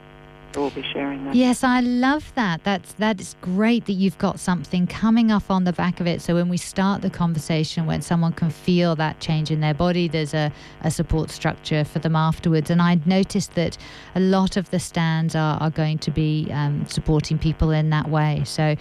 we'll 0.56 0.70
be 0.72 0.84
sharing 0.93 1.26
that. 1.26 1.36
Yes, 1.36 1.64
I 1.64 1.82
love 1.82 2.32
that. 2.36 2.64
That's 2.64 2.93
that's 2.93 3.36
great 3.41 3.86
that 3.86 3.93
you've 3.93 4.18
got 4.18 4.39
something 4.39 4.88
coming 4.88 5.32
up 5.32 5.50
on 5.50 5.64
the 5.64 5.74
back 5.74 6.00
of 6.00 6.08
it. 6.08 6.22
So 6.22 6.36
when 6.36 6.50
we 6.50 6.58
start 6.58 7.02
the 7.02 7.10
conversation, 7.10 7.86
when 7.86 8.02
someone 8.02 8.34
can 8.34 8.50
feel 8.50 8.95
that 8.95 9.20
change 9.20 9.52
in 9.52 9.60
their 9.60 9.74
body, 9.74 10.08
there's 10.08 10.34
a, 10.34 10.52
a 10.82 10.91
support 10.91 11.30
structure 11.30 11.84
for 11.84 12.00
them 12.00 12.16
afterwards. 12.16 12.70
And 12.70 12.82
I 12.82 13.00
noticed 13.06 13.56
that 13.56 13.78
a 14.16 14.20
lot 14.20 14.58
of 14.58 14.70
the 14.72 14.80
stands 14.80 15.36
are, 15.36 15.60
are 15.62 15.70
going 15.70 16.00
to 16.00 16.12
be 16.12 16.47
um, 16.52 16.86
supporting 16.88 17.38
people 17.38 17.72
in 17.72 17.89
that 17.91 18.10
way. 18.10 18.43
So 18.45 18.76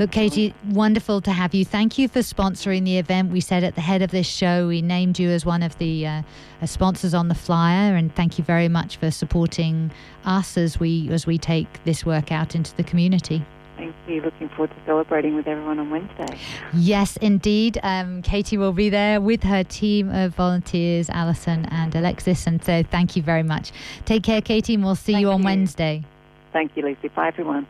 Look, 0.00 0.12
Katie, 0.12 0.54
wonderful 0.70 1.20
to 1.20 1.30
have 1.30 1.52
you. 1.52 1.62
Thank 1.62 1.98
you 1.98 2.08
for 2.08 2.20
sponsoring 2.20 2.86
the 2.86 2.96
event. 2.96 3.30
We 3.30 3.42
said 3.42 3.62
at 3.62 3.74
the 3.74 3.82
head 3.82 4.00
of 4.00 4.10
this 4.10 4.26
show, 4.26 4.66
we 4.66 4.80
named 4.80 5.18
you 5.18 5.28
as 5.28 5.44
one 5.44 5.62
of 5.62 5.76
the 5.76 6.06
uh, 6.06 6.22
sponsors 6.64 7.12
on 7.12 7.28
the 7.28 7.34
flyer, 7.34 7.94
and 7.94 8.10
thank 8.14 8.38
you 8.38 8.44
very 8.44 8.68
much 8.68 8.96
for 8.96 9.10
supporting 9.10 9.90
us 10.24 10.56
as 10.56 10.80
we 10.80 11.10
as 11.10 11.26
we 11.26 11.36
take 11.36 11.84
this 11.84 12.06
work 12.06 12.32
out 12.32 12.54
into 12.54 12.74
the 12.76 12.82
community. 12.82 13.44
Thank 13.76 13.94
you. 14.08 14.22
Looking 14.22 14.48
forward 14.48 14.70
to 14.70 14.76
celebrating 14.86 15.36
with 15.36 15.46
everyone 15.46 15.78
on 15.78 15.90
Wednesday. 15.90 16.38
Yes, 16.72 17.18
indeed. 17.18 17.78
Um, 17.82 18.22
Katie 18.22 18.56
will 18.56 18.72
be 18.72 18.88
there 18.88 19.20
with 19.20 19.42
her 19.42 19.64
team 19.64 20.08
of 20.08 20.34
volunteers, 20.34 21.10
Alison 21.10 21.66
and 21.66 21.94
Alexis. 21.94 22.46
And 22.46 22.64
so 22.64 22.82
thank 22.84 23.16
you 23.16 23.22
very 23.22 23.42
much. 23.42 23.70
Take 24.06 24.22
care, 24.22 24.40
Katie, 24.40 24.72
and 24.76 24.82
we'll 24.82 24.94
see 24.94 25.12
thank 25.12 25.20
you 25.20 25.30
on 25.30 25.40
you. 25.40 25.44
Wednesday. 25.44 26.04
Thank 26.54 26.74
you, 26.74 26.84
Lucy. 26.84 27.08
Bye, 27.08 27.28
everyone. 27.28 27.66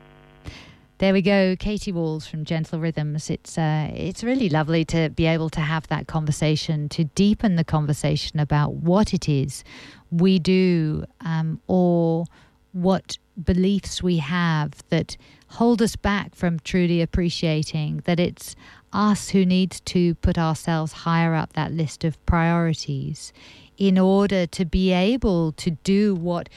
There 1.00 1.14
we 1.14 1.22
go, 1.22 1.56
Katie 1.58 1.92
Walls 1.92 2.26
from 2.26 2.44
Gentle 2.44 2.78
Rhythms. 2.78 3.30
It's 3.30 3.56
uh, 3.56 3.90
it's 3.94 4.22
really 4.22 4.50
lovely 4.50 4.84
to 4.84 5.08
be 5.08 5.24
able 5.24 5.48
to 5.48 5.60
have 5.60 5.88
that 5.88 6.06
conversation, 6.06 6.90
to 6.90 7.04
deepen 7.04 7.56
the 7.56 7.64
conversation 7.64 8.38
about 8.38 8.74
what 8.74 9.14
it 9.14 9.26
is 9.26 9.64
we 10.10 10.38
do, 10.38 11.06
um, 11.22 11.58
or 11.68 12.26
what 12.72 13.16
beliefs 13.42 14.02
we 14.02 14.18
have 14.18 14.72
that 14.90 15.16
hold 15.46 15.80
us 15.80 15.96
back 15.96 16.34
from 16.34 16.60
truly 16.60 17.00
appreciating 17.00 18.02
that 18.04 18.20
it's 18.20 18.54
us 18.92 19.30
who 19.30 19.46
needs 19.46 19.80
to 19.80 20.14
put 20.16 20.36
ourselves 20.36 20.92
higher 20.92 21.34
up 21.34 21.54
that 21.54 21.72
list 21.72 22.04
of 22.04 22.22
priorities 22.26 23.32
in 23.78 23.98
order 23.98 24.46
to 24.46 24.66
be 24.66 24.92
able 24.92 25.52
to 25.52 25.70
do 25.70 26.14
what 26.14 26.50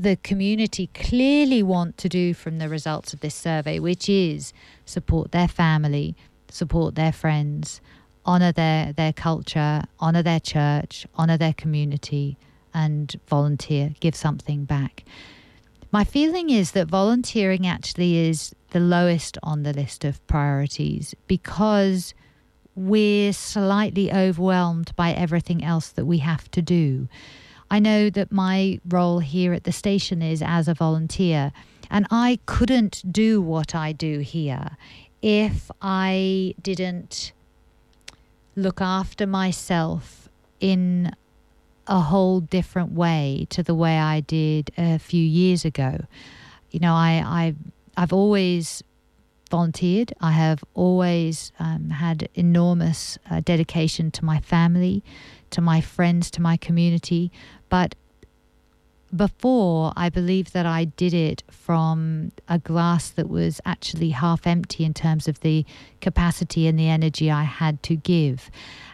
the 0.00 0.16
community 0.16 0.88
clearly 0.94 1.62
want 1.62 1.98
to 1.98 2.08
do 2.08 2.32
from 2.32 2.58
the 2.58 2.68
results 2.68 3.12
of 3.12 3.20
this 3.20 3.34
survey, 3.34 3.78
which 3.78 4.08
is 4.08 4.52
support 4.86 5.32
their 5.32 5.48
family, 5.48 6.16
support 6.48 6.94
their 6.94 7.12
friends, 7.12 7.80
honor 8.24 8.52
their, 8.52 8.92
their 8.92 9.12
culture, 9.12 9.82
honor 9.98 10.22
their 10.22 10.40
church, 10.40 11.06
honor 11.16 11.36
their 11.36 11.52
community, 11.52 12.38
and 12.72 13.20
volunteer, 13.28 13.94
give 14.00 14.14
something 14.14 14.64
back. 14.64 15.04
My 15.92 16.04
feeling 16.04 16.50
is 16.50 16.72
that 16.72 16.86
volunteering 16.86 17.66
actually 17.66 18.16
is 18.16 18.54
the 18.70 18.80
lowest 18.80 19.36
on 19.42 19.64
the 19.64 19.72
list 19.72 20.04
of 20.04 20.24
priorities 20.26 21.14
because 21.26 22.14
we're 22.74 23.32
slightly 23.32 24.12
overwhelmed 24.12 24.94
by 24.96 25.12
everything 25.12 25.62
else 25.64 25.88
that 25.90 26.06
we 26.06 26.18
have 26.18 26.50
to 26.52 26.62
do. 26.62 27.08
I 27.70 27.78
know 27.78 28.10
that 28.10 28.32
my 28.32 28.80
role 28.88 29.20
here 29.20 29.52
at 29.52 29.64
the 29.64 29.72
station 29.72 30.22
is 30.22 30.42
as 30.42 30.68
a 30.68 30.74
volunteer, 30.74 31.52
and 31.90 32.06
I 32.10 32.38
couldn't 32.46 33.02
do 33.10 33.40
what 33.40 33.74
I 33.74 33.92
do 33.92 34.20
here 34.20 34.76
if 35.22 35.70
I 35.82 36.54
didn't 36.60 37.32
look 38.56 38.80
after 38.80 39.26
myself 39.26 40.28
in 40.60 41.12
a 41.86 42.00
whole 42.00 42.40
different 42.40 42.92
way 42.92 43.46
to 43.50 43.62
the 43.62 43.74
way 43.74 43.98
I 43.98 44.20
did 44.20 44.70
a 44.76 44.98
few 44.98 45.22
years 45.22 45.64
ago. 45.64 46.04
You 46.70 46.80
know, 46.80 46.94
I, 46.94 47.22
I 47.24 47.54
I've 47.96 48.12
always 48.12 48.82
volunteered. 49.50 50.12
I 50.20 50.32
have 50.32 50.62
always 50.74 51.52
um, 51.58 51.90
had 51.90 52.28
enormous 52.34 53.18
uh, 53.28 53.40
dedication 53.40 54.10
to 54.12 54.24
my 54.24 54.40
family, 54.40 55.02
to 55.50 55.60
my 55.60 55.80
friends, 55.80 56.30
to 56.32 56.42
my 56.42 56.56
community. 56.56 57.30
But 57.68 57.94
before, 59.14 59.92
I 59.96 60.08
believe 60.08 60.52
that 60.52 60.66
I 60.66 60.84
did 60.84 61.12
it 61.12 61.42
from 61.50 62.30
a 62.48 62.58
glass 62.58 63.10
that 63.10 63.28
was 63.28 63.60
actually 63.64 64.10
half 64.10 64.46
empty 64.46 64.84
in 64.84 64.94
terms 64.94 65.26
of 65.26 65.40
the 65.40 65.64
capacity 66.00 66.66
and 66.68 66.78
the 66.78 66.88
energy 66.88 67.30
I 67.30 67.42
had 67.42 67.82
to 67.84 67.96
give. 67.96 68.50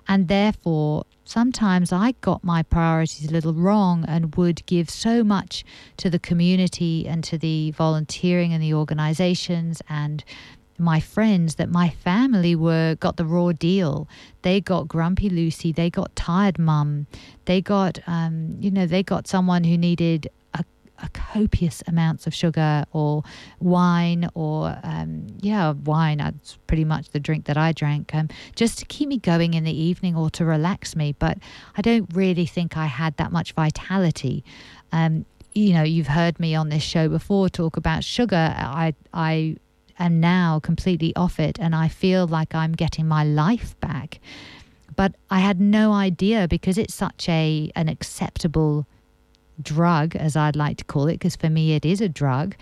And 0.09 0.29
therefore, 0.29 1.05
sometimes 1.25 1.93
I 1.93 2.13
got 2.21 2.43
my 2.45 2.63
priorities 2.63 3.29
a 3.29 3.33
little 3.33 3.53
wrong 3.53 4.05
and 4.09 4.35
would 4.37 4.65
give 4.67 4.89
so 4.89 5.23
much 5.23 5.65
to 5.99 6.09
the 6.09 6.19
community 6.19 7.07
and 7.07 7.23
to 7.25 7.37
the 7.37 7.73
volunteering 7.73 8.53
and 8.53 8.63
the 8.63 8.73
organizations 8.73 9.83
and 9.89 10.25
my 10.79 11.01
friends 11.01 11.57
that 11.57 11.71
my 11.71 11.91
family 11.91 12.55
were 12.55 12.97
got 13.01 13.17
the 13.17 13.25
raw 13.25 13.53
deal. 13.53 14.09
They 14.43 14.61
got 14.61 14.89
grumpy 14.89 15.29
Lucy. 15.29 15.73
They 15.73 15.91
got 15.91 16.15
tired 16.17 16.59
mum. 16.59 17.07
They 17.45 17.61
got 17.61 17.99
um, 18.07 18.57
you 18.61 18.71
know 18.71 18.87
they 18.87 19.03
got 19.03 19.27
someone 19.27 19.65
who 19.65 19.77
needed 19.77 20.29
a, 20.55 20.65
a 20.99 21.09
copious 21.11 21.83
amounts 21.87 22.27
of 22.27 22.35
sugar 22.35 22.85
or 22.93 23.23
wine 23.61 24.29
or 24.35 24.79
um, 24.83 25.27
yeah 25.41 25.73
wine. 25.73 26.19
That's 26.19 26.59
pretty 26.67 26.85
much 26.85 27.11
the 27.11 27.21
drink 27.21 27.47
that 27.47 27.57
I 27.57 27.73
drank 27.73 28.15
um, 28.15 28.29
just 28.55 28.79
to 28.79 28.85
keep 28.87 29.09
me 29.09 29.19
going 29.19 29.55
in 29.55 29.65
the 29.65 29.77
evening 29.77 30.17
or 30.17 30.31
to 30.31 30.45
relax 30.45 30.97
me. 30.97 31.15
But 31.19 31.39
I 31.77 31.83
don't 31.83 32.09
really 32.15 32.47
think 32.47 32.77
I 32.77 32.87
had 32.87 33.17
that 33.17 33.33
much 33.33 33.53
vitality. 33.53 34.45
Um, 34.93 35.27
you 35.57 35.73
know, 35.73 35.83
you've 35.83 36.09
heard 36.09 36.39
me 36.39 36.55
on 36.55 36.69
this 36.69 36.83
show 36.83 37.09
before 37.09 37.49
talk 37.49 37.77
about 37.79 38.05
sugar. 38.05 38.55
I 38.57 38.95
I 39.15 39.57
am 39.99 40.21
now 40.21 40.61
completely 40.61 41.15
off 41.17 41.39
it 41.39 41.59
and 41.61 41.75
I 41.75 41.89
feel 41.89 42.27
like 42.27 42.55
I'm 42.55 42.73
getting 42.73 43.07
my 43.07 43.25
life 43.25 43.79
back. 43.81 44.21
But 44.95 45.15
I 45.31 45.41
had 45.41 45.61
no 45.61 45.93
idea 45.93 46.49
because 46.49 46.79
it's 46.79 46.95
such 46.95 47.29
a 47.29 47.71
an 47.75 47.89
acceptable 47.89 48.87
drug, 49.61 50.17
as 50.17 50.37
I'd 50.37 50.57
like 50.57 50.79
to 50.79 50.85
call 50.85 51.07
it, 51.09 51.15
because 51.15 51.37
for 51.37 51.51
me 51.51 51.75
it 51.75 51.85
is 51.85 52.01
a 52.01 52.09
drug. 52.09 52.57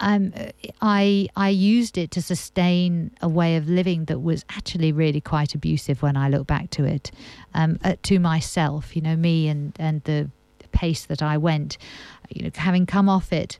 Um, 0.00 0.32
I 0.80 1.28
I 1.36 1.48
used 1.48 1.98
it 1.98 2.10
to 2.12 2.22
sustain 2.22 3.10
a 3.20 3.28
way 3.28 3.56
of 3.56 3.68
living 3.68 4.04
that 4.06 4.20
was 4.20 4.44
actually 4.48 4.92
really 4.92 5.20
quite 5.20 5.54
abusive 5.54 6.02
when 6.02 6.16
I 6.16 6.28
look 6.28 6.46
back 6.46 6.70
to 6.70 6.84
it, 6.84 7.10
um, 7.54 7.78
uh, 7.84 7.96
to 8.04 8.18
myself. 8.18 8.94
You 8.94 9.02
know, 9.02 9.16
me 9.16 9.48
and 9.48 9.72
and 9.78 10.02
the 10.04 10.30
pace 10.72 11.06
that 11.06 11.22
I 11.22 11.36
went. 11.36 11.78
You 12.30 12.44
know, 12.44 12.50
having 12.54 12.86
come 12.86 13.08
off 13.08 13.32
it 13.32 13.58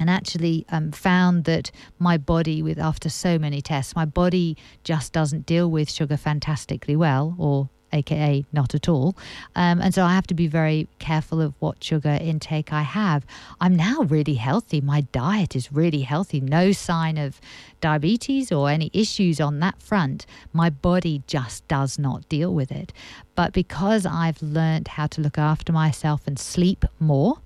and 0.00 0.10
actually 0.10 0.64
um, 0.70 0.90
found 0.90 1.44
that 1.44 1.70
my 2.00 2.16
body 2.16 2.62
with 2.62 2.78
after 2.78 3.08
so 3.08 3.38
many 3.38 3.60
tests 3.60 3.94
my 3.94 4.04
body 4.04 4.56
just 4.82 5.12
doesn't 5.12 5.46
deal 5.46 5.70
with 5.70 5.88
sugar 5.88 6.16
fantastically 6.16 6.96
well 6.96 7.36
or 7.38 7.68
aka 7.92 8.44
not 8.52 8.74
at 8.74 8.88
all. 8.88 9.16
Um, 9.54 9.80
and 9.80 9.94
so 9.94 10.04
i 10.04 10.14
have 10.14 10.26
to 10.28 10.34
be 10.34 10.46
very 10.46 10.88
careful 10.98 11.40
of 11.40 11.54
what 11.58 11.82
sugar 11.82 12.18
intake 12.20 12.72
i 12.72 12.82
have. 12.82 13.24
I'm 13.60 13.74
now 13.74 14.02
really 14.02 14.34
healthy. 14.34 14.80
My 14.80 15.02
diet 15.12 15.56
is 15.56 15.72
really 15.72 16.02
healthy. 16.02 16.40
No 16.40 16.72
sign 16.72 17.18
of 17.18 17.40
diabetes 17.80 18.52
or 18.52 18.68
any 18.68 18.90
issues 18.92 19.40
on 19.40 19.60
that 19.60 19.80
front. 19.82 20.26
My 20.52 20.70
body 20.70 21.22
just 21.26 21.66
does 21.68 21.98
not 21.98 22.28
deal 22.28 22.54
with 22.54 22.70
it. 22.70 22.92
But 23.34 23.52
because 23.52 24.06
i've 24.06 24.42
learned 24.42 24.88
how 24.88 25.06
to 25.08 25.20
look 25.20 25.38
after 25.38 25.72
myself 25.72 26.26
and 26.26 26.38
sleep 26.38 26.84
more 26.98 27.38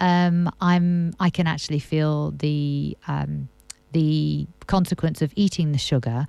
um, 0.00 0.50
I'm 0.60 1.12
I 1.20 1.30
can 1.30 1.46
actually 1.46 1.78
feel 1.78 2.32
the 2.32 2.96
um, 3.06 3.48
the 3.92 4.46
consequence 4.66 5.22
of 5.22 5.32
eating 5.36 5.72
the 5.72 5.78
sugar 5.78 6.26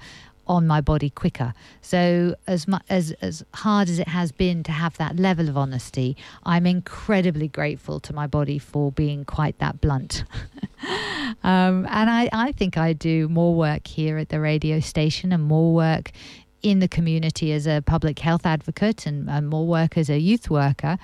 on 0.48 0.68
my 0.68 0.82
body 0.82 1.10
quicker. 1.10 1.54
So 1.82 2.36
as 2.48 2.68
as 2.90 3.12
as 3.22 3.44
hard 3.54 3.90
as 3.90 4.00
it 4.00 4.10
has 4.10 4.32
been 4.32 4.64
to 4.64 4.72
have 4.72 4.98
that 4.98 5.16
level 5.18 5.48
of 5.48 5.58
honesty, 5.58 6.18
I'm 6.44 6.66
incredibly 6.66 7.48
grateful 7.48 8.00
to 8.02 8.14
my 8.14 8.28
body 8.28 8.60
for 8.60 8.92
being 8.92 9.24
quite 9.24 9.58
that 9.60 9.80
blunt. 9.80 10.26
um, 11.44 11.88
and 11.90 12.10
I, 12.10 12.30
I 12.34 12.52
think 12.52 12.78
I 12.78 12.94
do 12.94 13.30
more 13.30 13.56
work 13.56 13.88
here 13.88 14.18
at 14.18 14.30
the 14.30 14.40
radio 14.40 14.80
station 14.82 15.32
and 15.32 15.44
more 15.44 15.74
work 15.74 16.12
in 16.62 16.80
the 16.80 16.88
community 16.88 17.54
as 17.54 17.66
a 17.66 17.82
public 17.82 18.20
health 18.20 18.46
advocate 18.46 19.06
and, 19.06 19.30
and 19.30 19.50
more 19.50 19.66
work 19.66 19.98
as 19.98 20.10
a 20.10 20.20
youth 20.20 20.50
worker 20.50 20.98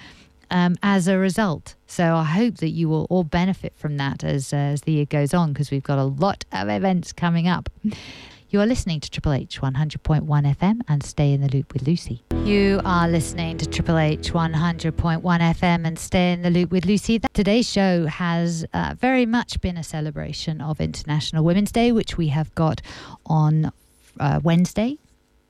um, 0.52 0.76
as 0.84 1.08
a 1.08 1.18
result. 1.18 1.76
So 1.88 2.16
I 2.16 2.24
hope 2.24 2.58
that 2.58 2.70
you 2.70 2.90
will 2.90 3.08
all 3.10 3.24
benefit 3.24 3.74
from 3.76 3.98
that 3.98 4.24
as, 4.24 4.54
uh, 4.54 4.58
as 4.58 4.82
the 4.82 4.94
year 4.94 5.06
goes 5.06 5.34
on 5.34 5.54
because 5.54 5.72
we've 5.72 5.84
got 5.84 5.98
a 6.00 6.04
lot 6.04 6.46
of 6.52 6.70
events 6.70 7.14
coming 7.14 7.48
up. 7.48 7.70
You 8.50 8.62
are 8.62 8.66
listening 8.66 9.02
to 9.02 9.12
Triple 9.12 9.34
H 9.34 9.60
100.1 9.60 10.26
FM 10.26 10.80
and 10.88 11.04
Stay 11.04 11.34
in 11.34 11.42
the 11.42 11.50
Loop 11.50 11.74
with 11.74 11.86
Lucy. 11.86 12.24
You 12.46 12.80
are 12.86 13.10
listening 13.10 13.58
to 13.58 13.66
Triple 13.66 13.98
H 13.98 14.32
100.1 14.32 15.22
FM 15.22 15.86
and 15.86 16.00
Stay 16.00 16.32
in 16.32 16.44
the 16.44 16.50
Loop 16.50 16.72
with 16.72 16.86
Lucy. 16.86 17.20
Today's 17.34 17.70
show 17.70 18.06
has 18.06 18.66
uh, 18.74 18.96
very 18.98 19.26
much 19.26 19.60
been 19.60 19.76
a 19.76 19.84
celebration 19.84 20.62
of 20.62 20.80
International 20.80 21.44
Women's 21.44 21.74
Day, 21.74 21.92
which 21.92 22.18
we 22.18 22.30
have 22.30 22.56
got 22.56 22.82
on 23.26 23.74
uh, 24.18 24.40
Wednesday, 24.42 24.98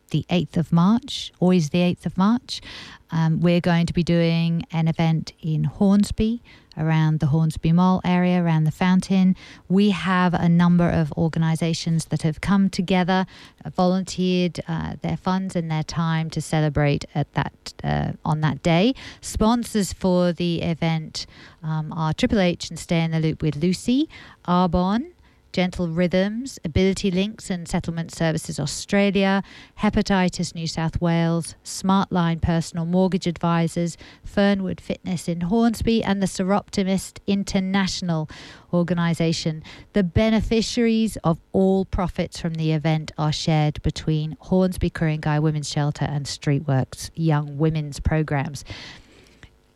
the 0.09 0.25
8th 0.29 0.57
of 0.57 0.71
March, 0.71 1.31
always 1.39 1.69
the 1.69 1.79
8th 1.79 2.05
of 2.05 2.17
March. 2.17 2.61
Um, 3.09 3.39
we're 3.39 3.61
going 3.61 3.85
to 3.85 3.93
be 3.93 4.03
doing 4.03 4.65
an 4.71 4.87
event 4.87 5.31
in 5.41 5.63
Hornsby 5.63 6.41
around 6.77 7.19
the 7.19 7.27
Hornsby 7.27 7.71
Mall 7.71 8.01
area, 8.05 8.43
around 8.43 8.65
the 8.65 8.71
fountain. 8.71 9.35
We 9.67 9.91
have 9.91 10.33
a 10.33 10.47
number 10.47 10.89
of 10.89 11.11
organisations 11.13 12.05
that 12.05 12.21
have 12.21 12.41
come 12.41 12.69
together, 12.69 13.25
uh, 13.65 13.69
volunteered 13.69 14.59
uh, 14.67 14.95
their 15.01 15.17
funds 15.17 15.55
and 15.55 15.71
their 15.71 15.83
time 15.83 16.29
to 16.31 16.41
celebrate 16.41 17.05
at 17.15 17.33
that 17.33 17.73
uh, 17.83 18.11
on 18.23 18.41
that 18.41 18.61
day. 18.61 18.93
Sponsors 19.21 19.93
for 19.93 20.31
the 20.31 20.61
event 20.61 21.25
um, 21.63 21.91
are 21.93 22.13
Triple 22.13 22.39
H 22.39 22.69
and 22.69 22.77
Stay 22.77 23.01
in 23.01 23.11
the 23.11 23.19
Loop 23.19 23.41
with 23.41 23.55
Lucy, 23.55 24.07
Arbonne. 24.47 25.13
Gentle 25.57 25.87
Rhythms, 25.87 26.59
Ability 26.63 27.09
Links 27.09 27.49
and 27.49 27.67
Settlement 27.67 28.13
Services 28.13 28.59
Australia, 28.59 29.41
Hepatitis 29.79 30.53
New 30.53 30.67
South 30.67 31.01
Wales, 31.01 31.55
Smartline 31.63 32.39
Personal 32.39 32.85
Mortgage 32.85 33.25
Advisors, 33.25 33.97
Fernwood 34.23 34.79
Fitness 34.79 35.27
in 35.27 35.41
Hornsby, 35.41 36.03
and 36.03 36.21
the 36.21 36.27
Soroptimist 36.27 37.17
International 37.25 38.29
organisation. 38.71 39.63
The 39.93 40.03
beneficiaries 40.03 41.17
of 41.23 41.39
all 41.53 41.85
profits 41.85 42.39
from 42.39 42.53
the 42.53 42.71
event 42.71 43.11
are 43.17 43.33
shared 43.33 43.81
between 43.81 44.37
Hornsby 44.39 44.91
Ku-ring-gai 44.91 45.39
Women's 45.39 45.71
Shelter 45.71 46.05
and 46.05 46.27
Streetworks 46.27 47.09
Young 47.15 47.57
Women's 47.57 47.99
Programs. 47.99 48.63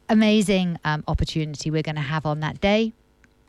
Amazing 0.07 0.77
um, 0.85 1.03
opportunity 1.07 1.71
we're 1.71 1.81
going 1.81 1.95
to 1.95 2.01
have 2.01 2.27
on 2.27 2.41
that 2.41 2.61
day 2.61 2.93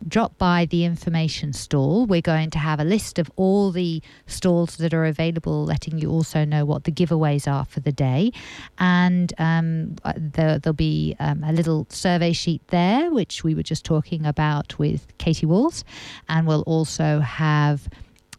drop 0.08 0.36
by 0.38 0.66
the 0.66 0.84
information 0.84 1.52
stall. 1.52 2.06
We're 2.06 2.20
going 2.20 2.50
to 2.50 2.58
have 2.58 2.80
a 2.80 2.84
list 2.84 3.18
of 3.18 3.30
all 3.36 3.70
the 3.70 4.02
stalls 4.26 4.76
that 4.76 4.94
are 4.94 5.04
available, 5.04 5.64
letting 5.64 5.98
you 5.98 6.10
also 6.10 6.44
know 6.44 6.64
what 6.64 6.84
the 6.84 6.92
giveaways 6.92 7.50
are 7.50 7.64
for 7.64 7.80
the 7.80 7.92
day. 7.92 8.32
And 8.78 9.32
um, 9.38 9.96
there, 10.16 10.60
will 10.64 10.72
be 10.72 11.16
um, 11.18 11.42
a 11.44 11.52
little 11.52 11.86
survey 11.90 12.32
sheet 12.32 12.66
there, 12.68 13.10
which 13.10 13.44
we 13.44 13.54
were 13.54 13.62
just 13.62 13.84
talking 13.84 14.26
about 14.26 14.78
with 14.78 15.06
Katie 15.18 15.46
Walls. 15.46 15.84
And 16.28 16.46
we'll 16.46 16.62
also 16.62 17.20
have 17.20 17.88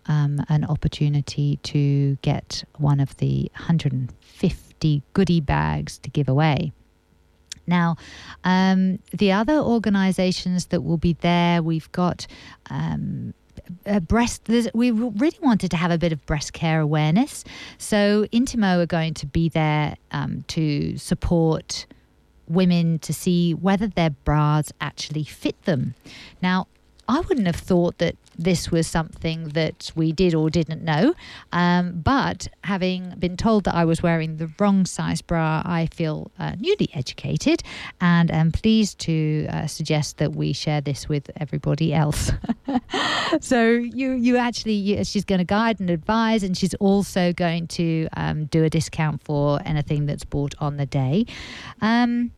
um, 0.06 0.44
an 0.50 0.66
opportunity 0.66 1.58
to 1.64 2.16
get 2.22 2.64
one 2.78 3.00
of 3.00 3.16
the 3.18 3.50
150 3.56 5.04
goodie 5.14 5.42
bags 5.42 5.98
to 6.00 6.10
give 6.10 6.28
away. 6.28 6.72
Now, 7.68 7.96
um, 8.44 9.00
the 9.12 9.32
other 9.32 9.58
organisations 9.58 10.68
that 10.68 10.82
will 10.82 10.98
be 10.98 11.14
there, 11.14 11.62
we've 11.62 11.92
got. 11.92 12.28
Um, 12.70 13.34
breast 14.08 14.50
we 14.74 14.92
really 14.92 15.38
wanted 15.42 15.72
to 15.72 15.78
have 15.78 15.90
a 15.90 15.98
bit 15.98 16.12
of 16.12 16.24
breast 16.26 16.52
care 16.52 16.82
awareness 16.82 17.46
so 17.78 18.26
intimo 18.34 18.84
are 18.84 18.86
going 18.86 19.14
to 19.14 19.26
be 19.26 19.48
there 19.48 19.96
um, 20.12 20.44
to 20.50 20.98
support 20.98 21.86
women 22.48 23.00
to 23.00 23.14
see 23.14 23.54
whether 23.54 23.88
their 23.88 24.10
bras 24.10 24.74
actually 24.82 25.24
fit 25.24 25.60
them 25.64 25.96
now 26.42 26.68
I 27.08 27.22
wouldn't 27.22 27.48
have 27.48 27.56
thought 27.56 27.98
that 28.00 28.16
this 28.38 28.72
was 28.72 28.88
something 28.88 29.50
that 29.50 29.92
we 29.96 30.12
did 30.12 30.34
or 30.34 30.50
didn't 30.50 30.84
know. 30.84 31.14
Um, 31.52 32.02
but 32.02 32.48
having 32.64 33.14
been 33.20 33.38
told 33.38 33.66
that 33.66 33.76
I 33.76 33.86
was 33.86 34.02
wearing 34.02 34.38
the 34.38 34.50
wrong 34.60 34.86
size 34.86 35.22
bra, 35.22 35.62
I 35.66 35.88
feel 35.88 36.32
uh, 36.40 36.56
newly 36.60 36.90
educated 36.94 37.64
and 38.02 38.32
am 38.32 38.52
pleased 38.52 39.00
to 39.00 39.48
uh, 39.50 39.68
suggest 39.68 40.18
that 40.18 40.34
we 40.36 40.54
share 40.54 40.82
this 40.82 41.08
with 41.08 41.30
everybody 41.38 41.94
else. 41.94 42.32
so 43.42 43.70
you 43.70 44.14
you 44.14 44.38
actually 44.38 44.74
you, 44.74 45.04
she's 45.04 45.26
going 45.26 45.40
to 45.40 45.46
guide 45.46 45.80
and 45.80 45.90
advise, 45.90 46.44
and 46.44 46.58
she's 46.58 46.74
also 46.76 47.34
going 47.34 47.68
to 47.68 48.08
um, 48.16 48.46
do 48.46 48.64
a 48.64 48.70
discount 48.70 49.22
for 49.24 49.60
anything 49.66 50.06
that's 50.06 50.26
bought 50.26 50.56
on 50.60 50.78
the 50.78 50.86
day. 50.86 51.26
Um, 51.82 52.32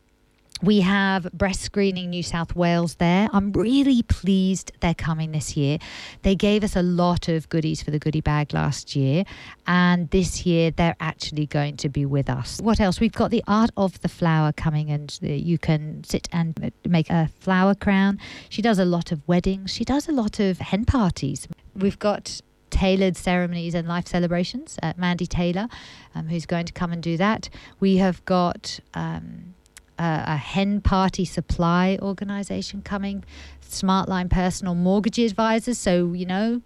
we 0.62 0.80
have 0.80 1.30
Breast 1.32 1.60
Screening 1.60 2.10
New 2.10 2.22
South 2.22 2.56
Wales 2.56 2.94
there. 2.94 3.28
I'm 3.32 3.52
really 3.52 4.02
pleased 4.02 4.72
they're 4.80 4.94
coming 4.94 5.32
this 5.32 5.56
year. 5.56 5.78
They 6.22 6.34
gave 6.34 6.64
us 6.64 6.74
a 6.74 6.82
lot 6.82 7.28
of 7.28 7.48
goodies 7.48 7.82
for 7.82 7.90
the 7.90 7.98
goodie 7.98 8.22
bag 8.22 8.54
last 8.54 8.96
year, 8.96 9.24
and 9.66 10.08
this 10.10 10.46
year 10.46 10.70
they're 10.70 10.96
actually 10.98 11.46
going 11.46 11.76
to 11.78 11.88
be 11.88 12.06
with 12.06 12.30
us. 12.30 12.58
What 12.62 12.80
else? 12.80 13.00
We've 13.00 13.12
got 13.12 13.30
the 13.30 13.44
Art 13.46 13.70
of 13.76 14.00
the 14.00 14.08
Flower 14.08 14.52
coming, 14.52 14.90
and 14.90 15.16
you 15.20 15.58
can 15.58 16.02
sit 16.04 16.26
and 16.32 16.72
make 16.86 17.10
a 17.10 17.28
flower 17.38 17.74
crown. 17.74 18.18
She 18.48 18.62
does 18.62 18.78
a 18.78 18.86
lot 18.86 19.12
of 19.12 19.26
weddings, 19.28 19.72
she 19.72 19.84
does 19.84 20.08
a 20.08 20.12
lot 20.12 20.40
of 20.40 20.58
hen 20.58 20.86
parties. 20.86 21.46
We've 21.74 21.98
got 21.98 22.40
tailored 22.70 23.16
ceremonies 23.16 23.74
and 23.74 23.86
life 23.86 24.08
celebrations 24.08 24.78
at 24.82 24.98
Mandy 24.98 25.26
Taylor, 25.26 25.68
um, 26.14 26.28
who's 26.28 26.46
going 26.46 26.66
to 26.66 26.72
come 26.72 26.92
and 26.92 27.02
do 27.02 27.16
that. 27.18 27.50
We 27.78 27.98
have 27.98 28.24
got. 28.24 28.80
Um, 28.94 29.54
uh, 29.98 30.24
a 30.26 30.36
hen 30.36 30.80
party 30.80 31.24
supply 31.24 31.98
organization 32.00 32.82
coming, 32.82 33.24
Smartline 33.62 34.30
personal 34.30 34.74
mortgage 34.74 35.18
advisors. 35.18 35.78
So, 35.78 36.12
you 36.12 36.26
know, 36.26 36.62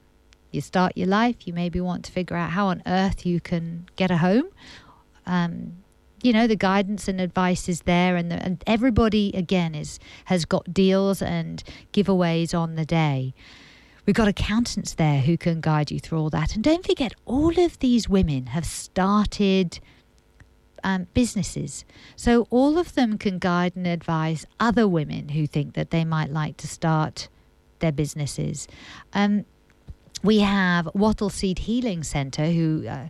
you 0.51 0.61
start 0.61 0.97
your 0.97 1.07
life, 1.07 1.47
you 1.47 1.53
maybe 1.53 1.81
want 1.81 2.05
to 2.07 2.13
figure 2.13 2.37
out 2.37 2.51
how 2.51 2.69
on 2.69 2.83
earth 2.87 3.25
you 3.25 3.41
can 3.41 3.87
get 3.97 4.11
a 4.11 4.19
home. 4.19 4.49
Um, 5.27 5.77
you 6.23 6.33
know 6.33 6.47
the 6.47 6.57
guidance 6.57 7.09
and 7.09 7.21
advice 7.21 7.69
is 7.69 7.83
there 7.83 8.17
and, 8.17 8.31
the, 8.31 8.43
and 8.43 8.63
everybody 8.67 9.33
again 9.35 9.75
is 9.75 9.99
has 10.27 10.45
got 10.45 10.73
deals 10.73 11.23
and 11.23 11.63
giveaways 11.93 12.55
on 12.57 12.75
the 12.75 12.85
day 12.85 13.33
we've 14.07 14.17
got 14.17 14.29
accountants 14.29 14.95
there 14.95 15.21
who 15.21 15.37
can 15.37 15.61
guide 15.61 15.91
you 15.91 15.99
through 15.99 16.19
all 16.19 16.31
that 16.31 16.55
and 16.55 16.65
don't 16.65 16.85
forget 16.85 17.15
all 17.25 17.59
of 17.59 17.79
these 17.79 18.09
women 18.09 18.47
have 18.47 18.67
started 18.67 19.81
um, 20.85 21.07
businesses. 21.15 21.85
So 22.17 22.47
all 22.51 22.79
of 22.79 22.95
them 22.95 23.19
can 23.19 23.39
guide 23.39 23.77
and 23.77 23.87
advise 23.87 24.47
other 24.59 24.87
women 24.87 25.31
who 25.31 25.47
think 25.47 25.75
that 25.75 25.91
they 25.91 26.05
might 26.05 26.31
like 26.31 26.57
to 26.59 26.69
start 26.69 27.29
their 27.81 27.93
businesses. 27.93 28.69
Um, 29.13 29.45
we 30.23 30.41
have 30.41 30.89
Wattle 30.95 31.31
Seed 31.31 31.61
Healing 31.61 32.03
Centre, 32.03 32.51
who 32.51 32.87
uh, 32.87 33.09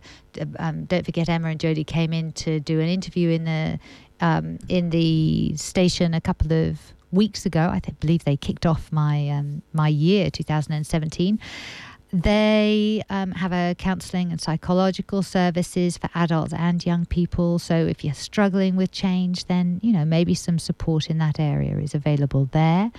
um, 0.57 0.85
don't 0.85 1.05
forget 1.05 1.27
Emma 1.27 1.49
and 1.49 1.59
Jodie 1.59 1.85
came 1.85 2.13
in 2.13 2.31
to 2.33 2.59
do 2.59 2.79
an 2.79 2.87
interview 2.87 3.29
in 3.29 3.43
the 3.43 3.79
um, 4.21 4.59
in 4.69 4.91
the 4.91 5.55
station 5.57 6.13
a 6.13 6.21
couple 6.21 6.53
of 6.53 6.79
weeks 7.11 7.45
ago. 7.45 7.69
I 7.71 7.79
th- 7.79 7.99
believe 7.99 8.23
they 8.23 8.37
kicked 8.37 8.65
off 8.65 8.91
my 8.91 9.29
um, 9.29 9.61
my 9.73 9.89
year 9.89 10.31
2017. 10.31 11.39
They 12.13 13.03
um, 13.09 13.31
have 13.31 13.53
a 13.53 13.73
counselling 13.77 14.31
and 14.31 14.41
psychological 14.41 15.23
services 15.23 15.97
for 15.97 16.09
adults 16.13 16.53
and 16.53 16.85
young 16.85 17.05
people. 17.05 17.57
So 17.57 17.73
if 17.75 18.03
you're 18.03 18.13
struggling 18.13 18.75
with 18.75 18.91
change, 18.91 19.45
then 19.45 19.79
you 19.81 19.93
know 19.93 20.03
maybe 20.03 20.33
some 20.33 20.59
support 20.59 21.09
in 21.09 21.19
that 21.19 21.39
area 21.39 21.77
is 21.77 21.95
available 21.95 22.49
there. 22.51 22.91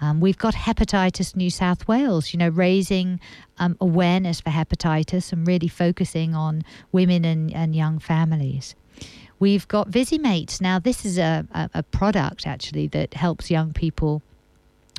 Um, 0.00 0.20
we've 0.20 0.38
got 0.38 0.54
Hepatitis 0.54 1.34
New 1.36 1.50
South 1.50 1.86
Wales, 1.88 2.32
you 2.32 2.38
know, 2.38 2.48
raising 2.48 3.20
um, 3.58 3.76
awareness 3.80 4.40
for 4.40 4.50
hepatitis 4.50 5.32
and 5.32 5.46
really 5.46 5.68
focusing 5.68 6.34
on 6.34 6.62
women 6.92 7.24
and, 7.24 7.52
and 7.54 7.74
young 7.74 7.98
families. 7.98 8.74
We've 9.38 9.66
got 9.66 9.88
Visimate. 9.88 10.60
Now, 10.60 10.78
this 10.78 11.04
is 11.04 11.18
a, 11.18 11.46
a, 11.52 11.70
a 11.74 11.82
product 11.82 12.46
actually 12.46 12.88
that 12.88 13.14
helps 13.14 13.50
young 13.50 13.72
people 13.72 14.22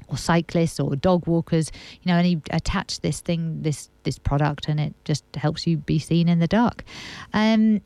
or 0.08 0.18
cyclists 0.18 0.80
or 0.80 0.95
dog 0.95 1.28
walkers, 1.28 1.72
you 2.01 2.12
know, 2.12 2.18
and 2.18 2.26
he 2.26 2.41
attached 2.51 3.01
this 3.01 3.22
thing, 3.22 3.62
this 3.62 3.89
this 4.03 4.20
product, 4.20 4.68
and 4.68 4.80
it 4.80 4.93
just 5.03 5.24
helps 5.36 5.66
you 5.66 5.78
be 5.78 5.99
seen 5.99 6.30
in 6.30 6.39
the 6.39 6.47
dark. 6.47 6.84
Um, 7.34 7.82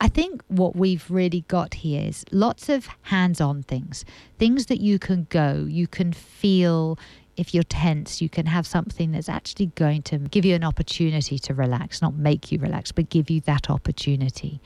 I 0.00 0.08
think 0.08 0.42
what 0.46 0.76
we've 0.76 1.04
really 1.10 1.40
got 1.48 1.74
here 1.74 2.06
is 2.06 2.24
lots 2.30 2.68
of 2.68 2.88
hands-on 3.02 3.64
things, 3.64 4.04
things 4.38 4.66
that 4.66 4.80
you 4.80 4.98
can 4.98 5.26
go, 5.28 5.66
you 5.68 5.88
can 5.88 6.12
feel 6.12 6.98
if 7.36 7.54
you're 7.54 7.62
tense, 7.64 8.20
you 8.20 8.28
can 8.28 8.46
have 8.46 8.66
something 8.66 9.12
that's 9.12 9.28
actually 9.28 9.66
going 9.66 10.02
to 10.02 10.18
give 10.18 10.44
you 10.44 10.54
an 10.54 10.64
opportunity 10.64 11.38
to 11.38 11.54
relax, 11.54 12.02
not 12.02 12.14
make 12.14 12.50
you 12.52 12.58
relax, 12.58 12.92
but 12.92 13.08
give 13.08 13.30
you 13.30 13.40
that 13.42 13.70
opportunity. 13.70 14.60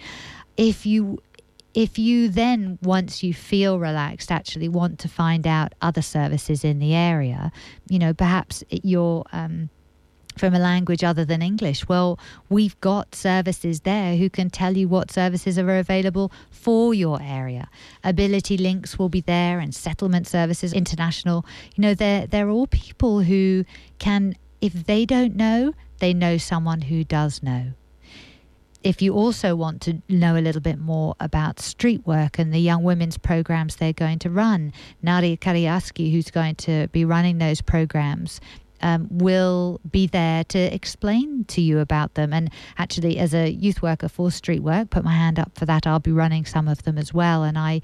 If 0.57 0.87
you 0.87 1.23
if 1.75 1.99
you 1.99 2.29
then, 2.29 2.79
once 2.83 3.23
you 3.23 3.33
feel 3.33 3.79
relaxed, 3.79 4.31
actually 4.31 4.69
want 4.69 4.99
to 5.01 5.09
find 5.09 5.47
out 5.47 5.75
other 5.81 6.03
services 6.03 6.65
in 6.65 6.79
the 6.79 6.95
area, 6.95 7.51
you 7.89 7.99
know, 7.99 8.13
perhaps 8.13 8.63
you're 8.71 9.25
um, 9.33 9.71
from 10.37 10.55
a 10.55 10.59
language 10.59 11.03
other 11.03 11.25
than 11.25 11.43
English. 11.43 11.89
Well, 11.89 12.19
we've 12.49 12.79
got 12.81 13.15
services 13.15 13.81
there 13.81 14.17
who 14.17 14.29
can 14.29 14.51
tell 14.51 14.77
you 14.77 14.89
what 14.89 15.11
services 15.11 15.59
are 15.59 15.79
available 15.79 16.31
for 16.51 16.95
your 16.95 17.21
area. 17.23 17.69
Ability 18.05 18.57
Links 18.59 18.99
will 18.99 19.09
be 19.09 19.21
there, 19.21 19.59
and 19.59 19.75
Settlement 19.75 20.27
Services 20.27 20.73
International. 20.73 21.45
You 21.75 21.83
know, 21.83 21.95
they're 21.95 22.27
they're 22.27 22.51
all 22.51 22.67
people 22.67 23.23
who 23.23 23.65
can, 23.99 24.35
if 24.61 24.73
they 24.87 25.07
don't 25.07 25.37
know, 25.37 25.73
they 25.99 26.13
know 26.13 26.37
someone 26.37 26.83
who 26.83 27.05
does 27.05 27.43
know 27.43 27.73
if 28.83 29.01
you 29.01 29.15
also 29.15 29.55
want 29.55 29.81
to 29.83 30.03
know 30.09 30.37
a 30.37 30.41
little 30.41 30.61
bit 30.61 30.79
more 30.79 31.15
about 31.21 31.61
street 31.61 32.07
work 32.07 32.39
and 32.39 32.53
the 32.53 32.59
young 32.59 32.83
women's 32.83 33.19
programs 33.19 33.77
they're 33.77 33.93
going 33.93 34.19
to 34.21 34.31
run, 34.31 34.73
Nadia 35.03 35.37
Kariaski, 35.37 36.13
who's 36.13 36.31
going 36.31 36.57
to 36.57 36.89
be 36.89 37.05
running 37.05 37.39
those 37.39 37.61
programs, 37.61 38.41
um, 38.83 39.07
will 39.11 39.81
be 39.91 40.07
there 40.07 40.45
to 40.45 40.59
explain 40.59 41.45
to 41.45 41.61
you 41.61 41.79
about 41.79 42.15
them. 42.15 42.33
And 42.33 42.51
actually, 42.79 43.19
as 43.19 43.33
a 43.33 43.51
youth 43.51 43.81
worker 43.81 44.09
for 44.09 44.31
Street 44.31 44.61
Work, 44.61 44.91
put 44.91 45.05
my 45.05 45.13
hand 45.13 45.39
up 45.39 45.57
for 45.57 45.67
that. 45.67 45.87
I'll 45.87 46.01
be 46.01 46.13
running 46.13 46.45
some 46.45 46.69
of 46.69 46.83
them 46.83 46.99
as 46.99 47.15
well. 47.15 47.45
And 47.45 47.57
I, 47.57 47.81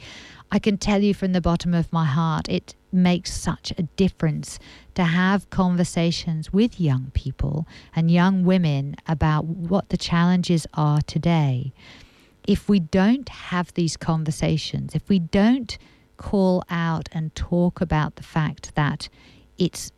I 0.50 0.58
can 0.58 0.76
tell 0.76 1.02
you 1.02 1.14
from 1.14 1.32
the 1.32 1.40
bottom 1.40 1.72
of 1.72 1.92
my 1.92 2.04
heart, 2.04 2.48
it 2.48 2.74
makes 2.90 3.32
such 3.32 3.72
a 3.78 3.82
difference 3.82 4.58
to 4.98 5.04
have 5.04 5.48
conversations 5.50 6.52
with 6.52 6.80
young 6.80 7.12
people 7.14 7.68
and 7.94 8.10
young 8.10 8.42
women 8.44 8.96
about 9.06 9.44
what 9.44 9.90
the 9.90 9.96
challenges 9.96 10.66
are 10.74 11.00
today. 11.02 11.72
If 12.48 12.68
we 12.68 12.80
don't 12.80 13.28
have 13.28 13.72
these 13.74 13.96
conversations, 13.96 14.96
if 14.96 15.08
we 15.08 15.20
don't 15.20 15.78
call 16.16 16.64
out 16.68 17.08
and 17.12 17.32
talk 17.36 17.80
about 17.80 18.16
the 18.16 18.24
fact 18.24 18.74
that 18.74 19.08
it's 19.56 19.92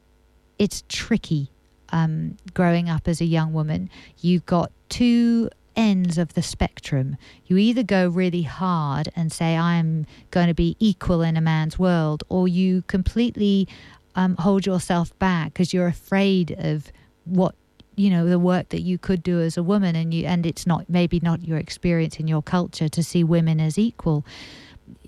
it's 0.59 0.85
tricky 0.87 1.51
um, 1.93 2.37
growing 2.53 2.91
up 2.91 3.09
as 3.09 3.23
a 3.23 3.25
young 3.25 3.55
woman. 3.55 3.89
You've 4.19 4.45
got 4.45 4.71
two 4.91 5.49
ends 5.77 6.19
of 6.19 6.35
the 6.35 6.43
spectrum. 6.43 7.17
You 7.47 7.57
either 7.57 7.83
go 7.83 8.09
really 8.09 8.43
hard 8.43 9.09
and 9.17 9.33
say, 9.33 9.57
I'm 9.57 10.05
going 10.31 10.49
to 10.49 10.55
be 10.55 10.77
equal 10.79 11.23
in 11.23 11.39
a 11.39 11.41
man's 11.41 11.79
world, 11.79 12.23
or 12.29 12.47
you 12.47 12.83
completely 12.83 13.67
um, 14.15 14.37
hold 14.37 14.67
yourself 14.67 15.17
back 15.19 15.53
because 15.53 15.73
you're 15.73 15.87
afraid 15.87 16.57
of 16.59 16.91
what 17.25 17.55
you 17.97 18.09
know 18.09 18.27
the 18.27 18.39
work 18.39 18.71
that 18.71 18.81
you 18.81 18.99
could 18.99 19.23
do 19.23 19.41
as 19.41 19.57
a 19.57 19.63
woman 19.63 19.95
and 19.95 20.15
you 20.15 20.25
and 20.27 20.47
it's 20.47 20.67
not 20.67 20.89
maybe 20.89 21.21
not 21.21 21.45
your 21.45 21.59
experience 21.59 22.19
in 22.19 22.27
your 22.27 22.43
culture 22.43 22.89
to 22.89 23.03
see 23.03 23.23
women 23.25 23.61
as 23.61 23.79
equal. 23.79 24.25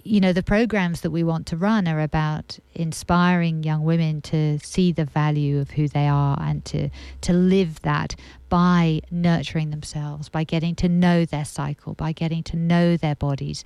You 0.04 0.20
know, 0.20 0.32
the 0.32 0.42
programs 0.42 1.00
that 1.00 1.10
we 1.10 1.24
want 1.24 1.46
to 1.48 1.56
run 1.56 1.88
are 1.88 2.00
about 2.00 2.58
inspiring 2.74 3.64
young 3.64 3.82
women 3.82 4.20
to 4.22 4.58
see 4.60 4.92
the 4.92 5.04
value 5.04 5.58
of 5.58 5.72
who 5.72 5.88
they 5.88 6.06
are 6.06 6.38
and 6.40 6.64
to, 6.66 6.88
to 7.22 7.32
live 7.32 7.82
that 7.82 8.14
by 8.48 9.00
nurturing 9.10 9.70
themselves, 9.70 10.28
by 10.28 10.44
getting 10.44 10.76
to 10.76 10.88
know 10.88 11.24
their 11.24 11.44
cycle, 11.44 11.94
by 11.94 12.12
getting 12.12 12.44
to 12.44 12.56
know 12.56 12.96
their 12.96 13.16
bodies, 13.16 13.64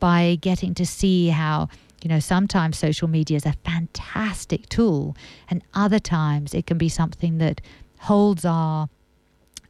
by 0.00 0.36
getting 0.40 0.74
to 0.74 0.86
see 0.86 1.28
how, 1.28 1.68
you 2.02 2.08
know, 2.08 2.20
sometimes 2.20 2.78
social 2.78 3.08
media 3.08 3.36
is 3.36 3.46
a 3.46 3.54
fantastic 3.64 4.68
tool, 4.68 5.16
and 5.48 5.62
other 5.74 5.98
times 5.98 6.54
it 6.54 6.66
can 6.66 6.78
be 6.78 6.88
something 6.88 7.38
that 7.38 7.60
holds 8.00 8.44
our 8.44 8.88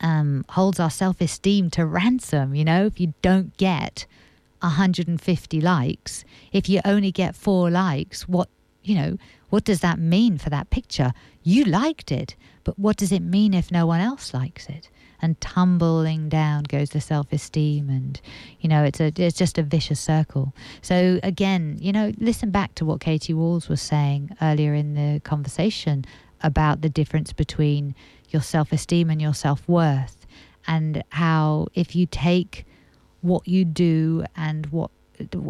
um, 0.00 0.44
holds 0.50 0.80
our 0.80 0.90
self 0.90 1.20
esteem 1.20 1.70
to 1.70 1.86
ransom. 1.86 2.54
You 2.54 2.64
know, 2.64 2.86
if 2.86 3.00
you 3.00 3.14
don't 3.22 3.56
get 3.56 4.06
150 4.60 5.60
likes, 5.60 6.24
if 6.52 6.68
you 6.68 6.80
only 6.84 7.12
get 7.12 7.36
four 7.36 7.70
likes, 7.70 8.28
what, 8.28 8.48
you 8.82 8.94
know, 8.94 9.16
what 9.53 9.64
does 9.64 9.80
that 9.80 9.98
mean 9.98 10.38
for 10.38 10.48
that 10.48 10.70
picture? 10.70 11.12
You 11.42 11.64
liked 11.66 12.11
it, 12.11 12.36
but 12.64 12.78
what 12.78 12.96
does 12.96 13.12
it 13.12 13.20
mean 13.20 13.53
if 13.53 13.70
no 13.70 13.84
one 13.84 14.00
else 14.00 14.32
likes 14.32 14.66
it? 14.66 14.88
And 15.20 15.38
tumbling 15.42 16.30
down 16.30 16.62
goes 16.62 16.88
the 16.88 17.03
self-esteem, 17.03 17.90
and 17.90 18.18
you 18.61 18.68
know 18.70 18.82
it's 18.82 18.98
a 18.98 19.12
it's 19.14 19.36
just 19.36 19.59
a 19.59 19.62
vicious 19.62 20.00
circle. 20.00 20.55
So 20.80 21.20
again, 21.22 21.76
you 21.82 21.92
know, 21.92 22.14
listen 22.16 22.50
back 22.50 22.74
to 22.76 22.86
what 22.86 23.00
Katie 23.00 23.34
Walls 23.34 23.68
was 23.68 23.82
saying 23.82 24.34
earlier 24.40 24.72
in 24.72 24.94
the 24.94 25.20
conversation 25.20 26.07
about 26.42 26.80
the 26.80 26.88
difference 26.88 27.34
between 27.34 27.94
your 28.30 28.40
self-esteem 28.40 29.11
and 29.11 29.20
your 29.20 29.34
self-worth, 29.34 30.26
and 30.66 31.05
how 31.11 31.66
if 31.74 31.94
you 31.94 32.07
take 32.07 32.64
what 33.20 33.46
you 33.46 33.66
do 33.66 34.24
and 34.34 34.64
what 34.68 34.90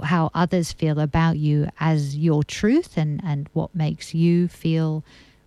how 0.04 0.30
others 0.34 0.72
feel 0.72 1.00
about 1.00 1.38
you 1.38 1.68
as 1.80 2.16
your 2.16 2.44
truth 2.44 2.96
and, 2.96 3.20
and 3.24 3.48
what 3.52 3.74
makes 3.74 4.14
you 4.14 4.48
feel 4.48 5.04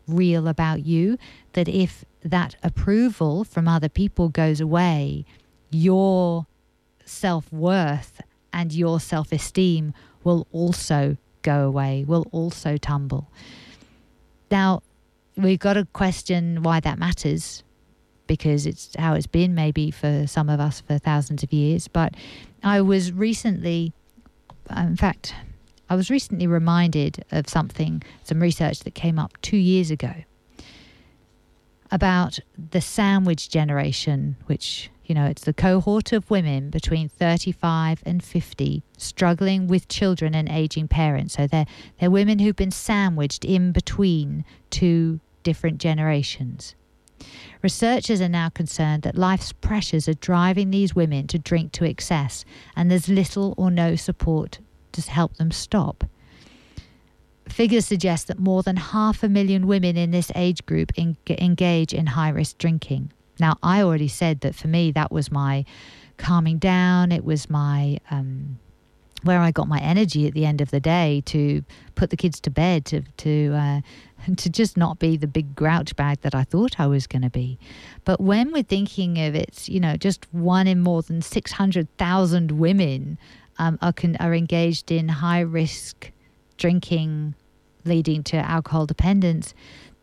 real 0.08 0.48
about 0.48 0.86
you. 0.86 1.18
That 1.54 1.68
if 1.68 2.06
that 2.24 2.56
approval 2.64 3.44
from 3.44 3.68
other 3.68 3.90
people 3.90 4.30
goes 4.30 4.60
away, 4.60 5.26
your 5.70 6.48
self 7.06 7.52
worth 7.52 8.22
and 8.52 8.74
your 8.74 9.00
self 9.00 9.32
esteem 9.32 9.94
will 10.24 10.48
also 10.52 11.18
go 11.42 11.68
away, 11.68 12.04
will 12.08 12.26
also 12.32 12.78
tumble. 12.78 13.30
Now, 14.50 14.82
we've 15.38 15.60
got 15.60 15.74
to 15.74 15.86
question 15.94 16.64
why 16.64 16.80
that 16.80 16.98
matters 16.98 17.64
because 18.28 18.66
it's 18.66 18.96
how 18.98 19.14
it's 19.14 19.28
been 19.28 19.54
maybe 19.54 19.92
for 19.92 20.26
some 20.28 20.50
of 20.50 20.60
us 20.60 20.82
for 20.82 20.98
thousands 20.98 21.44
of 21.44 21.54
years. 21.54 21.88
But 21.88 22.16
I 22.64 22.82
was 22.82 23.12
recently, 23.12 23.94
Um, 24.70 24.88
in 24.88 24.96
fact, 24.96 25.36
I 25.90 25.96
was 25.96 26.10
recently 26.10 26.48
reminded 26.48 27.24
of 27.32 27.48
something, 27.48 28.02
some 28.24 28.42
research 28.42 28.80
that 28.80 28.96
came 28.96 29.20
up 29.20 29.40
two 29.42 29.58
years 29.58 29.92
ago 29.92 30.14
about 31.92 32.40
the 32.58 32.82
sandwich 32.82 33.50
generation, 33.50 34.36
which, 34.48 34.90
you 35.06 35.14
know, 35.14 35.26
it's 35.26 35.44
the 35.44 35.54
cohort 35.54 36.12
of 36.12 36.30
women 36.32 36.72
between 36.72 37.08
35 37.08 38.02
and 38.06 38.24
50 38.24 38.84
struggling 38.98 39.68
with 39.68 39.88
children 39.88 40.34
and 40.34 40.50
aging 40.50 40.88
parents. 40.88 41.36
So 41.36 41.46
they're, 41.46 41.68
they're 42.00 42.10
women 42.10 42.40
who've 42.40 42.56
been 42.56 42.72
sandwiched 42.72 43.46
in 43.46 43.72
between 43.72 44.44
two 44.72 45.20
different 45.44 45.78
generations. 45.78 46.76
Researchers 47.62 48.22
are 48.22 48.30
now 48.30 48.50
concerned 48.50 49.04
that 49.04 49.16
life's 49.16 49.52
pressures 49.52 50.08
are 50.08 50.14
driving 50.14 50.70
these 50.70 50.96
women 50.96 51.28
to 51.28 51.40
drink 51.40 51.72
to 51.74 51.86
excess, 51.86 52.46
and 52.76 52.92
there's 52.92 53.10
little 53.10 53.54
or 53.58 53.72
no 53.72 53.96
support 53.96 54.60
to 54.92 55.02
help 55.02 55.38
them 55.38 55.52
stop. 55.52 56.04
Figures 57.48 57.86
suggest 57.86 58.28
that 58.28 58.40
more 58.40 58.64
than 58.64 58.76
half 58.76 59.24
a 59.24 59.30
million 59.30 59.68
women 59.68 59.98
in 59.98 60.12
this 60.12 60.32
age 60.36 60.66
group 60.66 60.92
en- 60.98 61.18
engage 61.28 61.94
in 61.94 62.08
high 62.08 62.30
risk 62.30 62.58
drinking. 62.58 63.12
Now, 63.40 63.58
I 63.62 63.82
already 63.82 64.08
said 64.08 64.42
that 64.42 64.56
for 64.56 64.68
me, 64.68 64.92
that 64.92 65.12
was 65.12 65.32
my 65.32 65.66
calming 66.18 66.58
down, 66.58 67.12
it 67.12 67.24
was 67.24 67.50
my. 67.50 68.00
Um, 68.10 68.60
where 69.26 69.42
I 69.42 69.52
got 69.52 69.68
my 69.68 69.80
energy 69.80 70.28
at 70.28 70.34
the 70.34 70.46
end 70.46 70.62
of 70.62 70.72
the 70.72 70.80
day 70.80 71.22
to 71.28 71.64
put 71.96 72.12
the 72.12 72.18
kids 72.18 72.40
to 72.42 72.50
bed, 72.50 72.86
to 72.86 73.02
to 73.18 73.54
uh, 73.54 73.82
to 74.38 74.50
just 74.50 74.78
not 74.78 75.00
be 75.00 75.18
the 75.18 75.28
big 75.28 75.56
grouch 75.56 75.96
bag 75.96 76.22
that 76.22 76.36
I 76.36 76.44
thought 76.44 76.80
I 76.80 76.88
was 76.88 77.08
going 77.08 77.24
to 77.24 77.30
be. 77.30 77.60
But 78.06 78.22
when 78.22 78.52
we're 78.52 78.64
thinking 78.64 79.20
of 79.20 79.36
it, 79.36 79.68
you 79.68 79.80
know, 79.80 79.98
just 79.98 80.26
one 80.34 80.68
in 80.68 80.82
more 80.82 81.02
than 81.02 81.22
600,000 81.22 82.52
women 82.52 83.18
um, 83.58 83.78
are, 83.82 83.94
con- 83.94 84.18
are 84.20 84.34
engaged 84.34 84.92
in 84.92 85.08
high 85.10 85.42
risk 85.42 86.12
drinking 86.58 87.36
leading 87.84 88.24
to 88.24 88.38
alcohol 88.38 88.86
dependence, 88.86 89.54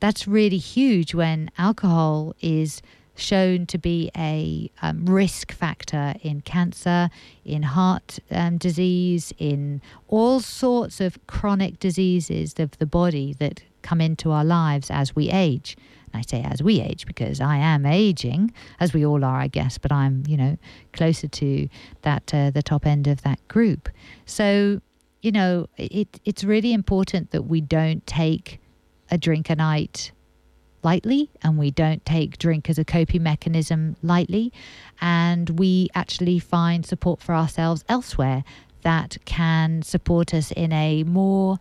that's 0.01 0.27
really 0.27 0.59
huge 0.59 1.15
when 1.15 1.51
alcohol 1.59 2.35
is 2.41 2.83
shown 3.23 3.67
to 3.67 3.79
be 3.79 4.11
a 4.17 4.71
um, 4.83 5.07
risk 5.07 5.53
factor 5.53 6.15
in 6.23 6.41
cancer, 6.41 7.09
in 7.45 7.63
heart 7.63 8.19
um, 8.31 8.59
disease, 8.59 9.33
in 9.39 9.81
all 10.09 10.41
sorts 10.41 11.01
of 11.01 11.19
chronic 11.27 11.79
diseases 11.79 12.55
of 12.59 12.77
the 12.79 12.87
body 12.87 13.35
that 13.39 13.63
come 13.83 14.01
into 14.01 14.31
our 14.31 14.45
lives 14.45 14.91
as 14.91 15.17
we 15.17 15.31
age. 15.31 15.77
And 16.13 16.21
I 16.21 16.23
say 16.23 16.43
as 16.43 16.63
we 16.63 16.81
age 16.81 17.07
because 17.07 17.41
I 17.41 17.57
am 17.57 17.87
aging, 17.87 18.53
as 18.81 18.93
we 18.93 19.05
all 19.05 19.25
are, 19.25 19.41
I 19.41 19.49
guess, 19.49 19.79
but 19.79 19.93
I'm, 19.93 20.25
you 20.27 20.37
know, 20.37 20.59
closer 20.93 21.29
to 21.29 21.69
that, 22.03 22.35
uh, 22.35 22.51
the 22.51 22.63
top 22.63 22.87
end 22.87 23.07
of 23.07 23.23
that 23.23 23.47
group. 23.49 23.89
So, 24.27 24.81
you 25.23 25.33
know, 25.33 25.69
it, 25.77 26.21
it's 26.25 26.45
really 26.45 26.73
important 26.73 27.31
that 27.31 27.43
we 27.43 27.61
don't 27.61 28.07
take 28.07 28.61
a 29.11 29.19
drink 29.19 29.51
a 29.51 29.57
night 29.57 30.13
lightly 30.83 31.31
and 31.43 31.59
we 31.59 31.71
don't 31.71 32.05
take 32.05 32.39
drink 32.39 32.69
as 32.69 32.79
a 32.79 32.85
coping 32.85 33.23
mechanism 33.23 33.97
lightly 34.03 34.53
and 35.01 35.59
we 35.59 35.89
actually 35.95 36.39
find 36.39 36.85
support 36.85 37.21
for 37.21 37.35
ourselves 37.35 37.85
elsewhere 37.89 38.45
that 38.83 39.17
can 39.25 39.83
support 39.83 40.35
us 40.35 40.51
in 40.53 40.73
a 40.73 41.05
more 41.05 41.59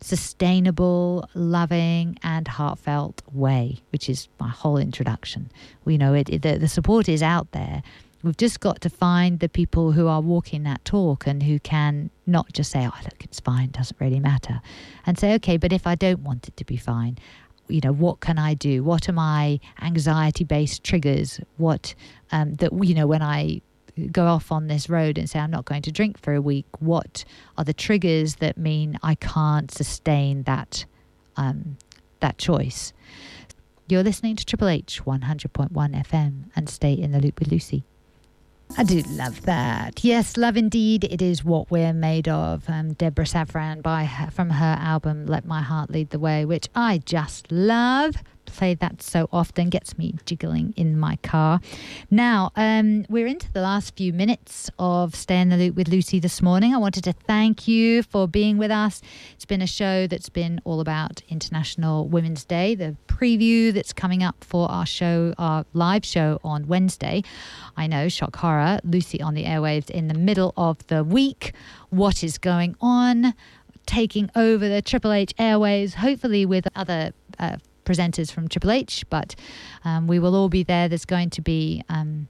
sustainable, 0.00 1.28
loving, 1.34 2.18
and 2.22 2.46
heartfelt 2.46 3.22
way, 3.32 3.80
which 3.90 4.08
is 4.08 4.28
my 4.38 4.48
whole 4.48 4.76
introduction. 4.76 5.50
We 5.84 5.98
know 5.98 6.14
it, 6.14 6.28
it 6.28 6.42
the, 6.42 6.58
the 6.58 6.68
support 6.68 7.08
is 7.08 7.22
out 7.22 7.50
there. 7.52 7.82
We've 8.22 8.36
just 8.36 8.60
got 8.60 8.80
to 8.82 8.90
find 8.90 9.38
the 9.38 9.48
people 9.48 9.92
who 9.92 10.08
are 10.08 10.20
walking 10.20 10.64
that 10.64 10.84
talk 10.84 11.26
and 11.26 11.42
who 11.42 11.60
can 11.60 12.10
not 12.26 12.52
just 12.52 12.72
say, 12.72 12.80
oh, 12.80 13.00
look, 13.04 13.24
it's 13.24 13.38
fine, 13.38 13.70
doesn't 13.70 14.00
really 14.00 14.18
matter. 14.20 14.60
And 15.06 15.18
say, 15.18 15.34
okay, 15.34 15.56
but 15.56 15.72
if 15.72 15.86
I 15.86 15.94
don't 15.94 16.20
want 16.20 16.48
it 16.48 16.56
to 16.56 16.64
be 16.64 16.76
fine, 16.76 17.18
you 17.68 17.80
know, 17.82 17.92
what 17.92 18.20
can 18.20 18.38
I 18.38 18.54
do? 18.54 18.82
What 18.82 19.08
are 19.08 19.12
my 19.12 19.60
anxiety 19.80 20.44
based 20.44 20.84
triggers? 20.84 21.40
What, 21.56 21.94
um, 22.32 22.54
that, 22.54 22.72
you 22.84 22.94
know, 22.94 23.06
when 23.06 23.22
I 23.22 23.60
go 24.12 24.26
off 24.26 24.52
on 24.52 24.68
this 24.68 24.88
road 24.88 25.18
and 25.18 25.28
say 25.28 25.38
I'm 25.38 25.50
not 25.50 25.64
going 25.64 25.82
to 25.82 25.92
drink 25.92 26.18
for 26.18 26.34
a 26.34 26.40
week, 26.40 26.66
what 26.78 27.24
are 27.56 27.64
the 27.64 27.74
triggers 27.74 28.36
that 28.36 28.56
mean 28.56 28.98
I 29.02 29.14
can't 29.16 29.70
sustain 29.70 30.44
that 30.44 30.84
um, 31.36 31.76
that 32.20 32.38
choice? 32.38 32.92
You're 33.88 34.02
listening 34.02 34.36
to 34.36 34.44
Triple 34.44 34.68
H 34.68 35.02
100.1 35.04 35.70
FM 35.72 36.44
and 36.54 36.68
stay 36.68 36.92
in 36.92 37.12
the 37.12 37.20
loop 37.20 37.38
with 37.40 37.50
Lucy. 37.50 37.84
I 38.76 38.84
do 38.84 39.02
love 39.10 39.42
that. 39.42 40.04
Yes, 40.04 40.36
love 40.36 40.56
indeed. 40.56 41.04
It 41.04 41.20
is 41.22 41.44
what 41.44 41.70
we're 41.70 41.92
made 41.92 42.28
of. 42.28 42.68
Um, 42.68 42.92
Deborah 42.92 43.24
Safran 43.24 43.82
by 43.82 44.04
her, 44.04 44.30
from 44.30 44.50
her 44.50 44.76
album 44.80 45.26
"Let 45.26 45.44
My 45.46 45.62
Heart 45.62 45.90
Lead 45.90 46.10
the 46.10 46.18
Way," 46.18 46.44
which 46.44 46.68
I 46.74 46.98
just 46.98 47.50
love 47.50 48.16
play 48.50 48.74
that 48.74 49.02
so 49.02 49.28
often, 49.32 49.70
gets 49.70 49.96
me 49.98 50.14
jiggling 50.26 50.74
in 50.76 50.98
my 50.98 51.16
car. 51.22 51.60
Now, 52.10 52.50
um, 52.56 53.04
we're 53.08 53.26
into 53.26 53.52
the 53.52 53.60
last 53.60 53.96
few 53.96 54.12
minutes 54.12 54.70
of 54.78 55.14
Stay 55.14 55.40
in 55.40 55.48
the 55.48 55.56
Loop 55.56 55.76
with 55.76 55.88
Lucy 55.88 56.20
this 56.20 56.42
morning. 56.42 56.74
I 56.74 56.78
wanted 56.78 57.04
to 57.04 57.12
thank 57.12 57.68
you 57.68 58.02
for 58.02 58.26
being 58.28 58.58
with 58.58 58.70
us. 58.70 59.00
It's 59.34 59.44
been 59.44 59.62
a 59.62 59.66
show 59.66 60.06
that's 60.06 60.28
been 60.28 60.60
all 60.64 60.80
about 60.80 61.22
International 61.28 62.06
Women's 62.08 62.44
Day, 62.44 62.74
the 62.74 62.96
preview 63.06 63.72
that's 63.72 63.92
coming 63.92 64.22
up 64.22 64.44
for 64.44 64.70
our 64.70 64.86
show, 64.86 65.34
our 65.38 65.64
live 65.72 66.04
show 66.04 66.40
on 66.44 66.66
Wednesday. 66.66 67.22
I 67.76 67.86
know, 67.86 68.08
shock 68.08 68.36
horror, 68.36 68.78
Lucy 68.84 69.20
on 69.20 69.34
the 69.34 69.44
airwaves 69.44 69.90
in 69.90 70.08
the 70.08 70.14
middle 70.14 70.52
of 70.56 70.86
the 70.86 71.04
week. 71.04 71.52
What 71.90 72.22
is 72.22 72.38
going 72.38 72.76
on? 72.80 73.34
Taking 73.86 74.30
over 74.36 74.68
the 74.68 74.82
Triple 74.82 75.12
H 75.12 75.32
airways, 75.38 75.94
hopefully 75.94 76.44
with 76.44 76.68
other 76.76 77.12
uh, 77.38 77.56
presenters 77.88 78.30
from 78.30 78.48
Triple 78.48 78.70
H, 78.70 79.04
but 79.08 79.34
um, 79.84 80.06
we 80.06 80.18
will 80.18 80.36
all 80.36 80.48
be 80.48 80.62
there. 80.62 80.88
There's 80.88 81.06
going 81.06 81.30
to 81.30 81.40
be 81.40 81.82
um, 81.88 82.28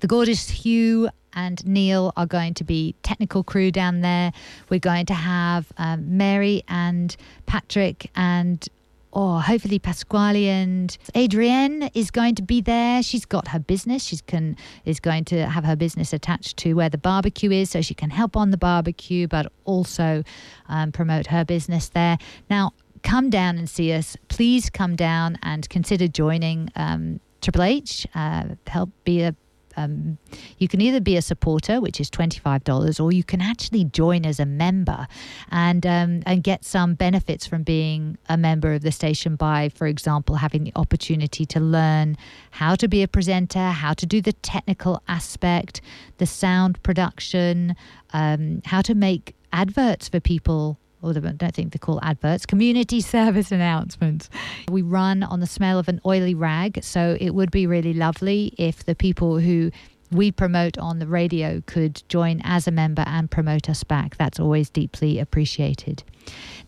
the 0.00 0.06
gorgeous 0.06 0.50
Hugh 0.50 1.08
and 1.32 1.64
Neil 1.64 2.12
are 2.16 2.26
going 2.26 2.54
to 2.54 2.64
be 2.64 2.96
technical 3.02 3.44
crew 3.44 3.70
down 3.70 4.00
there. 4.00 4.32
We're 4.68 4.80
going 4.80 5.06
to 5.06 5.14
have 5.14 5.70
um, 5.78 6.16
Mary 6.16 6.64
and 6.66 7.16
Patrick 7.46 8.10
and 8.16 8.66
oh, 9.12 9.38
hopefully 9.38 9.78
Pasquale 9.78 10.48
and 10.48 10.96
Adrienne 11.16 11.90
is 11.94 12.10
going 12.10 12.34
to 12.36 12.42
be 12.42 12.60
there. 12.60 13.02
She's 13.02 13.24
got 13.24 13.48
her 13.48 13.58
business. 13.58 14.04
She's 14.04 14.22
can 14.22 14.56
is 14.84 15.00
going 15.00 15.24
to 15.26 15.46
have 15.46 15.64
her 15.64 15.76
business 15.76 16.12
attached 16.12 16.56
to 16.58 16.74
where 16.74 16.88
the 16.88 16.98
barbecue 16.98 17.50
is, 17.50 17.70
so 17.70 17.80
she 17.80 17.94
can 17.94 18.10
help 18.10 18.36
on 18.36 18.50
the 18.50 18.58
barbecue, 18.58 19.26
but 19.26 19.52
also 19.64 20.22
um, 20.68 20.92
promote 20.92 21.28
her 21.28 21.44
business 21.44 21.88
there. 21.88 22.18
Now, 22.48 22.72
come 23.02 23.30
down 23.30 23.58
and 23.58 23.68
see 23.68 23.92
us. 23.92 24.16
Please 24.28 24.70
come 24.70 24.96
down 24.96 25.38
and 25.42 25.68
consider 25.68 26.08
joining 26.08 26.70
um, 26.76 27.20
Triple 27.40 27.62
H. 27.62 28.06
Uh, 28.14 28.44
help 28.66 28.90
be 29.04 29.22
a 29.22 29.34
um, 29.76 30.18
you 30.58 30.68
can 30.68 30.80
either 30.80 31.00
be 31.00 31.16
a 31.16 31.22
supporter, 31.22 31.80
which 31.80 32.00
is 32.00 32.10
$25, 32.10 33.02
or 33.02 33.12
you 33.12 33.24
can 33.24 33.40
actually 33.40 33.84
join 33.84 34.26
as 34.26 34.40
a 34.40 34.46
member 34.46 35.06
and 35.50 35.86
um, 35.86 36.22
and 36.26 36.42
get 36.42 36.64
some 36.64 36.94
benefits 36.94 37.46
from 37.46 37.62
being 37.62 38.18
a 38.28 38.36
member 38.36 38.72
of 38.72 38.82
the 38.82 38.92
station 38.92 39.36
by, 39.36 39.68
for 39.70 39.86
example, 39.86 40.36
having 40.36 40.64
the 40.64 40.72
opportunity 40.76 41.46
to 41.46 41.60
learn 41.60 42.16
how 42.50 42.74
to 42.74 42.88
be 42.88 43.02
a 43.02 43.08
presenter, 43.08 43.70
how 43.70 43.94
to 43.94 44.06
do 44.06 44.20
the 44.20 44.32
technical 44.32 45.02
aspect, 45.08 45.80
the 46.18 46.26
sound 46.26 46.82
production, 46.82 47.76
um, 48.12 48.60
how 48.64 48.82
to 48.82 48.94
make 48.94 49.34
adverts 49.52 50.08
for 50.08 50.20
people 50.20 50.79
or 51.02 51.10
I 51.10 51.12
don't 51.12 51.54
think 51.54 51.72
they're 51.72 51.78
called 51.78 52.00
adverts, 52.02 52.46
community 52.46 53.00
service 53.16 53.52
announcements. 53.52 54.30
We 54.70 54.82
run 54.82 55.22
on 55.22 55.40
the 55.40 55.46
smell 55.46 55.78
of 55.78 55.88
an 55.88 56.00
oily 56.04 56.34
rag, 56.34 56.82
so 56.82 57.16
it 57.20 57.30
would 57.30 57.50
be 57.50 57.66
really 57.66 57.94
lovely 57.94 58.54
if 58.58 58.84
the 58.84 58.94
people 58.94 59.38
who 59.38 59.70
we 60.12 60.32
promote 60.32 60.76
on 60.76 60.98
the 60.98 61.06
radio 61.06 61.62
could 61.66 62.02
join 62.08 62.40
as 62.42 62.66
a 62.66 62.70
member 62.70 63.04
and 63.06 63.30
promote 63.30 63.70
us 63.70 63.84
back. 63.84 64.16
That's 64.16 64.40
always 64.40 64.68
deeply 64.68 65.18
appreciated. 65.18 66.02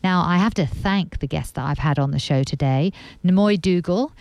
Now, 0.03 0.23
I 0.23 0.39
have 0.39 0.55
to 0.55 0.67
thank 0.67 1.19
the 1.19 1.27
guests 1.27 1.53
that 1.53 1.65
I've 1.65 1.79
had 1.79 1.99
on 1.99 2.13
the 2.13 2.19
show 2.19 2.43
today, 2.43 2.93
Namoy 3.25 3.61
Dougal, 3.61 4.13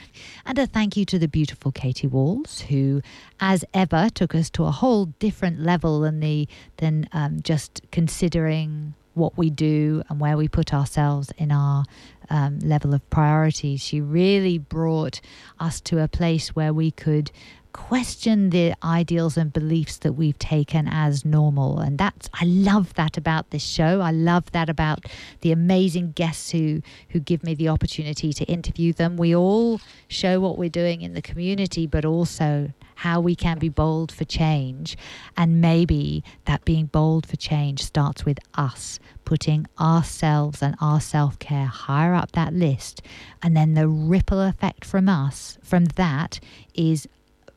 and 0.45 0.57
a 0.57 0.65
thank 0.65 0.97
you 0.97 1.05
to 1.05 1.19
the 1.19 1.27
beautiful 1.27 1.71
Katie 1.71 2.07
Walls, 2.07 2.61
who, 2.61 3.01
as 3.39 3.63
ever, 3.73 4.09
took 4.13 4.35
us 4.35 4.49
to 4.51 4.65
a 4.65 4.71
whole 4.71 5.05
different 5.05 5.59
level 5.59 6.01
than 6.01 6.19
the 6.19 6.47
than 6.77 7.07
um, 7.11 7.41
just 7.41 7.81
considering 7.91 8.93
what 9.13 9.37
we 9.37 9.49
do 9.49 10.03
and 10.09 10.19
where 10.19 10.37
we 10.37 10.47
put 10.47 10.73
ourselves 10.73 11.31
in 11.37 11.51
our 11.51 11.83
um, 12.29 12.59
level 12.59 12.93
of 12.93 13.07
priority. 13.09 13.77
She 13.77 13.99
really 13.99 14.57
brought 14.57 15.21
us 15.59 15.81
to 15.81 16.01
a 16.01 16.07
place 16.07 16.55
where 16.55 16.73
we 16.73 16.91
could 16.91 17.31
question 17.73 18.49
the 18.49 18.73
ideals 18.83 19.37
and 19.37 19.53
beliefs 19.53 19.97
that 19.99 20.13
we've 20.13 20.37
taken 20.39 20.87
as 20.87 21.23
normal. 21.23 21.79
And 21.79 21.97
that's 21.97 22.29
I 22.33 22.45
love 22.45 22.93
that 22.95 23.17
about 23.17 23.49
this 23.51 23.63
show. 23.63 24.01
I 24.01 24.11
love 24.11 24.51
that 24.51 24.69
about 24.69 25.05
the 25.41 25.51
amazing 25.51 26.11
guests 26.11 26.51
who 26.51 26.81
who 27.09 27.19
give 27.19 27.43
me 27.43 27.55
the 27.55 27.69
opportunity 27.69 28.33
to 28.33 28.45
interview 28.45 28.93
them. 28.93 29.17
We 29.17 29.35
all 29.35 29.79
show 30.07 30.39
what 30.39 30.57
we're 30.57 30.69
doing 30.69 31.01
in 31.01 31.13
the 31.13 31.21
community 31.21 31.87
but 31.87 32.05
also 32.05 32.71
how 33.01 33.19
we 33.19 33.35
can 33.35 33.57
be 33.57 33.67
bold 33.67 34.11
for 34.11 34.25
change. 34.25 34.95
And 35.35 35.59
maybe 35.59 36.23
that 36.45 36.63
being 36.65 36.85
bold 36.85 37.25
for 37.25 37.35
change 37.35 37.81
starts 37.83 38.25
with 38.25 38.37
us 38.53 38.99
putting 39.25 39.65
ourselves 39.79 40.61
and 40.61 40.75
our 40.79 41.01
self 41.01 41.39
care 41.39 41.65
higher 41.65 42.13
up 42.13 42.33
that 42.33 42.53
list. 42.53 43.01
And 43.41 43.57
then 43.57 43.73
the 43.73 43.87
ripple 43.87 44.39
effect 44.39 44.85
from 44.85 45.09
us, 45.09 45.57
from 45.63 45.85
that, 45.85 46.39
is 46.75 47.07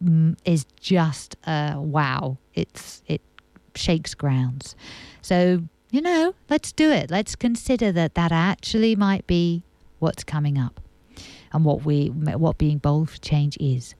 mm, 0.02 0.34
is 0.46 0.64
just 0.80 1.36
uh, 1.46 1.74
wow. 1.76 2.38
It's 2.54 3.02
it 3.06 3.20
shakes 3.74 4.14
grounds. 4.14 4.74
So 5.20 5.64
you 5.90 6.00
know, 6.00 6.34
let's 6.48 6.72
do 6.72 6.90
it. 6.90 7.10
Let's 7.10 7.36
consider 7.36 7.92
that 7.92 8.14
that 8.14 8.32
actually 8.32 8.96
might 8.96 9.26
be 9.26 9.62
what's 9.98 10.24
coming 10.24 10.56
up, 10.56 10.80
and 11.52 11.66
what 11.66 11.84
we 11.84 12.06
what 12.06 12.56
being 12.56 12.78
bold 12.78 13.10
for 13.10 13.18
change 13.18 13.58
is. 13.60 13.94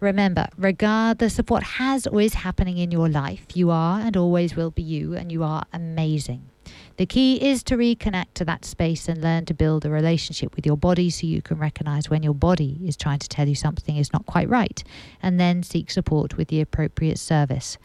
Remember, 0.00 0.48
regardless 0.58 1.38
of 1.38 1.48
what 1.48 1.62
has 1.62 2.06
or 2.06 2.20
is 2.20 2.34
happening 2.34 2.76
in 2.76 2.90
your 2.90 3.08
life, 3.08 3.46
you 3.54 3.70
are 3.70 4.00
and 4.00 4.16
always 4.16 4.54
will 4.54 4.70
be 4.70 4.82
you, 4.82 5.14
and 5.14 5.32
you 5.32 5.42
are 5.42 5.64
amazing. 5.72 6.50
The 6.98 7.06
key 7.06 7.36
is 7.42 7.62
to 7.64 7.76
reconnect 7.76 8.34
to 8.34 8.44
that 8.44 8.64
space 8.64 9.08
and 9.08 9.22
learn 9.22 9.46
to 9.46 9.54
build 9.54 9.84
a 9.84 9.90
relationship 9.90 10.54
with 10.54 10.66
your 10.66 10.76
body 10.76 11.08
so 11.08 11.26
you 11.26 11.40
can 11.40 11.58
recognize 11.58 12.10
when 12.10 12.22
your 12.22 12.34
body 12.34 12.78
is 12.84 12.96
trying 12.96 13.20
to 13.20 13.28
tell 13.28 13.48
you 13.48 13.54
something 13.54 13.96
is 13.96 14.12
not 14.12 14.26
quite 14.26 14.48
right, 14.50 14.84
and 15.22 15.40
then 15.40 15.62
seek 15.62 15.90
support 15.90 16.36
with 16.36 16.48
the 16.48 16.60
appropriate 16.60 17.18
service, 17.18 17.78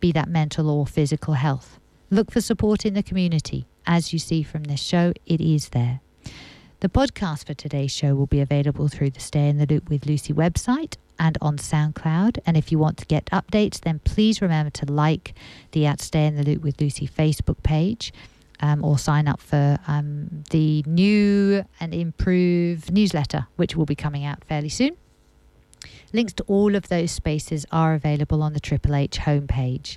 be 0.00 0.10
that 0.12 0.28
mental 0.28 0.70
or 0.70 0.86
physical 0.86 1.34
health. 1.34 1.78
Look 2.10 2.30
for 2.30 2.40
support 2.40 2.86
in 2.86 2.94
the 2.94 3.02
community. 3.02 3.66
As 3.86 4.12
you 4.12 4.18
see 4.18 4.42
from 4.42 4.64
this 4.64 4.80
show, 4.80 5.12
it 5.26 5.40
is 5.40 5.70
there. 5.70 6.00
The 6.80 6.88
podcast 6.88 7.46
for 7.46 7.54
today's 7.54 7.92
show 7.92 8.14
will 8.14 8.26
be 8.26 8.40
available 8.40 8.88
through 8.88 9.10
the 9.10 9.20
Stay 9.20 9.48
in 9.48 9.58
the 9.58 9.66
Loop 9.66 9.88
with 9.88 10.06
Lucy 10.06 10.32
website 10.32 10.96
and 11.22 11.38
on 11.40 11.56
SoundCloud. 11.56 12.38
And 12.44 12.56
if 12.56 12.72
you 12.72 12.78
want 12.78 12.98
to 12.98 13.06
get 13.06 13.26
updates, 13.26 13.80
then 13.80 14.00
please 14.00 14.42
remember 14.42 14.70
to 14.70 14.92
like 14.92 15.34
the 15.70 15.86
At 15.86 16.00
Stay 16.02 16.26
in 16.26 16.34
the 16.34 16.42
Loop 16.42 16.62
with 16.62 16.80
Lucy 16.80 17.06
Facebook 17.06 17.62
page. 17.62 18.12
Um, 18.64 18.84
or 18.84 18.96
sign 18.96 19.26
up 19.26 19.40
for 19.40 19.80
um, 19.88 20.44
the 20.50 20.84
new 20.86 21.64
and 21.80 21.92
improved 21.92 22.92
newsletter, 22.92 23.48
which 23.56 23.74
will 23.74 23.86
be 23.86 23.96
coming 23.96 24.24
out 24.24 24.44
fairly 24.44 24.68
soon. 24.68 24.96
Links 26.12 26.32
to 26.34 26.44
all 26.44 26.76
of 26.76 26.86
those 26.86 27.10
spaces 27.10 27.66
are 27.72 27.92
available 27.94 28.40
on 28.40 28.52
the 28.52 28.60
Triple 28.60 28.94
H 28.94 29.18
homepage. 29.18 29.96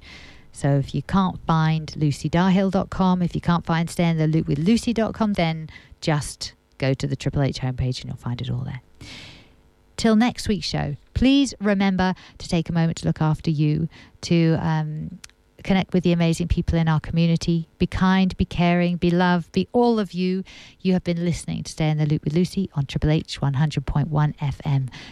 So 0.51 0.77
if 0.77 0.95
you 0.95 1.03
can't 1.03 1.39
find 1.45 1.91
lucydarhill.com, 1.91 3.21
if 3.21 3.35
you 3.35 3.41
can't 3.41 3.67
find 3.67 3.87
Stay 3.87 4.09
in 4.09 4.17
the 4.17 4.25
Loop 4.25 4.47
with 4.47 4.57
Lucy.com, 4.57 5.33
then 5.33 5.69
just 6.01 6.55
go 6.79 6.95
to 6.95 7.05
the 7.05 7.15
Triple 7.15 7.43
H 7.43 7.59
homepage 7.59 8.01
and 8.01 8.05
you'll 8.05 8.17
find 8.17 8.41
it 8.41 8.49
all 8.49 8.63
there. 8.63 8.81
Till 9.97 10.15
next 10.15 10.47
week's 10.47 10.67
show, 10.67 10.95
please 11.13 11.53
remember 11.59 12.13
to 12.37 12.49
take 12.49 12.69
a 12.69 12.73
moment 12.73 12.97
to 12.97 13.07
look 13.07 13.21
after 13.21 13.49
you, 13.49 13.87
to 14.21 14.57
um, 14.59 15.19
connect 15.63 15.93
with 15.93 16.03
the 16.03 16.11
amazing 16.11 16.47
people 16.47 16.77
in 16.77 16.87
our 16.87 16.99
community. 16.99 17.67
Be 17.79 17.87
kind, 17.87 18.35
be 18.37 18.45
caring, 18.45 18.97
be 18.97 19.09
loved, 19.09 19.51
be 19.51 19.67
all 19.71 19.99
of 19.99 20.13
you. 20.13 20.43
You 20.79 20.93
have 20.93 21.03
been 21.03 21.25
listening 21.25 21.63
to 21.63 21.71
Stay 21.71 21.89
in 21.89 21.97
the 21.97 22.05
Loop 22.05 22.23
with 22.23 22.33
Lucy 22.33 22.69
on 22.75 22.85
Triple 22.85 23.09
H 23.09 23.41
100.1 23.41 24.37
FM. 24.37 24.89